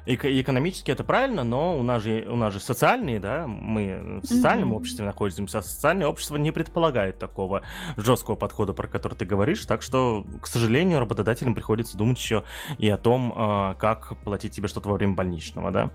И 0.06 0.16
экономически 0.16 0.92
это 0.92 1.06
правильно, 1.06 1.44
но 1.44 1.80
у 1.80 1.82
нас 1.82 2.04
же, 2.04 2.28
у 2.30 2.36
нас 2.36 2.54
же 2.54 2.60
социальные, 2.60 3.20
да, 3.22 3.48
мы 3.48 4.20
в 4.22 4.26
социальном 4.28 4.74
mm-hmm. 4.74 4.76
обществе 4.76 5.06
находимся, 5.06 5.60
а 5.60 5.62
социальное 5.64 6.08
общество 6.08 6.36
не 6.36 6.52
предполагает 6.52 7.18
такого 7.18 7.64
жесткого 7.98 8.36
подхода, 8.36 8.74
про 8.74 8.88
который 8.88 9.16
ты 9.16 9.26
говоришь, 9.26 9.66
так 9.66 9.82
что, 9.82 10.26
к 10.42 10.48
сожалению, 10.48 11.00
работодателям 11.00 11.56
приходится 11.56 11.98
думать 11.98 12.20
еще 12.20 12.44
и 12.78 12.88
о 12.90 12.98
том, 12.98 13.34
а, 13.36 13.74
как 13.76 14.18
платить 14.24 14.54
тебе 14.54 14.68
что-то 14.68 14.90
во 14.90 14.96
время 14.96 15.14
больничного, 15.14 15.72
да. 15.72 15.90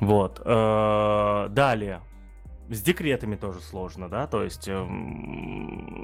Вот. 0.00 0.40
Э, 0.44 1.48
далее 1.50 2.02
с 2.70 2.82
декретами 2.82 3.36
тоже 3.36 3.60
сложно, 3.60 4.08
да, 4.08 4.26
то 4.26 4.42
есть 4.42 4.68
э, 4.68 4.86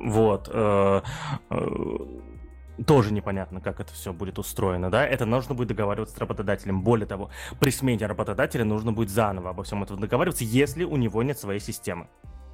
вот 0.07 0.49
э, 0.53 1.03
э, 1.51 1.97
тоже 2.87 3.13
непонятно, 3.13 3.61
как 3.61 3.81
это 3.81 3.93
все 3.93 4.13
будет 4.13 4.39
устроено, 4.39 4.91
да, 4.91 5.07
это 5.07 5.27
нужно 5.27 5.55
будет 5.55 5.69
договариваться 5.69 6.17
с 6.17 6.19
работодателем. 6.19 6.83
Более 6.83 7.07
того, 7.07 7.31
при 7.61 7.71
смене 7.71 8.07
работодателя 8.07 8.65
нужно 8.65 8.93
будет 8.93 9.11
заново 9.11 9.51
обо 9.51 9.63
всем 9.63 9.83
этом 9.83 9.99
договариваться, 9.99 10.45
если 10.45 10.85
у 10.85 10.97
него 10.97 11.23
нет 11.23 11.39
своей 11.39 11.61
системы. 11.61 12.09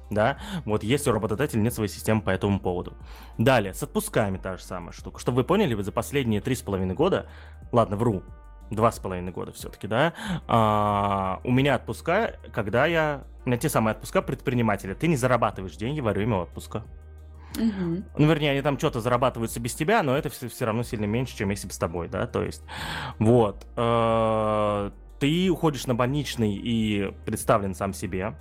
Да, 0.09 0.39
вот 0.65 0.83
если 0.83 1.11
у 1.11 1.13
работодателя 1.13 1.61
нет 1.61 1.71
своей 1.71 1.89
системы 1.89 2.21
по 2.21 2.31
этому 2.31 2.59
поводу. 2.59 2.93
Далее, 3.37 3.75
с 3.75 3.83
отпусками 3.83 4.39
та 4.39 4.57
же 4.57 4.63
самая 4.63 4.91
штука. 4.91 5.19
Чтобы 5.19 5.37
вы 5.37 5.43
поняли, 5.43 5.79
за 5.79 5.91
последние 5.91 6.41
три 6.41 6.55
с 6.55 6.63
половиной 6.63 6.95
года, 6.95 7.27
ладно, 7.71 7.95
вру, 7.95 8.23
два 8.69 8.91
с 8.91 8.99
половиной 8.99 9.31
года 9.31 9.51
все-таки, 9.51 9.87
да, 9.87 10.13
а, 10.47 11.39
у 11.43 11.51
меня 11.51 11.75
отпуска, 11.75 12.35
когда 12.53 12.85
я, 12.85 13.23
у 13.45 13.49
меня 13.49 13.57
те 13.57 13.69
самые 13.69 13.93
отпуска 13.93 14.21
предпринимателя, 14.21 14.95
ты 14.95 15.07
не 15.07 15.15
зарабатываешь 15.15 15.75
деньги 15.75 15.99
во 15.99 16.11
время 16.11 16.37
отпуска. 16.37 16.83
Угу. 17.57 18.03
Ну, 18.17 18.27
вернее, 18.27 18.51
они 18.51 18.61
там 18.61 18.77
что-то 18.77 19.01
зарабатываются 19.01 19.59
без 19.59 19.73
тебя, 19.73 20.03
но 20.03 20.15
это 20.15 20.29
все, 20.29 20.49
все 20.49 20.65
равно 20.65 20.83
сильно 20.83 21.05
меньше, 21.05 21.35
чем 21.35 21.49
если 21.49 21.67
бы 21.67 21.73
с 21.73 21.77
тобой, 21.77 22.07
да, 22.07 22.27
то 22.27 22.43
есть, 22.43 22.63
вот, 23.17 23.65
э, 23.75 24.91
ты 25.19 25.49
уходишь 25.49 25.87
на 25.87 25.95
больничный 25.95 26.53
и 26.55 27.11
представлен 27.25 27.73
сам 27.73 27.93
себе, 27.93 28.35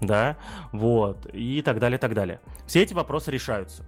да, 0.00 0.36
вот, 0.72 1.26
и 1.32 1.62
так 1.62 1.78
далее, 1.78 1.98
так 1.98 2.14
далее. 2.14 2.40
Все 2.66 2.82
эти 2.82 2.92
вопросы 2.92 3.30
решаются. 3.30 3.84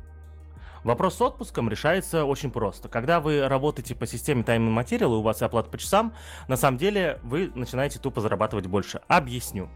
Вопрос 0.85 1.17
с 1.17 1.21
отпуском 1.21 1.69
решается 1.69 2.25
очень 2.25 2.51
просто. 2.51 2.89
Когда 2.89 3.21
вы 3.21 3.47
работаете 3.47 3.95
по 3.95 4.07
системе 4.07 4.43
Material, 4.43 5.13
и 5.13 5.17
у 5.17 5.23
вас 5.23 5.41
оплата 5.43 5.71
по 5.71 5.79
часам, 5.79 6.13
на 6.49 6.57
самом 6.57 6.79
деле 6.79 7.21
вы 7.23 7.53
начинаете 7.55 7.99
тупо 7.99 8.21
зарабатывать 8.21 8.67
больше. 8.67 9.01
Объясню. 9.07 9.69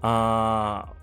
А, 0.00 0.94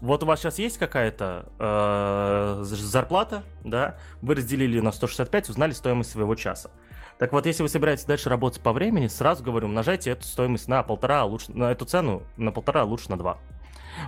вот 0.00 0.22
у 0.22 0.26
вас 0.26 0.40
сейчас 0.40 0.58
есть 0.58 0.78
какая-то 0.78 1.46
э, 1.58 2.60
зарплата, 2.64 3.42
да, 3.64 3.96
вы 4.20 4.34
разделили 4.34 4.80
на 4.80 4.92
165, 4.92 5.48
узнали 5.48 5.72
стоимость 5.72 6.10
своего 6.10 6.34
часа. 6.34 6.70
Так 7.18 7.32
вот, 7.32 7.46
если 7.46 7.62
вы 7.62 7.68
собираетесь 7.68 8.04
дальше 8.04 8.28
работать 8.30 8.62
по 8.62 8.72
времени, 8.72 9.06
сразу 9.06 9.42
говорю, 9.42 9.66
умножайте 9.66 10.10
эту 10.10 10.24
стоимость 10.24 10.68
на 10.68 10.82
полтора, 10.82 11.22
а 11.22 11.24
лучше 11.24 11.52
на 11.52 11.70
эту 11.72 11.84
цену 11.84 12.22
на 12.36 12.52
полтора, 12.52 12.82
а 12.82 12.84
лучше 12.84 13.10
на 13.10 13.18
два. 13.18 13.38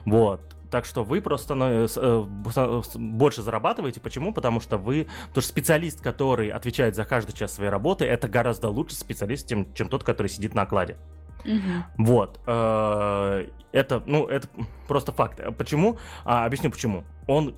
Вот. 0.04 0.51
Так 0.72 0.86
что 0.86 1.04
вы 1.04 1.20
просто 1.20 1.54
ну, 1.54 1.66
э, 1.68 1.86
э, 1.94 2.82
больше 2.94 3.42
зарабатываете. 3.42 4.00
Почему? 4.00 4.32
Потому 4.32 4.58
что 4.58 4.78
вы... 4.78 5.06
Потому 5.28 5.42
что 5.42 5.52
специалист, 5.52 6.00
который 6.00 6.48
отвечает 6.48 6.96
за 6.96 7.04
каждый 7.04 7.34
час 7.34 7.52
своей 7.52 7.70
работы, 7.70 8.06
это 8.06 8.26
гораздо 8.26 8.70
лучше 8.70 8.94
специалист, 8.94 9.46
чем, 9.46 9.74
чем 9.74 9.90
тот, 9.90 10.02
который 10.02 10.28
сидит 10.28 10.54
на 10.54 10.62
окладе. 10.62 10.96
Угу. 11.45 12.07
Вот. 12.07 12.40
Э, 12.47 13.47
это, 13.72 14.03
ну, 14.07 14.26
это 14.26 14.49
просто 14.86 15.12
факт. 15.12 15.40
Почему? 15.57 15.97
А, 16.24 16.45
объясню 16.45 16.70
почему. 16.70 17.05
Он, 17.26 17.55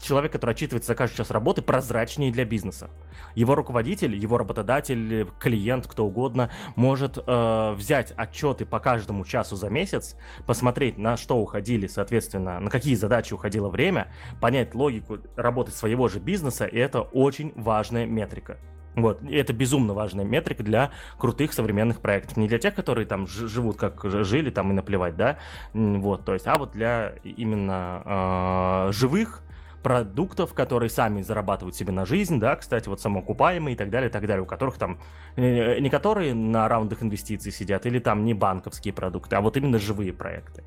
человек, 0.00 0.32
который 0.32 0.52
отчитывается 0.52 0.88
за 0.88 0.94
каждый 0.94 1.16
час 1.16 1.30
работы, 1.30 1.62
прозрачнее 1.62 2.30
для 2.30 2.44
бизнеса. 2.44 2.90
Его 3.34 3.54
руководитель, 3.54 4.14
его 4.14 4.38
работодатель, 4.38 5.26
клиент, 5.40 5.86
кто 5.86 6.06
угодно, 6.06 6.50
может 6.76 7.18
э, 7.18 7.72
взять 7.72 8.12
отчеты 8.16 8.66
по 8.66 8.78
каждому 8.78 9.24
часу 9.24 9.56
за 9.56 9.70
месяц, 9.70 10.16
посмотреть, 10.46 10.98
на 10.98 11.16
что 11.16 11.36
уходили, 11.38 11.86
соответственно, 11.86 12.60
на 12.60 12.70
какие 12.70 12.94
задачи 12.94 13.34
уходило 13.34 13.68
время, 13.68 14.12
понять 14.40 14.74
логику 14.74 15.18
работы 15.34 15.72
своего 15.72 16.08
же 16.08 16.20
бизнеса, 16.20 16.66
и 16.66 16.78
это 16.78 17.00
очень 17.00 17.52
важная 17.56 18.06
метрика. 18.06 18.58
Вот, 18.96 19.22
и 19.22 19.36
это 19.36 19.52
безумно 19.52 19.92
важная 19.92 20.24
метрика 20.24 20.62
для 20.62 20.90
крутых 21.18 21.52
современных 21.52 22.00
проектов. 22.00 22.38
Не 22.38 22.48
для 22.48 22.58
тех, 22.58 22.74
которые 22.74 23.06
там 23.06 23.26
живут 23.26 23.76
как 23.76 24.02
жили, 24.04 24.50
там 24.50 24.70
и 24.70 24.74
наплевать, 24.74 25.16
да, 25.16 25.38
вот, 25.74 26.24
то 26.24 26.32
есть, 26.32 26.46
а 26.46 26.54
вот 26.58 26.72
для 26.72 27.12
именно 27.22 28.88
э, 28.88 28.92
живых 28.92 29.42
продуктов, 29.82 30.54
которые 30.54 30.88
сами 30.88 31.20
зарабатывают 31.20 31.76
себе 31.76 31.92
на 31.92 32.06
жизнь, 32.06 32.40
да, 32.40 32.56
кстати, 32.56 32.88
вот 32.88 33.00
самоокупаемые 33.00 33.74
и 33.74 33.76
так 33.76 33.90
далее, 33.90 34.08
и 34.08 34.12
так 34.12 34.26
далее, 34.26 34.42
у 34.42 34.46
которых 34.46 34.78
там 34.78 34.98
э, 35.36 35.78
не 35.78 35.90
которые 35.90 36.34
на 36.34 36.66
раундах 36.66 37.02
инвестиций 37.02 37.52
сидят, 37.52 37.84
или 37.84 37.98
там 37.98 38.24
не 38.24 38.32
банковские 38.32 38.94
продукты, 38.94 39.36
а 39.36 39.42
вот 39.42 39.58
именно 39.58 39.78
живые 39.78 40.14
проекты. 40.14 40.64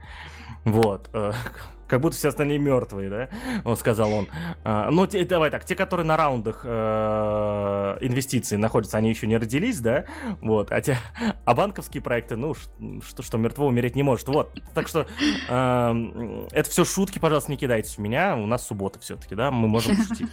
Вот. 0.66 1.10
Как 1.90 2.02
будто 2.02 2.16
все 2.16 2.30
остальные 2.30 2.60
мертвые, 2.60 3.10
да? 3.10 3.30
Он 3.66 3.76
сказал 3.76 4.14
он. 4.14 4.28
А, 4.64 4.92
ну, 4.92 5.08
те, 5.08 5.26
давай 5.26 5.50
так, 5.50 5.66
те, 5.66 5.76
которые 5.76 6.06
на 6.06 6.16
раундах 6.16 6.62
э, 6.64 7.98
инвестиций 8.02 8.58
находятся, 8.58 8.98
они 8.98 9.10
еще 9.10 9.26
не 9.26 9.38
родились, 9.38 9.80
да? 9.80 10.06
Вот, 10.40 10.72
а 10.72 10.82
те, 10.82 10.98
а 11.46 11.54
банковские 11.56 12.04
проекты, 12.04 12.36
ну, 12.36 12.54
что, 12.54 13.24
что 13.24 13.38
мертво 13.40 13.66
умереть 13.66 13.96
не 13.96 14.04
может. 14.04 14.28
Вот, 14.28 14.54
так 14.76 14.88
что 14.88 15.08
э, 15.50 16.46
это 16.52 16.70
все 16.70 16.86
шутки, 16.86 17.18
пожалуйста, 17.18 17.52
не 17.52 17.58
кидайте 17.58 17.92
в 17.92 17.98
меня. 17.98 18.36
У 18.36 18.46
нас 18.46 18.68
суббота 18.68 19.00
все-таки, 19.00 19.34
да? 19.34 19.50
Мы 19.50 19.68
можем 19.68 19.96
шутить. 19.96 20.30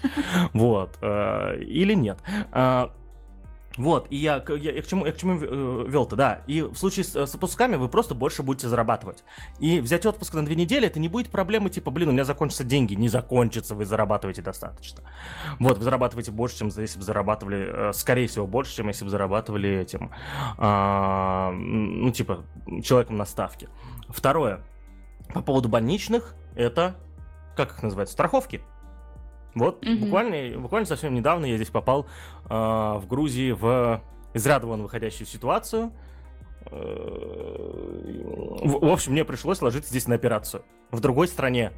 Вот. 0.52 0.98
Э, 1.00 1.56
или 1.58 1.94
нет. 1.94 2.18
Э, 2.52 2.88
вот, 3.76 4.06
и 4.10 4.16
я, 4.16 4.42
я, 4.48 4.72
я 4.72 4.82
к 4.82 4.86
чему, 4.86 5.06
я 5.06 5.12
к 5.12 5.18
чему 5.18 5.38
э, 5.40 5.84
вел-то, 5.88 6.16
да. 6.16 6.42
И 6.46 6.62
в 6.62 6.76
случае 6.76 7.04
с, 7.04 7.14
с 7.14 7.34
отпусками 7.34 7.76
вы 7.76 7.88
просто 7.88 8.14
больше 8.14 8.42
будете 8.42 8.68
зарабатывать. 8.68 9.22
И 9.58 9.80
взять 9.80 10.06
отпуск 10.06 10.34
на 10.34 10.44
две 10.44 10.56
недели, 10.56 10.86
это 10.86 10.98
не 10.98 11.08
будет 11.08 11.30
проблемы, 11.30 11.68
типа, 11.70 11.90
блин, 11.90 12.08
у 12.08 12.12
меня 12.12 12.24
закончатся 12.24 12.64
деньги. 12.64 12.94
Не 12.94 13.08
закончится, 13.08 13.74
вы 13.74 13.84
зарабатываете 13.84 14.42
достаточно. 14.42 15.02
Вот, 15.58 15.78
вы 15.78 15.84
зарабатываете 15.84 16.30
больше, 16.30 16.58
чем 16.58 16.68
если 16.68 16.98
бы 16.98 17.04
зарабатывали, 17.04 17.90
э, 17.90 17.92
скорее 17.92 18.26
всего, 18.28 18.46
больше, 18.46 18.74
чем 18.76 18.88
если 18.88 19.04
бы 19.04 19.10
зарабатывали 19.10 19.68
этим, 19.68 20.10
э, 20.58 21.50
ну, 21.50 22.10
типа, 22.12 22.44
человеком 22.82 23.16
на 23.16 23.26
ставке. 23.26 23.68
Второе, 24.08 24.60
по 25.34 25.42
поводу 25.42 25.68
больничных, 25.68 26.34
это, 26.54 26.96
как 27.56 27.72
их 27.72 27.82
называют, 27.82 28.10
страховки. 28.10 28.62
Вот 29.56 29.84
угу. 29.84 29.96
буквально, 29.96 30.60
буквально 30.60 30.86
совсем 30.86 31.14
недавно 31.14 31.46
я 31.46 31.56
здесь 31.56 31.70
попал 31.70 32.06
э, 32.44 32.54
в 32.54 33.04
Грузии 33.08 33.50
в 33.50 34.02
из 34.34 34.46
ряда 34.46 34.66
вон 34.66 34.82
выходящую 34.82 35.26
ситуацию. 35.26 35.92
Э, 36.66 36.76
в, 38.62 38.86
в 38.86 38.92
общем, 38.92 39.12
мне 39.12 39.24
пришлось 39.24 39.62
ложиться 39.62 39.90
здесь 39.90 40.06
на 40.06 40.14
операцию. 40.14 40.62
В 40.90 41.00
другой 41.00 41.26
стране. 41.26 41.72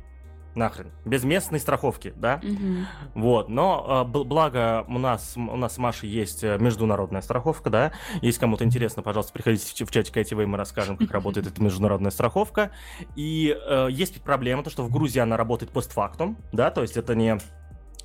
Нахрен. 0.54 0.90
Без 1.04 1.22
местной 1.22 1.60
страховки, 1.60 2.12
да? 2.16 2.40
Угу. 2.42 3.20
Вот. 3.22 3.48
Но 3.48 4.04
э, 4.04 4.18
благо 4.24 4.84
у 4.88 4.98
нас, 4.98 5.34
у 5.36 5.56
нас 5.56 5.74
с 5.74 5.78
Машей 5.78 6.08
есть 6.08 6.42
э, 6.42 6.58
международная 6.58 7.20
страховка, 7.20 7.70
да? 7.70 7.92
Если 8.22 8.40
кому-то 8.40 8.64
интересно, 8.64 9.02
пожалуйста, 9.02 9.32
приходите 9.32 9.84
в, 9.84 9.88
в 9.88 9.92
чатик 9.92 10.16
ITV, 10.16 10.46
мы 10.46 10.58
расскажем, 10.58 10.96
как 10.96 11.12
работает 11.12 11.46
эта 11.46 11.62
международная 11.62 12.10
страховка. 12.10 12.72
И 13.14 13.56
э, 13.56 13.88
есть 13.90 14.20
проблема, 14.22 14.64
то, 14.64 14.70
что 14.70 14.82
в 14.82 14.90
Грузии 14.90 15.20
она 15.20 15.36
работает 15.36 15.70
постфактум, 15.70 16.36
да? 16.50 16.72
То 16.72 16.82
есть 16.82 16.96
это 16.96 17.14
не 17.14 17.38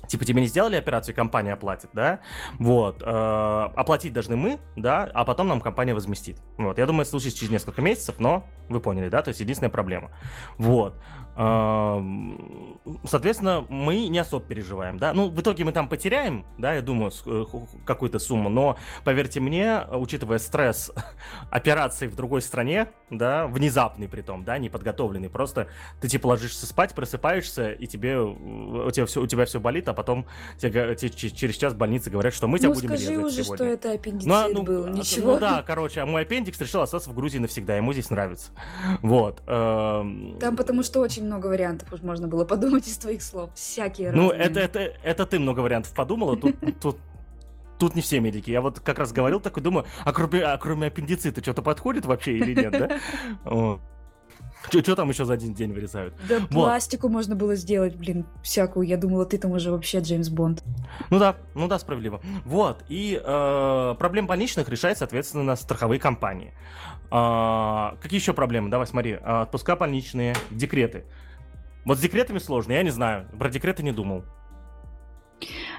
Типа 0.08 0.24
тебе 0.24 0.40
не 0.40 0.46
сделали 0.46 0.76
операцию, 0.76 1.14
компания 1.14 1.52
оплатит, 1.52 1.90
да? 1.92 2.20
Вот. 2.58 3.02
Э, 3.04 3.68
оплатить 3.74 4.12
должны 4.12 4.36
мы, 4.36 4.58
да, 4.76 5.10
а 5.12 5.24
потом 5.24 5.48
нам 5.48 5.60
компания 5.60 5.94
возместит. 5.94 6.38
Вот. 6.56 6.78
Я 6.78 6.86
думаю, 6.86 7.02
это 7.02 7.10
случится 7.10 7.38
через 7.38 7.50
несколько 7.50 7.82
месяцев, 7.82 8.16
но 8.18 8.46
вы 8.68 8.80
поняли, 8.80 9.08
да? 9.08 9.22
То 9.22 9.28
есть 9.28 9.40
единственная 9.40 9.70
проблема. 9.70 10.10
Вот. 10.58 10.94
Соответственно, 11.36 13.66
мы 13.68 14.06
не 14.06 14.18
особо 14.18 14.44
переживаем, 14.44 14.98
да. 14.98 15.12
Ну, 15.12 15.28
в 15.28 15.40
итоге 15.40 15.64
мы 15.64 15.72
там 15.72 15.88
потеряем, 15.88 16.46
да, 16.58 16.74
я 16.74 16.82
думаю, 16.82 17.10
э, 17.26 17.44
какую-то 17.84 18.20
сумму, 18.20 18.48
но, 18.48 18.76
поверьте 19.04 19.40
мне, 19.40 19.84
учитывая 19.90 20.38
стресс 20.38 20.92
операции 21.50 22.06
в 22.06 22.14
другой 22.14 22.40
стране, 22.40 22.88
да, 23.10 23.48
внезапный 23.48 24.08
при 24.08 24.22
том, 24.22 24.44
да, 24.44 24.58
неподготовленный, 24.58 25.28
просто 25.28 25.66
ты 26.00 26.08
типа 26.08 26.28
ложишься 26.28 26.66
спать, 26.66 26.94
просыпаешься, 26.94 27.72
и 27.72 27.86
тебе, 27.86 28.18
у 28.18 28.90
тебя 28.92 29.06
все, 29.06 29.22
у 29.22 29.26
тебя 29.26 29.44
все 29.46 29.58
болит, 29.58 29.88
а 29.88 29.94
потом 29.94 30.26
тебе, 30.58 30.94
тебе 30.94 31.10
через 31.10 31.56
час 31.56 31.72
в 31.72 31.76
больнице 31.76 32.10
говорят, 32.10 32.32
что 32.32 32.46
мы 32.46 32.58
тебя 32.58 32.68
ну, 32.68 32.74
будем 32.74 32.88
скажи 32.90 33.10
резать 33.10 33.24
уже, 33.24 33.44
сегодня. 33.44 33.56
что 33.56 33.64
это 33.64 33.92
аппендицит 33.92 34.28
ну, 34.28 34.34
а, 34.34 34.48
ну, 34.48 34.62
был, 34.62 34.84
а, 34.84 34.90
ничего. 34.90 35.34
Ну 35.34 35.40
да, 35.40 35.64
короче, 35.66 36.00
а 36.00 36.06
мой 36.06 36.22
аппендикс 36.22 36.60
решил 36.60 36.82
остаться 36.82 37.10
в 37.10 37.14
Грузии 37.14 37.38
навсегда, 37.38 37.76
ему 37.76 37.92
здесь 37.92 38.10
нравится. 38.10 38.52
Вот. 39.02 39.42
Там 39.46 40.56
потому 40.56 40.82
что 40.82 41.00
очень 41.00 41.23
много 41.24 41.48
вариантов 41.48 41.92
уж 41.92 42.02
можно 42.02 42.28
было 42.28 42.44
подумать 42.44 42.86
из 42.86 42.96
твоих 42.98 43.22
слов. 43.22 43.50
Всякие 43.54 44.12
Ну, 44.12 44.30
разные. 44.30 44.46
это, 44.48 44.60
это, 44.60 44.78
это 45.02 45.26
ты 45.26 45.38
много 45.38 45.60
вариантов 45.60 45.92
подумала, 45.94 46.36
тут, 46.36 46.56
тут, 46.80 46.98
тут 47.78 47.94
не 47.94 48.02
все 48.02 48.20
медики. 48.20 48.50
Я 48.50 48.60
вот 48.60 48.80
как 48.80 48.98
раз 48.98 49.12
говорил 49.12 49.40
такой, 49.40 49.62
думаю, 49.62 49.86
а 50.04 50.12
кроме, 50.12 50.40
а 50.42 50.56
кроме 50.58 50.86
аппендицита 50.88 51.42
что-то 51.42 51.62
подходит 51.62 52.04
вообще 52.06 52.32
или 52.38 52.54
нет, 52.54 52.72
да? 52.72 52.98
Что 54.82 54.96
там 54.96 55.08
еще 55.10 55.24
за 55.24 55.34
один 55.34 55.54
день 55.54 55.72
вырезают? 55.72 56.14
Да 56.28 56.38
Вот. 56.40 56.50
пластику 56.50 57.08
можно 57.08 57.34
было 57.36 57.54
сделать, 57.56 57.96
блин, 57.96 58.24
всякую. 58.42 58.86
Я 58.86 58.96
думала, 58.96 59.26
ты 59.26 59.38
там 59.38 59.52
уже 59.52 59.70
вообще 59.70 60.00
Джеймс 60.00 60.28
Бонд. 60.28 60.62
Ну 61.10 61.18
да, 61.18 61.36
ну 61.54 61.68
да, 61.68 61.78
справедливо. 61.78 62.20
Вот, 62.44 62.84
и 62.88 63.20
э, 63.22 63.94
проблем 63.98 64.26
больничных 64.26 64.68
решает, 64.68 64.98
соответственно, 64.98 65.56
страховые 65.56 66.00
компании. 66.00 66.52
А, 67.10 67.96
какие 68.00 68.18
еще 68.18 68.32
проблемы? 68.32 68.70
Давай 68.70 68.86
смотри. 68.86 69.18
А, 69.22 69.42
Отпуска 69.42 69.76
больничные, 69.76 70.34
декреты. 70.50 71.04
Вот 71.84 71.98
с 71.98 72.00
декретами 72.00 72.38
сложно, 72.38 72.72
я 72.72 72.82
не 72.82 72.90
знаю. 72.90 73.28
Про 73.38 73.50
декреты 73.50 73.82
не 73.82 73.92
думал. 73.92 74.24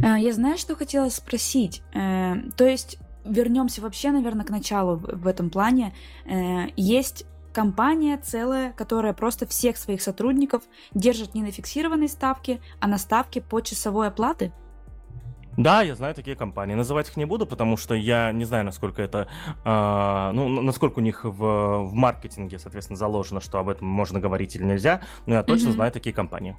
А, 0.04 0.18
Я 0.20 0.34
знаю, 0.34 0.58
что 0.58 0.76
хотела 0.76 1.10
спросить. 1.10 1.82
Э, 1.94 2.36
То 2.56 2.66
есть 2.68 2.98
вернемся 3.26 3.82
вообще, 3.82 4.12
наверное, 4.12 4.46
к 4.46 4.50
началу 4.50 4.98
в 4.98 5.24
в 5.24 5.28
этом 5.28 5.50
плане. 5.50 5.94
Э, 6.26 6.68
Есть 6.76 7.26
компания 7.56 8.18
целая, 8.18 8.74
которая 8.74 9.14
просто 9.14 9.48
всех 9.48 9.78
своих 9.78 10.02
сотрудников 10.02 10.64
держит 10.94 11.34
не 11.36 11.42
на 11.42 11.52
фиксированной 11.52 12.10
ставке, 12.10 12.60
а 12.82 12.88
на 12.88 12.98
ставке 12.98 13.42
по 13.42 13.62
часовой 13.62 14.10
оплаты. 14.10 14.52
Да, 15.58 15.82
я 15.82 15.96
знаю 15.96 16.14
такие 16.14 16.36
компании. 16.36 16.76
Называть 16.76 17.08
их 17.08 17.16
не 17.16 17.24
буду, 17.24 17.46
потому 17.46 17.78
что 17.78 17.96
я 17.96 18.34
не 18.34 18.44
знаю, 18.44 18.66
насколько 18.66 19.02
это, 19.02 19.30
а, 19.64 20.34
ну, 20.34 20.50
насколько 20.50 21.00
у 21.00 21.02
них 21.02 21.24
в, 21.24 21.38
в 21.38 21.94
маркетинге, 21.94 22.60
соответственно, 22.60 22.98
заложено, 22.98 23.40
что 23.40 23.60
об 23.60 23.70
этом 23.70 23.88
можно 23.88 24.20
говорить 24.20 24.54
или 24.58 24.66
нельзя. 24.66 25.00
Но 25.26 25.36
я 25.36 25.44
точно 25.44 25.70
Мгм. 25.70 25.76
знаю 25.76 25.92
такие 25.94 26.14
компании. 26.14 26.58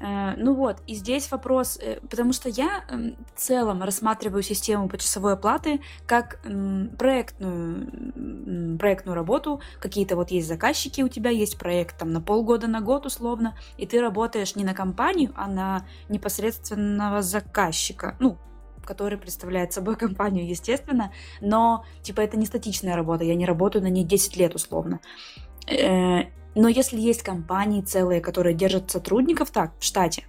Э, 0.00 0.34
Ну 0.36 0.54
вот, 0.54 0.78
и 0.86 0.94
здесь 0.94 1.30
вопрос, 1.30 1.78
э, 1.80 2.00
потому 2.00 2.32
что 2.32 2.48
я 2.48 2.84
эм, 2.88 3.16
в 3.34 3.38
целом 3.38 3.82
рассматриваю 3.82 4.42
систему 4.42 4.88
почасовой 4.88 5.34
оплаты 5.34 5.80
как 6.06 6.40
проектную, 6.98 8.78
проектную 8.78 9.14
работу. 9.14 9.60
Какие-то 9.78 10.16
вот 10.16 10.30
есть 10.30 10.48
заказчики 10.48 11.02
у 11.02 11.08
тебя, 11.08 11.30
есть 11.30 11.58
проект 11.58 11.98
там 11.98 12.12
на 12.12 12.20
полгода, 12.20 12.66
на 12.66 12.80
год 12.80 13.06
условно, 13.06 13.54
и 13.76 13.86
ты 13.86 14.00
работаешь 14.00 14.56
не 14.56 14.64
на 14.64 14.74
компанию, 14.74 15.32
а 15.36 15.46
на 15.48 15.86
непосредственного 16.08 17.22
заказчика. 17.22 18.16
Ну, 18.20 18.38
который 18.84 19.18
представляет 19.18 19.72
собой 19.72 19.96
компанию, 20.06 20.48
естественно, 20.48 21.12
но, 21.40 21.84
типа, 22.02 22.22
это 22.22 22.38
не 22.38 22.46
статичная 22.46 22.96
работа, 22.96 23.24
я 23.24 23.34
не 23.34 23.44
работаю 23.44 23.82
на 23.82 23.88
ней 23.88 24.04
10 24.04 24.36
лет 24.36 24.54
условно. 24.54 25.00
Но 26.54 26.68
если 26.68 26.98
есть 26.98 27.22
компании 27.22 27.80
целые, 27.80 28.20
которые 28.20 28.54
держат 28.54 28.90
сотрудников 28.90 29.50
так 29.50 29.72
в 29.78 29.84
штате, 29.84 30.24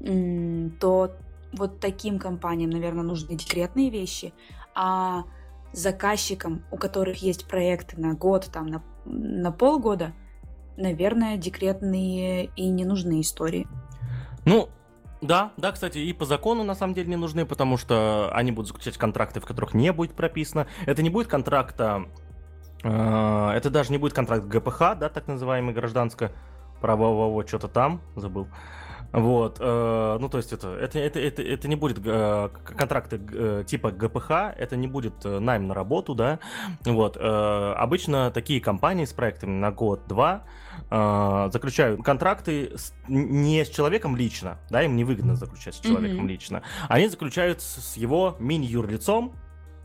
то 0.00 1.12
вот 1.52 1.80
таким 1.80 2.18
компаниям, 2.18 2.70
наверное, 2.70 3.04
нужны 3.04 3.36
декретные 3.36 3.90
вещи, 3.90 4.32
а 4.74 5.24
заказчикам, 5.72 6.64
у 6.70 6.76
которых 6.76 7.18
есть 7.18 7.46
проекты 7.46 8.00
на 8.00 8.14
год, 8.14 8.48
там, 8.52 8.66
на, 8.66 8.82
на 9.04 9.50
полгода, 9.50 10.12
наверное, 10.76 11.36
декретные 11.36 12.46
и 12.56 12.68
не 12.68 12.84
нужны 12.84 13.20
истории. 13.20 13.66
Ну, 14.44 14.68
да, 15.20 15.52
да, 15.56 15.72
кстати, 15.72 15.98
и 15.98 16.12
по 16.12 16.26
закону 16.26 16.64
на 16.64 16.74
самом 16.74 16.94
деле 16.94 17.08
не 17.08 17.16
нужны, 17.16 17.46
потому 17.46 17.76
что 17.76 18.30
они 18.32 18.52
будут 18.52 18.68
заключать 18.68 18.98
контракты, 18.98 19.40
в 19.40 19.46
которых 19.46 19.74
не 19.74 19.92
будет 19.92 20.14
прописано. 20.14 20.66
Это 20.86 21.02
не 21.02 21.10
будет 21.10 21.28
контракта, 21.28 22.06
это 22.88 23.70
даже 23.70 23.90
не 23.92 23.98
будет 23.98 24.12
контракт 24.12 24.44
ГПХ, 24.44 24.78
да, 24.98 25.08
так 25.08 25.26
называемый 25.26 25.72
гражданско-правового, 25.74 27.46
что-то 27.46 27.68
там, 27.68 28.00
забыл. 28.16 28.48
Вот, 29.12 29.58
э, 29.60 30.16
ну 30.20 30.28
то 30.28 30.38
есть 30.38 30.52
это, 30.52 30.74
это, 30.74 30.98
это, 30.98 31.20
это, 31.20 31.40
это 31.40 31.68
не 31.68 31.76
будет 31.76 32.00
э, 32.04 32.48
контракты 32.76 33.20
э, 33.32 33.62
типа 33.64 33.92
ГПХ, 33.92 34.30
это 34.58 34.74
не 34.74 34.88
будет 34.88 35.24
э, 35.24 35.38
найм 35.38 35.68
на 35.68 35.74
работу, 35.74 36.16
да, 36.16 36.40
вот. 36.84 37.16
э, 37.16 37.20
обычно 37.76 38.32
такие 38.32 38.60
компании 38.60 39.04
с 39.04 39.12
проектами 39.12 39.52
на 39.52 39.70
год-два 39.70 40.42
э, 40.90 41.48
заключают 41.52 42.02
контракты 42.02 42.72
с- 42.76 42.92
не 43.06 43.64
с 43.64 43.68
человеком 43.68 44.16
лично, 44.16 44.58
да, 44.68 44.82
им 44.82 44.96
невыгодно 44.96 45.36
заключать 45.36 45.76
с 45.76 45.78
человеком 45.80 46.18
Мгм. 46.24 46.28
лично, 46.28 46.62
они 46.88 47.06
заключают 47.06 47.60
с, 47.62 47.92
с 47.92 47.96
его 47.96 48.34
мини-юрлицом, 48.40 49.36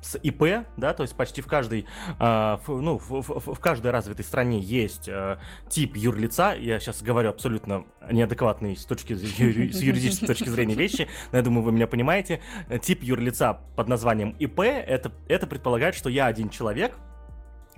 с 0.02 0.18
ИП, 0.22 0.66
да, 0.78 0.94
то 0.94 1.04
есть 1.04 1.16
почти 1.16 1.42
в 1.42 1.48
каждой, 1.48 1.86
э, 2.20 2.24
ф- 2.56 2.68
ну, 2.68 2.98
в, 2.98 3.10
в- 3.22 3.54
в 3.54 3.60
каждой 3.60 3.92
развитой 3.92 4.24
стране 4.24 4.60
есть 4.60 5.08
э, 5.10 5.38
тип 5.70 5.96
юрлица. 5.98 6.56
Я 6.58 6.80
сейчас 6.80 7.02
говорю 7.02 7.30
абсолютно 7.30 7.86
неадекватные 8.10 8.78
с 8.78 8.86
точки 8.86 9.14
юри- 9.14 9.72
с 9.72 9.82
юридической 9.82 10.28
точки 10.28 10.48
зрения 10.50 10.76
вещи, 10.76 11.08
но 11.32 11.38
я 11.40 11.44
думаю, 11.44 11.64
вы 11.64 11.72
меня 11.74 11.88
понимаете. 11.88 12.42
Тип 12.82 13.04
юрлица 13.04 13.60
под 13.76 13.88
названием 13.90 14.32
ИП 14.40 14.60
это, 14.62 15.12
это 15.28 15.48
предполагает, 15.48 15.96
что 15.96 16.10
я 16.10 16.28
один 16.28 16.50
человек, 16.50 16.94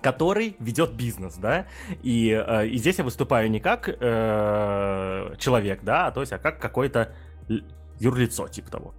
который 0.02 0.56
ведет 0.60 0.94
бизнес, 0.94 1.36
да, 1.36 1.68
и, 2.02 2.30
э, 2.32 2.68
и 2.68 2.78
здесь 2.78 2.98
я 2.98 3.04
выступаю 3.04 3.50
не 3.52 3.60
как 3.60 3.88
э, 3.90 5.36
человек, 5.38 5.84
да, 5.84 6.08
а 6.08 6.12
то 6.12 6.22
есть, 6.22 6.34
а 6.34 6.38
как 6.40 6.60
какое-то 6.60 7.14
л- 7.50 7.62
юрлицо, 8.00 8.48
типа 8.48 8.72
того. 8.72 8.96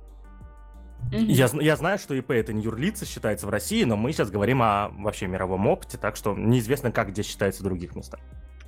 Я, 1.13 1.49
я 1.61 1.77
знаю, 1.77 1.99
что 1.99 2.15
ИП 2.15 2.31
это 2.31 2.53
не 2.53 2.63
юрлица 2.63 3.05
считается 3.05 3.47
в 3.47 3.51
России, 3.51 3.85
но 3.85 3.97
мы 3.97 4.13
сейчас 4.13 4.31
говорим 4.31 4.63
о 4.63 4.89
вообще 4.99 5.27
мировом 5.27 5.67
опыте, 5.67 5.99
так 5.99 6.17
что 6.17 6.35
неизвестно, 6.35 6.91
как 6.91 7.11
где 7.11 7.23
считается 7.23 7.61
в 7.61 7.65
других 7.65 7.95
местах. 7.95 8.21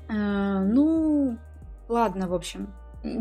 Э, 0.08 0.60
Ну, 0.60 1.38
ладно, 1.88 2.28
в 2.28 2.34
общем. 2.34 2.68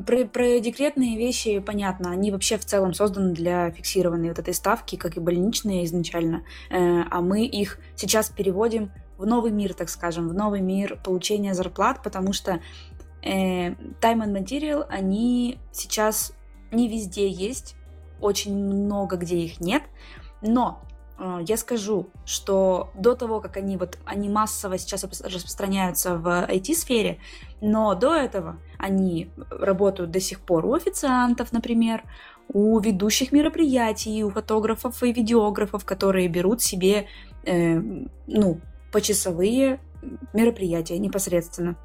Про, 0.06 0.26
про 0.26 0.60
декретные 0.60 1.18
вещи 1.18 1.60
понятно. 1.60 2.12
Они 2.12 2.32
вообще 2.32 2.58
в 2.58 2.66
целом 2.66 2.94
созданы 2.94 3.34
для 3.34 3.72
фиксированной 3.72 4.30
вот 4.30 4.40
этой 4.40 4.54
ставки, 4.54 4.96
как 4.96 5.18
и 5.18 5.20
больничные 5.20 5.86
изначально. 5.86 6.44
Э, 6.70 7.04
А 7.10 7.22
мы 7.22 7.46
их 7.46 7.80
сейчас 7.96 8.30
переводим 8.30 8.92
в 9.18 9.26
новый 9.26 9.52
мир, 9.52 9.74
так 9.74 9.90
скажем, 9.90 10.28
в 10.28 10.34
новый 10.34 10.62
мир 10.62 11.00
получения 11.04 11.54
зарплат, 11.54 12.02
потому 12.04 12.34
что 12.34 12.60
э, 13.22 13.70
time 13.70 13.76
and 14.02 14.34
material, 14.34 14.86
они 14.90 15.60
сейчас 15.72 16.34
не 16.72 16.90
везде 16.90 17.30
есть, 17.30 17.76
очень 18.22 18.56
много 18.56 19.18
где 19.18 19.38
их 19.38 19.60
нет, 19.60 19.84
но 20.42 20.82
э, 21.20 21.40
я 21.48 21.58
скажу, 21.58 22.08
что 22.26 22.92
до 22.96 23.16
того, 23.16 23.40
как 23.42 23.58
они 23.58 23.78
вот 23.78 23.98
они 24.06 24.30
массово 24.30 24.78
сейчас 24.78 25.04
распро- 25.04 25.34
распространяются 25.34 26.18
в 26.18 26.28
IT-сфере, 26.50 27.20
но 27.62 27.96
до 27.96 28.14
этого 28.16 28.58
они 28.78 29.30
работают 29.50 30.12
до 30.12 30.20
сих 30.20 30.40
пор 30.42 30.66
у 30.66 30.74
официантов, 30.74 31.52
например, 31.52 32.04
у 32.50 32.78
ведущих 32.80 33.32
мероприятий, 33.32 34.24
у 34.24 34.30
фотографов 34.30 35.02
и 35.04 35.14
видеографов, 35.14 35.86
которые 35.86 36.28
берут 36.28 36.62
себе, 36.62 37.08
э, 37.46 37.80
ну, 38.28 38.60
почасовые 38.92 39.80
мероприятия 40.34 40.98
непосредственно. 41.00 41.76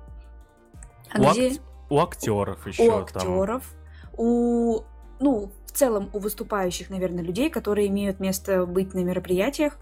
А 1.12 1.20
У, 1.20 1.30
где- 1.32 1.52
ак- 1.52 1.60
у 1.90 1.98
актеров 2.00 2.66
еще 2.66 2.82
у 2.82 2.90
там. 2.90 3.02
актеров, 3.02 3.74
у, 4.16 4.80
ну, 5.20 5.50
целом 5.78 6.10
у 6.12 6.18
выступающих, 6.18 6.90
наверное, 6.90 7.22
людей, 7.22 7.50
которые 7.50 7.86
имеют 7.86 8.18
место 8.18 8.66
быть 8.66 8.94
на 8.94 9.04
мероприятиях, 9.04 9.78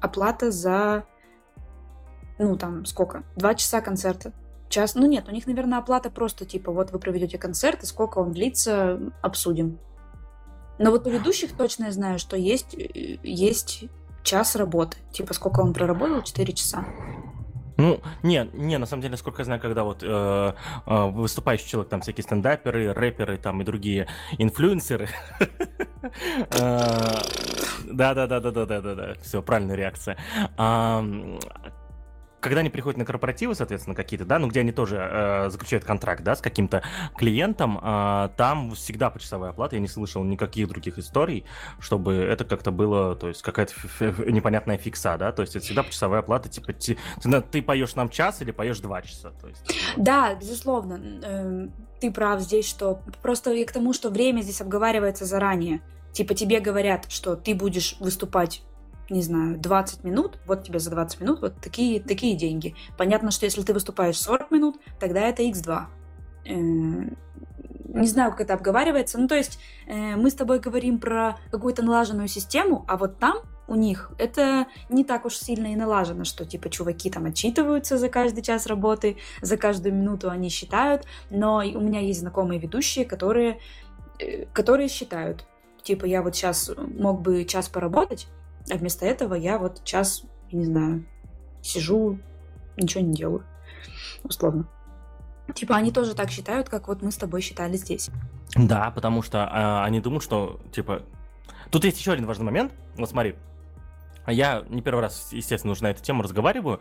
оплата 0.00 0.50
за, 0.50 1.04
ну, 2.38 2.56
там, 2.56 2.84
сколько? 2.84 3.22
Два 3.36 3.54
часа 3.54 3.80
концерта. 3.80 4.32
Час, 4.68 4.94
ну 4.94 5.06
нет, 5.06 5.28
у 5.28 5.32
них, 5.32 5.46
наверное, 5.46 5.78
оплата 5.78 6.10
просто 6.10 6.44
типа, 6.44 6.70
вот 6.70 6.92
вы 6.92 6.98
проведете 6.98 7.38
концерт, 7.38 7.82
и 7.82 7.86
сколько 7.86 8.18
он 8.18 8.32
длится, 8.32 9.00
обсудим. 9.22 9.78
Но 10.78 10.90
вот 10.90 11.06
у 11.06 11.10
ведущих 11.10 11.56
точно 11.56 11.86
я 11.86 11.92
знаю, 11.92 12.18
что 12.18 12.36
есть, 12.36 12.74
э, 12.74 13.18
есть 13.22 13.84
час 14.22 14.56
работы. 14.56 14.98
Типа, 15.10 15.34
сколько 15.34 15.60
он 15.60 15.72
проработал? 15.72 16.22
Четыре 16.22 16.52
часа. 16.52 16.84
Ну, 17.80 18.00
не, 18.22 18.48
не, 18.52 18.78
на 18.78 18.86
самом 18.86 19.02
деле, 19.02 19.12
насколько 19.12 19.40
я 19.40 19.44
знаю, 19.44 19.60
когда 19.60 19.84
вот 19.84 20.02
э, 20.02 20.52
э, 20.86 21.04
выступающий 21.10 21.68
человек, 21.68 21.90
там 21.90 22.00
всякие 22.00 22.24
стендаперы, 22.24 22.92
рэперы, 22.92 23.36
там 23.38 23.60
и 23.62 23.64
другие 23.64 24.06
инфлюенсеры. 24.38 25.08
Да, 27.92 28.14
да, 28.14 28.26
да, 28.26 28.40
да, 28.40 28.50
да, 28.50 28.66
да, 28.66 28.80
да, 28.80 28.94
да. 28.94 29.14
Все, 29.22 29.42
правильная 29.42 29.74
реакция. 29.74 30.16
Когда 32.40 32.60
они 32.60 32.70
приходят 32.70 32.98
на 32.98 33.04
корпоративы, 33.04 33.54
соответственно, 33.54 33.94
какие-то, 33.94 34.24
да, 34.24 34.38
ну, 34.38 34.48
где 34.48 34.60
они 34.60 34.72
тоже 34.72 34.96
э, 34.96 35.50
заключают 35.50 35.84
контракт, 35.84 36.22
да, 36.22 36.36
с 36.36 36.40
каким-то 36.40 36.82
клиентом, 37.16 37.78
э, 37.82 38.30
там 38.36 38.72
всегда 38.74 39.10
почасовая 39.10 39.50
оплата, 39.50 39.76
я 39.76 39.80
не 39.80 39.88
слышал 39.88 40.24
никаких 40.24 40.68
других 40.68 40.98
историй, 40.98 41.44
чтобы 41.78 42.14
это 42.14 42.44
как-то 42.44 42.70
было, 42.70 43.14
то 43.14 43.28
есть 43.28 43.42
какая-то 43.42 43.74
непонятная 44.26 44.78
фикса, 44.78 45.16
да, 45.18 45.32
то 45.32 45.42
есть 45.42 45.54
это 45.56 45.64
всегда 45.64 45.82
почасовая 45.82 46.20
оплата, 46.20 46.48
типа, 46.48 46.72
ты, 46.72 46.96
ты 47.50 47.62
поешь 47.62 47.94
нам 47.94 48.08
час 48.08 48.42
или 48.42 48.50
поешь 48.50 48.80
два 48.80 49.02
часа, 49.02 49.32
то 49.40 49.48
есть. 49.48 49.62
Да, 49.96 50.34
безусловно, 50.34 50.94
эм, 51.22 51.72
ты 52.00 52.10
прав 52.10 52.40
здесь, 52.40 52.68
что 52.68 53.02
просто 53.22 53.52
и 53.52 53.64
к 53.64 53.72
тому, 53.72 53.92
что 53.92 54.10
время 54.10 54.40
здесь 54.40 54.60
обговаривается 54.60 55.24
заранее, 55.24 55.80
типа 56.12 56.34
тебе 56.34 56.60
говорят, 56.60 57.06
что 57.08 57.36
ты 57.36 57.54
будешь 57.54 57.96
выступать 58.00 58.62
не 59.10 59.22
знаю, 59.22 59.58
20 59.58 60.04
минут, 60.04 60.38
вот 60.46 60.64
тебе 60.64 60.78
за 60.78 60.90
20 60.90 61.20
минут 61.20 61.40
вот 61.40 61.60
такие, 61.60 62.00
такие 62.00 62.36
деньги. 62.36 62.74
Понятно, 62.96 63.30
что 63.30 63.44
если 63.44 63.62
ты 63.62 63.74
выступаешь 63.74 64.18
40 64.18 64.50
минут, 64.50 64.80
тогда 64.98 65.22
это 65.22 65.42
x2. 65.42 65.86
Э, 66.46 66.52
не 67.92 68.06
знаю, 68.06 68.30
как 68.30 68.42
это 68.42 68.54
обговаривается. 68.54 69.18
Ну, 69.18 69.26
то 69.26 69.34
есть 69.34 69.58
э, 69.86 70.16
мы 70.16 70.30
с 70.30 70.34
тобой 70.34 70.60
говорим 70.60 70.98
про 70.98 71.36
какую-то 71.50 71.82
налаженную 71.82 72.28
систему, 72.28 72.84
а 72.88 72.96
вот 72.96 73.18
там 73.18 73.38
у 73.66 73.74
них 73.74 74.10
это 74.18 74.66
не 74.88 75.04
так 75.04 75.24
уж 75.24 75.36
сильно 75.36 75.72
и 75.72 75.76
налажено, 75.76 76.24
что 76.24 76.44
типа 76.44 76.70
чуваки 76.70 77.10
там 77.10 77.26
отчитываются 77.26 77.98
за 77.98 78.08
каждый 78.08 78.42
час 78.42 78.66
работы, 78.66 79.16
за 79.42 79.56
каждую 79.56 79.94
минуту 79.94 80.30
они 80.30 80.48
считают, 80.48 81.04
но 81.30 81.58
у 81.58 81.80
меня 81.80 82.00
есть 82.00 82.20
знакомые 82.20 82.60
ведущие, 82.60 83.04
которые, 83.04 83.60
э, 84.18 84.46
которые 84.52 84.88
считают, 84.88 85.46
типа 85.82 86.04
я 86.04 86.22
вот 86.22 86.36
сейчас 86.36 86.70
мог 86.76 87.22
бы 87.22 87.44
час 87.44 87.68
поработать, 87.68 88.28
а 88.68 88.76
вместо 88.76 89.06
этого 89.06 89.34
я 89.34 89.58
вот 89.58 89.84
час, 89.84 90.24
не 90.52 90.64
знаю, 90.64 91.04
сижу, 91.62 92.18
ничего 92.76 93.02
не 93.04 93.14
делаю. 93.14 93.44
Условно. 94.24 94.66
Типа 95.54 95.76
они 95.76 95.90
тоже 95.90 96.14
так 96.14 96.30
считают, 96.30 96.68
как 96.68 96.88
вот 96.88 97.02
мы 97.02 97.10
с 97.10 97.16
тобой 97.16 97.40
считали 97.40 97.76
здесь. 97.76 98.10
Да, 98.54 98.90
потому 98.90 99.22
что 99.22 99.38
э, 99.38 99.84
они 99.84 100.00
думают, 100.00 100.22
что, 100.22 100.60
типа... 100.72 101.02
Тут 101.70 101.84
есть 101.84 101.98
еще 101.98 102.12
один 102.12 102.26
важный 102.26 102.44
момент. 102.44 102.72
Вот 102.96 103.08
смотри, 103.08 103.36
я 104.30 104.64
не 104.68 104.82
первый 104.82 105.00
раз, 105.00 105.32
естественно, 105.32 105.72
уже 105.72 105.82
на 105.82 105.90
эту 105.90 106.02
тему 106.02 106.22
разговариваю, 106.22 106.80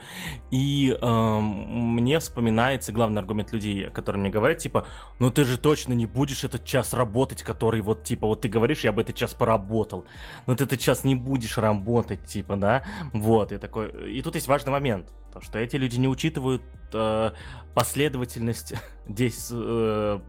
и 0.51 0.97
э, 0.99 1.39
мне 1.39 2.19
вспоминается 2.19 2.91
главный 2.91 3.21
аргумент 3.21 3.51
людей, 3.51 3.89
которые 3.89 4.21
мне 4.21 4.29
говорят, 4.29 4.59
типа, 4.59 4.85
ну 5.19 5.31
ты 5.31 5.45
же 5.45 5.57
точно 5.57 5.93
не 5.93 6.05
будешь 6.05 6.43
этот 6.43 6.65
час 6.65 6.93
работать, 6.93 7.43
который 7.43 7.81
вот, 7.81 8.03
типа, 8.03 8.27
вот 8.27 8.41
ты 8.41 8.49
говоришь, 8.49 8.83
я 8.83 8.91
бы 8.91 9.01
этот 9.01 9.15
час 9.15 9.33
поработал, 9.33 10.05
но 10.47 10.55
ты 10.55 10.63
этот 10.63 10.79
час 10.79 11.03
не 11.03 11.15
будешь 11.15 11.57
работать, 11.57 12.25
типа, 12.25 12.55
да, 12.55 12.83
вот, 13.13 13.51
и 13.51 13.57
такой, 13.57 14.11
и 14.11 14.21
тут 14.21 14.35
есть 14.35 14.47
важный 14.47 14.71
момент, 14.71 15.09
то, 15.33 15.41
что 15.41 15.59
эти 15.59 15.75
люди 15.75 15.97
не 15.97 16.07
учитывают 16.07 16.63
э, 16.93 17.31
последовательность 17.73 18.73
здесь 19.07 19.49
э, 19.51 20.19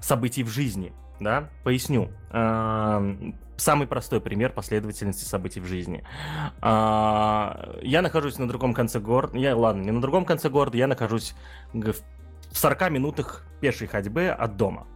событий 0.00 0.42
в 0.42 0.48
жизни, 0.48 0.92
да, 1.20 1.50
поясню. 1.64 2.10
Э, 2.30 3.16
самый 3.58 3.86
простой 3.86 4.20
пример 4.20 4.52
последовательности 4.52 5.24
событий 5.24 5.60
в 5.60 5.66
жизни. 5.66 6.04
А, 6.60 7.76
я 7.82 8.02
нахожусь 8.02 8.38
на 8.38 8.48
другом 8.48 8.72
конце 8.72 9.00
города. 9.00 9.36
Я, 9.36 9.56
ладно, 9.56 9.82
не 9.82 9.90
на 9.90 10.00
другом 10.00 10.24
конце 10.24 10.48
города, 10.48 10.78
я 10.78 10.86
нахожусь 10.86 11.34
в 11.72 11.94
40 12.52 12.90
минутах 12.90 13.44
пешей 13.60 13.86
ходьбы 13.86 14.28
от 14.28 14.56
дома. 14.56 14.86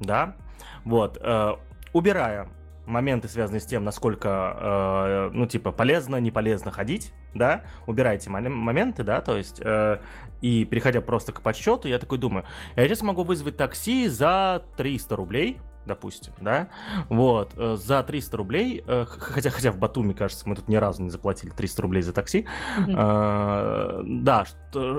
Да? 0.00 0.36
Вот. 0.84 1.18
Э, 1.20 1.52
убирая 1.92 2.48
моменты, 2.86 3.28
связанные 3.28 3.60
с 3.60 3.66
тем, 3.66 3.84
насколько, 3.84 4.56
э, 4.58 5.30
ну, 5.32 5.46
типа, 5.46 5.72
полезно, 5.72 6.16
не 6.16 6.30
полезно 6.30 6.70
ходить, 6.70 7.12
да, 7.34 7.64
убирайте 7.86 8.30
моменты, 8.30 9.02
да, 9.02 9.20
то 9.20 9.36
есть, 9.36 9.60
э, 9.62 9.98
и 10.40 10.64
переходя 10.64 11.00
просто 11.00 11.32
к 11.32 11.40
подсчету, 11.42 11.88
я 11.88 11.98
такой 11.98 12.18
думаю, 12.18 12.44
я 12.76 12.86
сейчас 12.86 13.02
могу 13.02 13.24
вызвать 13.24 13.56
такси 13.56 14.08
за 14.08 14.62
300 14.76 15.16
рублей, 15.16 15.58
допустим, 15.86 16.32
да, 16.40 16.68
вот, 17.08 17.52
э, 17.56 17.76
за 17.76 18.02
300 18.02 18.36
рублей, 18.36 18.84
э, 18.86 19.06
хотя, 19.06 19.50
хотя 19.50 19.70
в 19.72 19.78
Батуми, 19.78 20.12
кажется, 20.12 20.48
мы 20.48 20.56
тут 20.56 20.68
ни 20.68 20.76
разу 20.76 21.02
не 21.02 21.10
заплатили 21.10 21.50
300 21.50 21.82
рублей 21.82 22.02
за 22.02 22.12
такси, 22.12 22.46
mm-hmm. 22.78 24.02
да, 24.22 24.44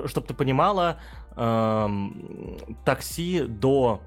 чтобы 0.06 0.26
ты 0.26 0.34
понимала, 0.34 0.98
эм, 1.36 2.58
такси 2.84 3.42
до, 3.42 4.02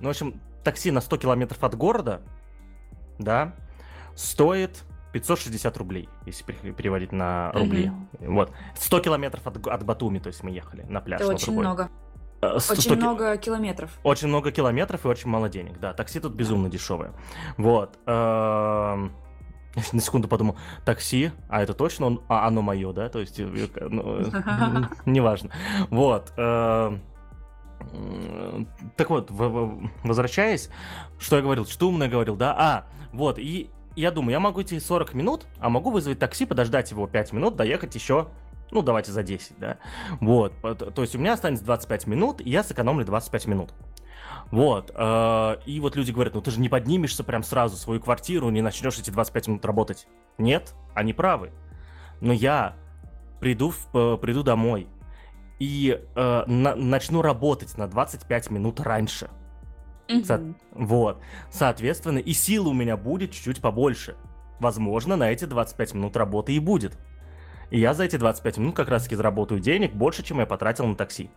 ну, 0.00 0.08
в 0.08 0.10
общем, 0.10 0.40
такси 0.64 0.90
на 0.90 1.00
100 1.00 1.16
километров 1.18 1.62
от 1.62 1.74
города, 1.74 2.22
да, 3.18 3.54
стоит 4.14 4.84
560 5.12 5.76
рублей, 5.76 6.08
если 6.26 6.42
переводить 6.44 7.12
на 7.12 7.50
рубли. 7.52 7.86
Mm-hmm. 7.86 8.34
Вот. 8.34 8.52
100 8.76 9.00
километров 9.00 9.46
от, 9.46 9.66
от 9.66 9.84
Батуми, 9.84 10.18
то 10.18 10.28
есть 10.28 10.42
мы 10.42 10.50
ехали 10.50 10.82
на 10.82 11.00
пляж. 11.00 11.20
Это 11.20 11.30
очень 11.30 11.46
другой. 11.46 11.64
много. 11.64 11.90
100... 12.40 12.46
Э, 12.46 12.76
очень 12.76 12.96
много 12.96 13.36
километров. 13.36 13.90
Очень 14.02 14.28
много 14.28 14.52
километров 14.52 15.04
и 15.04 15.08
очень 15.08 15.28
мало 15.28 15.48
денег, 15.48 15.78
да. 15.80 15.92
Такси 15.92 16.20
тут 16.20 16.34
безумно 16.34 16.68
дешевое. 16.68 17.12
Вот. 17.56 17.98
Эм, 18.06 19.12
на 19.92 20.00
секунду 20.00 20.28
подумал, 20.28 20.56
такси, 20.84 21.32
а 21.48 21.62
это 21.62 21.74
точно 21.74 22.06
он, 22.06 22.22
а 22.28 22.46
оно 22.46 22.62
мое, 22.62 22.92
да, 22.92 23.08
то 23.08 23.18
есть, 23.18 23.38
э, 23.40 23.68
ну, 23.88 24.22
неважно. 25.06 25.50
Вот. 25.90 26.32
Эм, 26.36 27.02
так 28.96 29.10
вот, 29.10 29.30
возвращаясь, 29.30 30.70
что 31.18 31.36
я 31.36 31.42
говорил, 31.42 31.66
что 31.66 31.88
умно 31.88 32.08
говорил, 32.08 32.36
да? 32.36 32.54
А, 32.56 32.86
вот, 33.12 33.38
и 33.38 33.70
я 33.96 34.10
думаю, 34.10 34.32
я 34.32 34.40
могу 34.40 34.62
идти 34.62 34.78
40 34.78 35.14
минут, 35.14 35.46
а 35.58 35.68
могу 35.68 35.90
вызвать 35.90 36.18
такси, 36.18 36.44
подождать 36.46 36.90
его 36.90 37.06
5 37.06 37.32
минут, 37.32 37.56
доехать 37.56 37.94
еще 37.94 38.28
ну, 38.70 38.82
давайте 38.82 39.12
за 39.12 39.22
10, 39.22 39.58
да. 39.58 39.78
Вот, 40.20 40.52
то 40.60 41.02
есть 41.02 41.14
у 41.14 41.18
меня 41.18 41.32
останется 41.32 41.64
25 41.64 42.06
минут, 42.06 42.40
и 42.40 42.50
я 42.50 42.62
сэкономлю 42.62 43.04
25 43.04 43.46
минут. 43.46 43.72
Вот, 44.50 44.92
э, 44.94 45.56
и 45.66 45.80
вот 45.80 45.96
люди 45.96 46.10
говорят, 46.10 46.34
ну 46.34 46.40
ты 46.40 46.50
же 46.50 46.60
не 46.60 46.68
поднимешься 46.68 47.22
прям 47.22 47.42
сразу 47.42 47.76
в 47.76 47.78
свою 47.78 48.00
квартиру, 48.00 48.48
не 48.50 48.62
начнешь 48.62 48.98
эти 48.98 49.10
25 49.10 49.48
минут 49.48 49.64
работать. 49.64 50.06
Нет, 50.38 50.74
они 50.94 51.12
правы. 51.12 51.50
Но 52.20 52.32
я 52.32 52.74
приду, 53.40 53.70
в, 53.70 53.88
э, 53.94 54.16
приду 54.16 54.42
домой 54.42 54.88
и 55.58 56.00
э, 56.14 56.44
на, 56.46 56.74
начну 56.74 57.20
работать 57.20 57.76
на 57.76 57.88
25 57.88 58.50
минут 58.50 58.80
раньше. 58.80 59.28
Mm-hmm. 60.08 60.24
Со- 60.24 60.54
вот, 60.72 61.20
соответственно, 61.50 62.18
и 62.18 62.32
силы 62.32 62.70
у 62.70 62.74
меня 62.74 62.96
будет 62.96 63.32
чуть-чуть 63.32 63.60
побольше. 63.60 64.16
Возможно, 64.60 65.16
на 65.16 65.30
эти 65.30 65.44
25 65.44 65.94
минут 65.94 66.16
работы 66.16 66.52
и 66.54 66.58
будет. 66.58 66.98
И 67.70 67.78
я 67.78 67.94
за 67.94 68.04
эти 68.04 68.16
25 68.16 68.58
минут 68.58 68.76
как 68.76 68.88
раз-таки 68.88 69.16
заработаю 69.16 69.60
денег 69.60 69.92
больше, 69.92 70.22
чем 70.22 70.40
я 70.40 70.46
потратил 70.46 70.86
на 70.86 70.96
такси. 70.96 71.30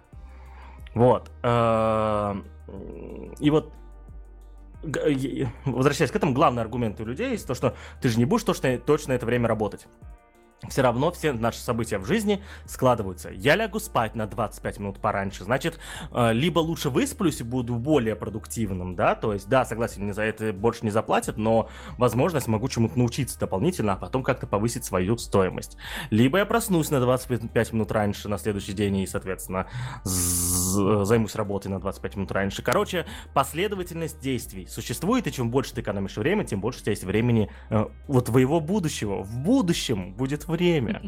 Вот. 0.93 1.31
Эм, 1.43 2.45
и 3.39 3.49
вот 3.49 3.71
возвращаясь 5.65 6.11
к 6.11 6.15
этому, 6.15 6.33
главный 6.33 6.61
аргумент 6.63 6.99
у 7.01 7.05
людей 7.05 7.31
есть 7.31 7.45
то, 7.45 7.53
что 7.53 7.75
ты 8.01 8.09
же 8.09 8.17
не 8.17 8.25
будешь 8.25 8.43
точно, 8.43 8.77
точно 8.79 9.13
это 9.13 9.25
время 9.25 9.47
работать 9.47 9.87
все 10.69 10.81
равно 10.81 11.11
все 11.11 11.33
наши 11.33 11.59
события 11.59 11.97
в 11.97 12.05
жизни 12.05 12.43
складываются. 12.65 13.29
Я 13.29 13.55
лягу 13.55 13.79
спать 13.79 14.15
на 14.15 14.27
25 14.27 14.79
минут 14.79 14.99
пораньше, 14.99 15.43
значит, 15.43 15.79
э, 16.11 16.33
либо 16.33 16.59
лучше 16.59 16.89
высплюсь 16.89 17.41
и 17.41 17.43
буду 17.43 17.75
более 17.75 18.15
продуктивным, 18.15 18.95
да, 18.95 19.15
то 19.15 19.33
есть, 19.33 19.49
да, 19.49 19.65
согласен, 19.65 20.03
мне 20.03 20.13
за 20.13 20.23
это 20.23 20.53
больше 20.53 20.85
не 20.85 20.91
заплатят, 20.91 21.37
но, 21.37 21.69
возможно, 21.97 22.37
я 22.37 22.41
смогу 22.41 22.67
чему-то 22.67 22.97
научиться 22.97 23.39
дополнительно, 23.39 23.93
а 23.93 23.95
потом 23.95 24.23
как-то 24.23 24.45
повысить 24.45 24.85
свою 24.85 25.17
стоимость. 25.17 25.77
Либо 26.09 26.37
я 26.37 26.45
проснусь 26.45 26.91
на 26.91 26.99
25 26.99 27.73
минут 27.73 27.91
раньше 27.91 28.29
на 28.29 28.37
следующий 28.37 28.73
день 28.73 28.97
и, 28.97 29.07
соответственно, 29.07 29.67
займусь 30.03 31.35
работой 31.35 31.69
на 31.69 31.79
25 31.79 32.15
минут 32.17 32.31
раньше. 32.31 32.61
Короче, 32.61 33.05
последовательность 33.33 34.19
действий 34.19 34.67
существует, 34.67 35.27
и 35.27 35.31
чем 35.31 35.49
больше 35.49 35.73
ты 35.73 35.81
экономишь 35.81 36.17
время, 36.17 36.43
тем 36.43 36.61
больше 36.61 36.79
у 36.79 36.81
тебя 36.83 36.91
есть 36.91 37.03
времени 37.03 37.49
э, 37.69 37.85
вот 38.07 38.25
твоего 38.25 38.59
будущего. 38.59 39.23
В 39.23 39.39
будущем 39.39 40.13
будет 40.13 40.47
время. 40.51 41.01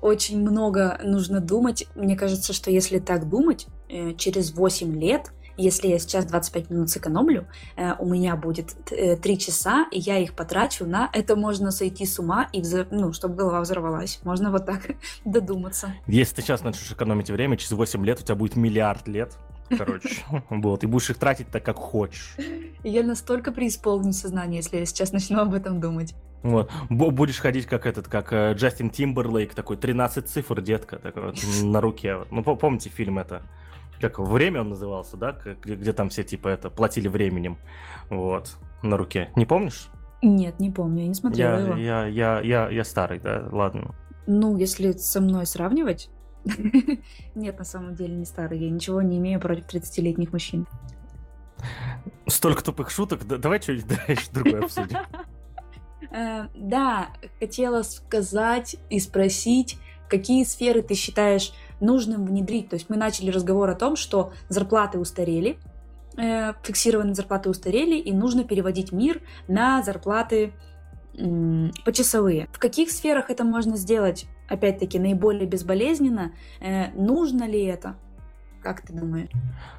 Очень 0.00 0.40
много 0.40 0.98
нужно 1.04 1.40
думать. 1.40 1.86
Мне 1.94 2.16
кажется, 2.16 2.52
что 2.54 2.70
если 2.70 2.98
так 2.98 3.28
думать, 3.28 3.66
э, 3.88 4.14
через 4.14 4.54
8 4.54 4.98
лет 4.98 5.30
если 5.60 5.88
я 5.88 5.98
сейчас 5.98 6.24
25 6.24 6.70
минут 6.70 6.90
сэкономлю, 6.90 7.46
э, 7.76 7.92
у 7.98 8.06
меня 8.06 8.34
будет 8.36 8.74
3 8.86 9.38
часа, 9.38 9.86
и 9.92 9.98
я 9.98 10.18
их 10.18 10.34
потрачу 10.34 10.86
на... 10.86 11.10
Это 11.12 11.36
можно 11.36 11.70
сойти 11.70 12.06
с 12.06 12.18
ума, 12.18 12.48
и 12.52 12.60
взор... 12.60 12.86
ну, 12.90 13.12
чтобы 13.12 13.34
голова 13.34 13.60
взорвалась. 13.60 14.20
Можно 14.24 14.50
вот 14.50 14.66
так 14.66 14.80
додуматься. 15.24 15.94
Если 16.06 16.36
ты 16.36 16.42
сейчас 16.42 16.62
начнешь 16.62 16.90
экономить 16.90 17.30
время, 17.30 17.56
через 17.56 17.72
8 17.72 18.04
лет 18.04 18.20
у 18.20 18.22
тебя 18.22 18.34
будет 18.34 18.56
миллиард 18.56 19.06
лет. 19.06 19.36
Короче, 19.68 20.22
вот, 20.50 20.82
и 20.82 20.86
будешь 20.86 21.10
их 21.10 21.18
тратить 21.18 21.48
так, 21.48 21.64
как 21.64 21.76
хочешь. 21.76 22.36
Я 22.82 23.02
настолько 23.02 23.52
преисполню 23.52 24.12
сознание, 24.12 24.58
если 24.58 24.78
я 24.78 24.86
сейчас 24.86 25.12
начну 25.12 25.40
об 25.40 25.54
этом 25.54 25.80
думать. 25.80 26.14
Вот. 26.42 26.70
Будешь 26.88 27.38
ходить 27.38 27.66
как 27.66 27.86
этот, 27.86 28.08
как 28.08 28.32
э, 28.32 28.54
Джастин 28.54 28.90
Тимберлейк, 28.90 29.54
такой 29.54 29.76
13 29.76 30.28
цифр, 30.28 30.60
детка, 30.60 30.98
такой 30.98 31.26
вот, 31.26 31.36
на 31.62 31.80
руке. 31.80 32.20
Ну, 32.30 32.42
помните 32.42 32.88
фильм 32.88 33.18
это? 33.18 33.42
Как 34.00 34.18
«Время» 34.18 34.62
он 34.62 34.70
назывался, 34.70 35.18
да? 35.18 35.36
Где, 35.62 35.74
где 35.74 35.92
там 35.92 36.08
все, 36.08 36.24
типа, 36.24 36.48
это, 36.48 36.70
платили 36.70 37.06
временем. 37.08 37.58
Вот, 38.08 38.56
на 38.82 38.96
руке. 38.96 39.30
Не 39.36 39.44
помнишь? 39.44 39.90
Нет, 40.22 40.58
не 40.58 40.70
помню, 40.70 41.02
я 41.02 41.08
не 41.08 41.14
смотрела 41.14 41.56
я, 41.56 41.60
его. 41.60 41.76
Я, 41.76 42.06
я, 42.06 42.40
я, 42.40 42.70
я 42.70 42.84
старый, 42.84 43.18
да, 43.18 43.46
ладно. 43.52 43.94
Ну, 44.26 44.56
если 44.56 44.92
со 44.92 45.20
мной 45.20 45.44
сравнивать, 45.44 46.10
нет, 47.34 47.58
на 47.58 47.64
самом 47.64 47.94
деле 47.94 48.14
не 48.14 48.24
старый. 48.24 48.58
Я 48.58 48.70
ничего 48.70 49.02
не 49.02 49.18
имею 49.18 49.40
против 49.40 49.66
30-летних 49.66 50.32
мужчин. 50.32 50.66
Столько 52.26 52.64
тупых 52.64 52.90
шуток. 52.90 53.26
Давай 53.26 53.60
что-нибудь 53.60 54.30
другое 54.32 54.62
обсудим. 54.62 54.98
Э, 56.10 56.46
да, 56.54 57.08
хотела 57.38 57.82
сказать 57.82 58.76
и 58.88 58.98
спросить, 58.98 59.78
какие 60.08 60.44
сферы 60.44 60.82
ты 60.82 60.94
считаешь 60.94 61.52
нужным 61.80 62.24
внедрить? 62.26 62.68
То 62.68 62.74
есть 62.74 62.90
мы 62.90 62.96
начали 62.96 63.30
разговор 63.30 63.70
о 63.70 63.74
том, 63.74 63.96
что 63.96 64.32
зарплаты 64.48 64.98
устарели, 64.98 65.58
э, 66.16 66.52
фиксированные 66.62 67.14
зарплаты 67.14 67.48
устарели, 67.48 67.96
и 67.96 68.12
нужно 68.12 68.44
переводить 68.44 68.92
мир 68.92 69.22
на 69.48 69.82
зарплаты 69.82 70.52
почасовые. 71.84 72.48
В 72.52 72.58
каких 72.58 72.90
сферах 72.90 73.30
это 73.30 73.44
можно 73.44 73.76
сделать, 73.76 74.26
опять-таки, 74.48 74.98
наиболее 74.98 75.46
безболезненно? 75.46 76.32
Э, 76.60 76.90
нужно 76.92 77.44
ли 77.44 77.62
это? 77.64 77.96
Как 78.62 78.82
ты 78.82 78.92
думаешь? 78.92 79.30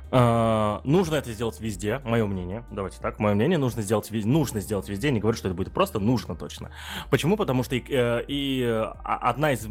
А, 0.09 0.81
нужно 0.83 1.15
это 1.15 1.31
сделать 1.31 1.59
везде, 1.59 1.99
мое 1.99 2.25
мнение. 2.25 2.65
Давайте 2.71 2.99
так, 2.99 3.19
мое 3.19 3.35
мнение 3.35 3.57
нужно 3.57 3.81
сделать 3.81 4.09
везде. 4.09 4.27
Нужно 4.27 4.59
сделать 4.59 4.89
везде. 4.89 5.11
Не 5.11 5.19
говорю, 5.19 5.37
что 5.37 5.47
это 5.47 5.55
будет 5.55 5.71
просто, 5.71 5.99
нужно 5.99 6.35
точно. 6.35 6.71
Почему? 7.09 7.37
Потому 7.37 7.63
что 7.63 7.75
и, 7.75 7.83
э, 7.87 8.23
и 8.27 8.63
а, 8.63 9.17
одна 9.29 9.51
из 9.51 9.67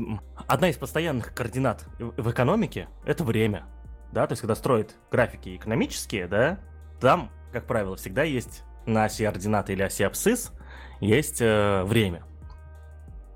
одна 0.47 0.71
из 0.71 0.77
постоянных 0.77 1.35
координат 1.35 1.85
в 1.99 2.31
экономике 2.31 2.89
это 3.05 3.25
время, 3.25 3.67
да, 4.13 4.27
то 4.27 4.33
есть 4.33 4.41
когда 4.41 4.55
строят 4.55 4.97
графики 5.11 5.57
экономические, 5.57 6.27
да, 6.27 6.61
там, 7.01 7.31
как 7.53 7.67
правило, 7.67 7.97
всегда 7.97 8.23
есть 8.23 8.63
на 8.87 9.05
оси 9.05 9.25
ординаты 9.25 9.73
или 9.73 9.83
оси 9.83 10.05
абсцисс 10.05 10.53
есть 11.01 11.41
э, 11.41 11.83
время. 11.85 12.23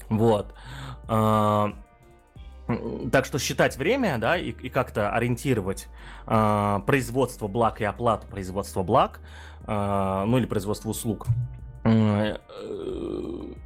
Вот. 0.09 0.55
Э, 1.09 1.73
так 3.13 3.27
что 3.27 3.39
считать 3.39 3.77
время, 3.77 4.19
да, 4.19 4.37
и, 4.37 4.51
и 4.51 4.69
как-то 4.69 5.11
ориентировать 5.11 5.89
э, 6.27 6.81
производство 6.87 7.47
благ 7.47 7.81
и 7.81 7.85
оплату 7.85 8.27
производства 8.27 8.83
благ, 8.83 9.21
э, 9.67 10.25
ну 10.27 10.39
или 10.39 10.47
производство 10.47 10.89
услуг, 10.89 11.27
э, 11.85 12.37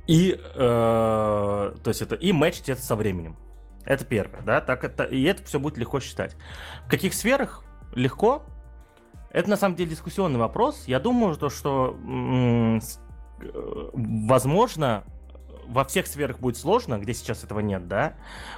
и, 0.06 0.32
э, 0.32 0.56
то 0.56 1.80
есть 1.86 2.02
это, 2.02 2.16
и 2.16 2.32
мэчить 2.32 2.68
это 2.68 2.82
со 2.82 2.96
временем. 2.96 3.36
Это 3.84 4.04
первое, 4.04 4.42
да, 4.42 4.60
так 4.60 4.84
это, 4.84 5.04
и 5.04 5.22
это 5.22 5.44
все 5.44 5.60
будет 5.60 5.78
легко 5.78 6.00
считать. 6.00 6.36
В 6.84 6.90
каких 6.90 7.14
сферах 7.14 7.64
легко? 7.94 8.42
Это 9.30 9.48
на 9.48 9.56
самом 9.56 9.76
деле 9.76 9.90
дискуссионный 9.90 10.38
вопрос. 10.38 10.84
Я 10.86 11.00
думаю, 11.00 11.34
что, 11.34 11.48
что 11.48 11.96
возможно, 13.94 15.04
во 15.68 15.84
всех 15.84 16.06
сферах 16.06 16.38
будет 16.38 16.56
сложно, 16.56 16.98
где 16.98 17.14
сейчас 17.14 17.44
этого 17.44 17.60
нет, 17.60 17.88
да, 17.88 18.14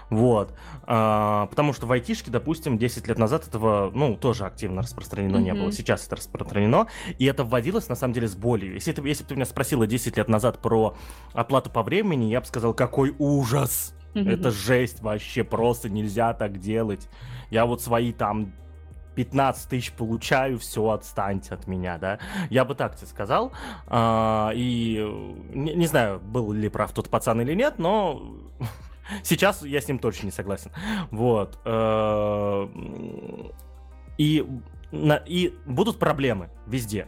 вот, 0.09 0.55
а, 0.85 1.47
потому 1.47 1.73
что 1.73 1.87
в 1.87 1.93
айтишке, 1.93 2.31
допустим, 2.31 2.79
10 2.79 3.07
лет 3.09 3.19
назад 3.19 3.47
этого, 3.47 3.91
ну, 3.95 4.17
тоже 4.17 4.45
активно 4.45 4.83
распространено 4.83 5.37
mm-hmm. 5.37 5.43
не 5.43 5.55
было, 5.55 5.73
сейчас 5.73 6.07
это 6.07 6.17
распространено, 6.17 6.87
и 7.19 7.25
это 7.27 7.45
вводилось, 7.45 7.89
на 7.89 7.95
самом 7.95 8.15
деле, 8.15 8.29
с 8.29 8.35
болью. 8.35 8.75
Если, 8.75 8.93
ты, 8.93 9.07
если 9.07 9.25
бы 9.25 9.29
ты 9.29 9.35
меня 9.35 9.47
спросила 9.47 9.87
10 9.87 10.17
лет 10.17 10.29
назад 10.29 10.61
про 10.61 10.97
оплату 11.33 11.71
по 11.71 11.83
времени, 11.83 12.27
я 12.27 12.41
бы 12.41 12.47
сказал, 12.47 12.75
какой 12.75 13.15
ужас, 13.19 13.95
mm-hmm. 14.15 14.31
это 14.31 14.51
жесть 14.51 15.01
вообще, 15.01 15.45
просто 15.45 15.89
нельзя 15.89 16.33
так 16.35 16.59
делать. 16.59 17.09
Я 17.51 17.67
вот 17.67 17.83
свои 17.83 18.13
там 18.13 18.53
15 19.21 19.69
тысяч 19.69 19.93
получаю, 19.93 20.59
все, 20.59 20.89
отстаньте 20.89 21.53
от 21.53 21.67
меня, 21.67 21.99
да. 21.99 22.19
Я 22.49 22.65
бы 22.65 22.75
так 22.75 22.97
тебе 22.97 23.07
сказал. 23.07 23.53
А, 23.87 24.51
и 24.55 24.97
не, 25.53 25.75
не 25.75 25.87
знаю, 25.87 26.21
был 26.21 26.53
ли 26.53 26.71
прав 26.71 26.91
тот 26.93 27.11
пацан 27.11 27.39
или 27.43 27.53
нет, 27.53 27.75
но 27.77 28.23
сейчас 29.23 29.63
я 29.63 29.83
с 29.83 29.89
ним 29.89 29.99
точно 29.99 30.27
не 30.27 30.33
согласен. 30.33 30.71
Вот. 31.11 31.59
Э, 31.67 32.67
и, 34.17 34.47
и 35.27 35.55
будут 35.67 35.99
проблемы 35.99 36.49
везде. 36.67 37.07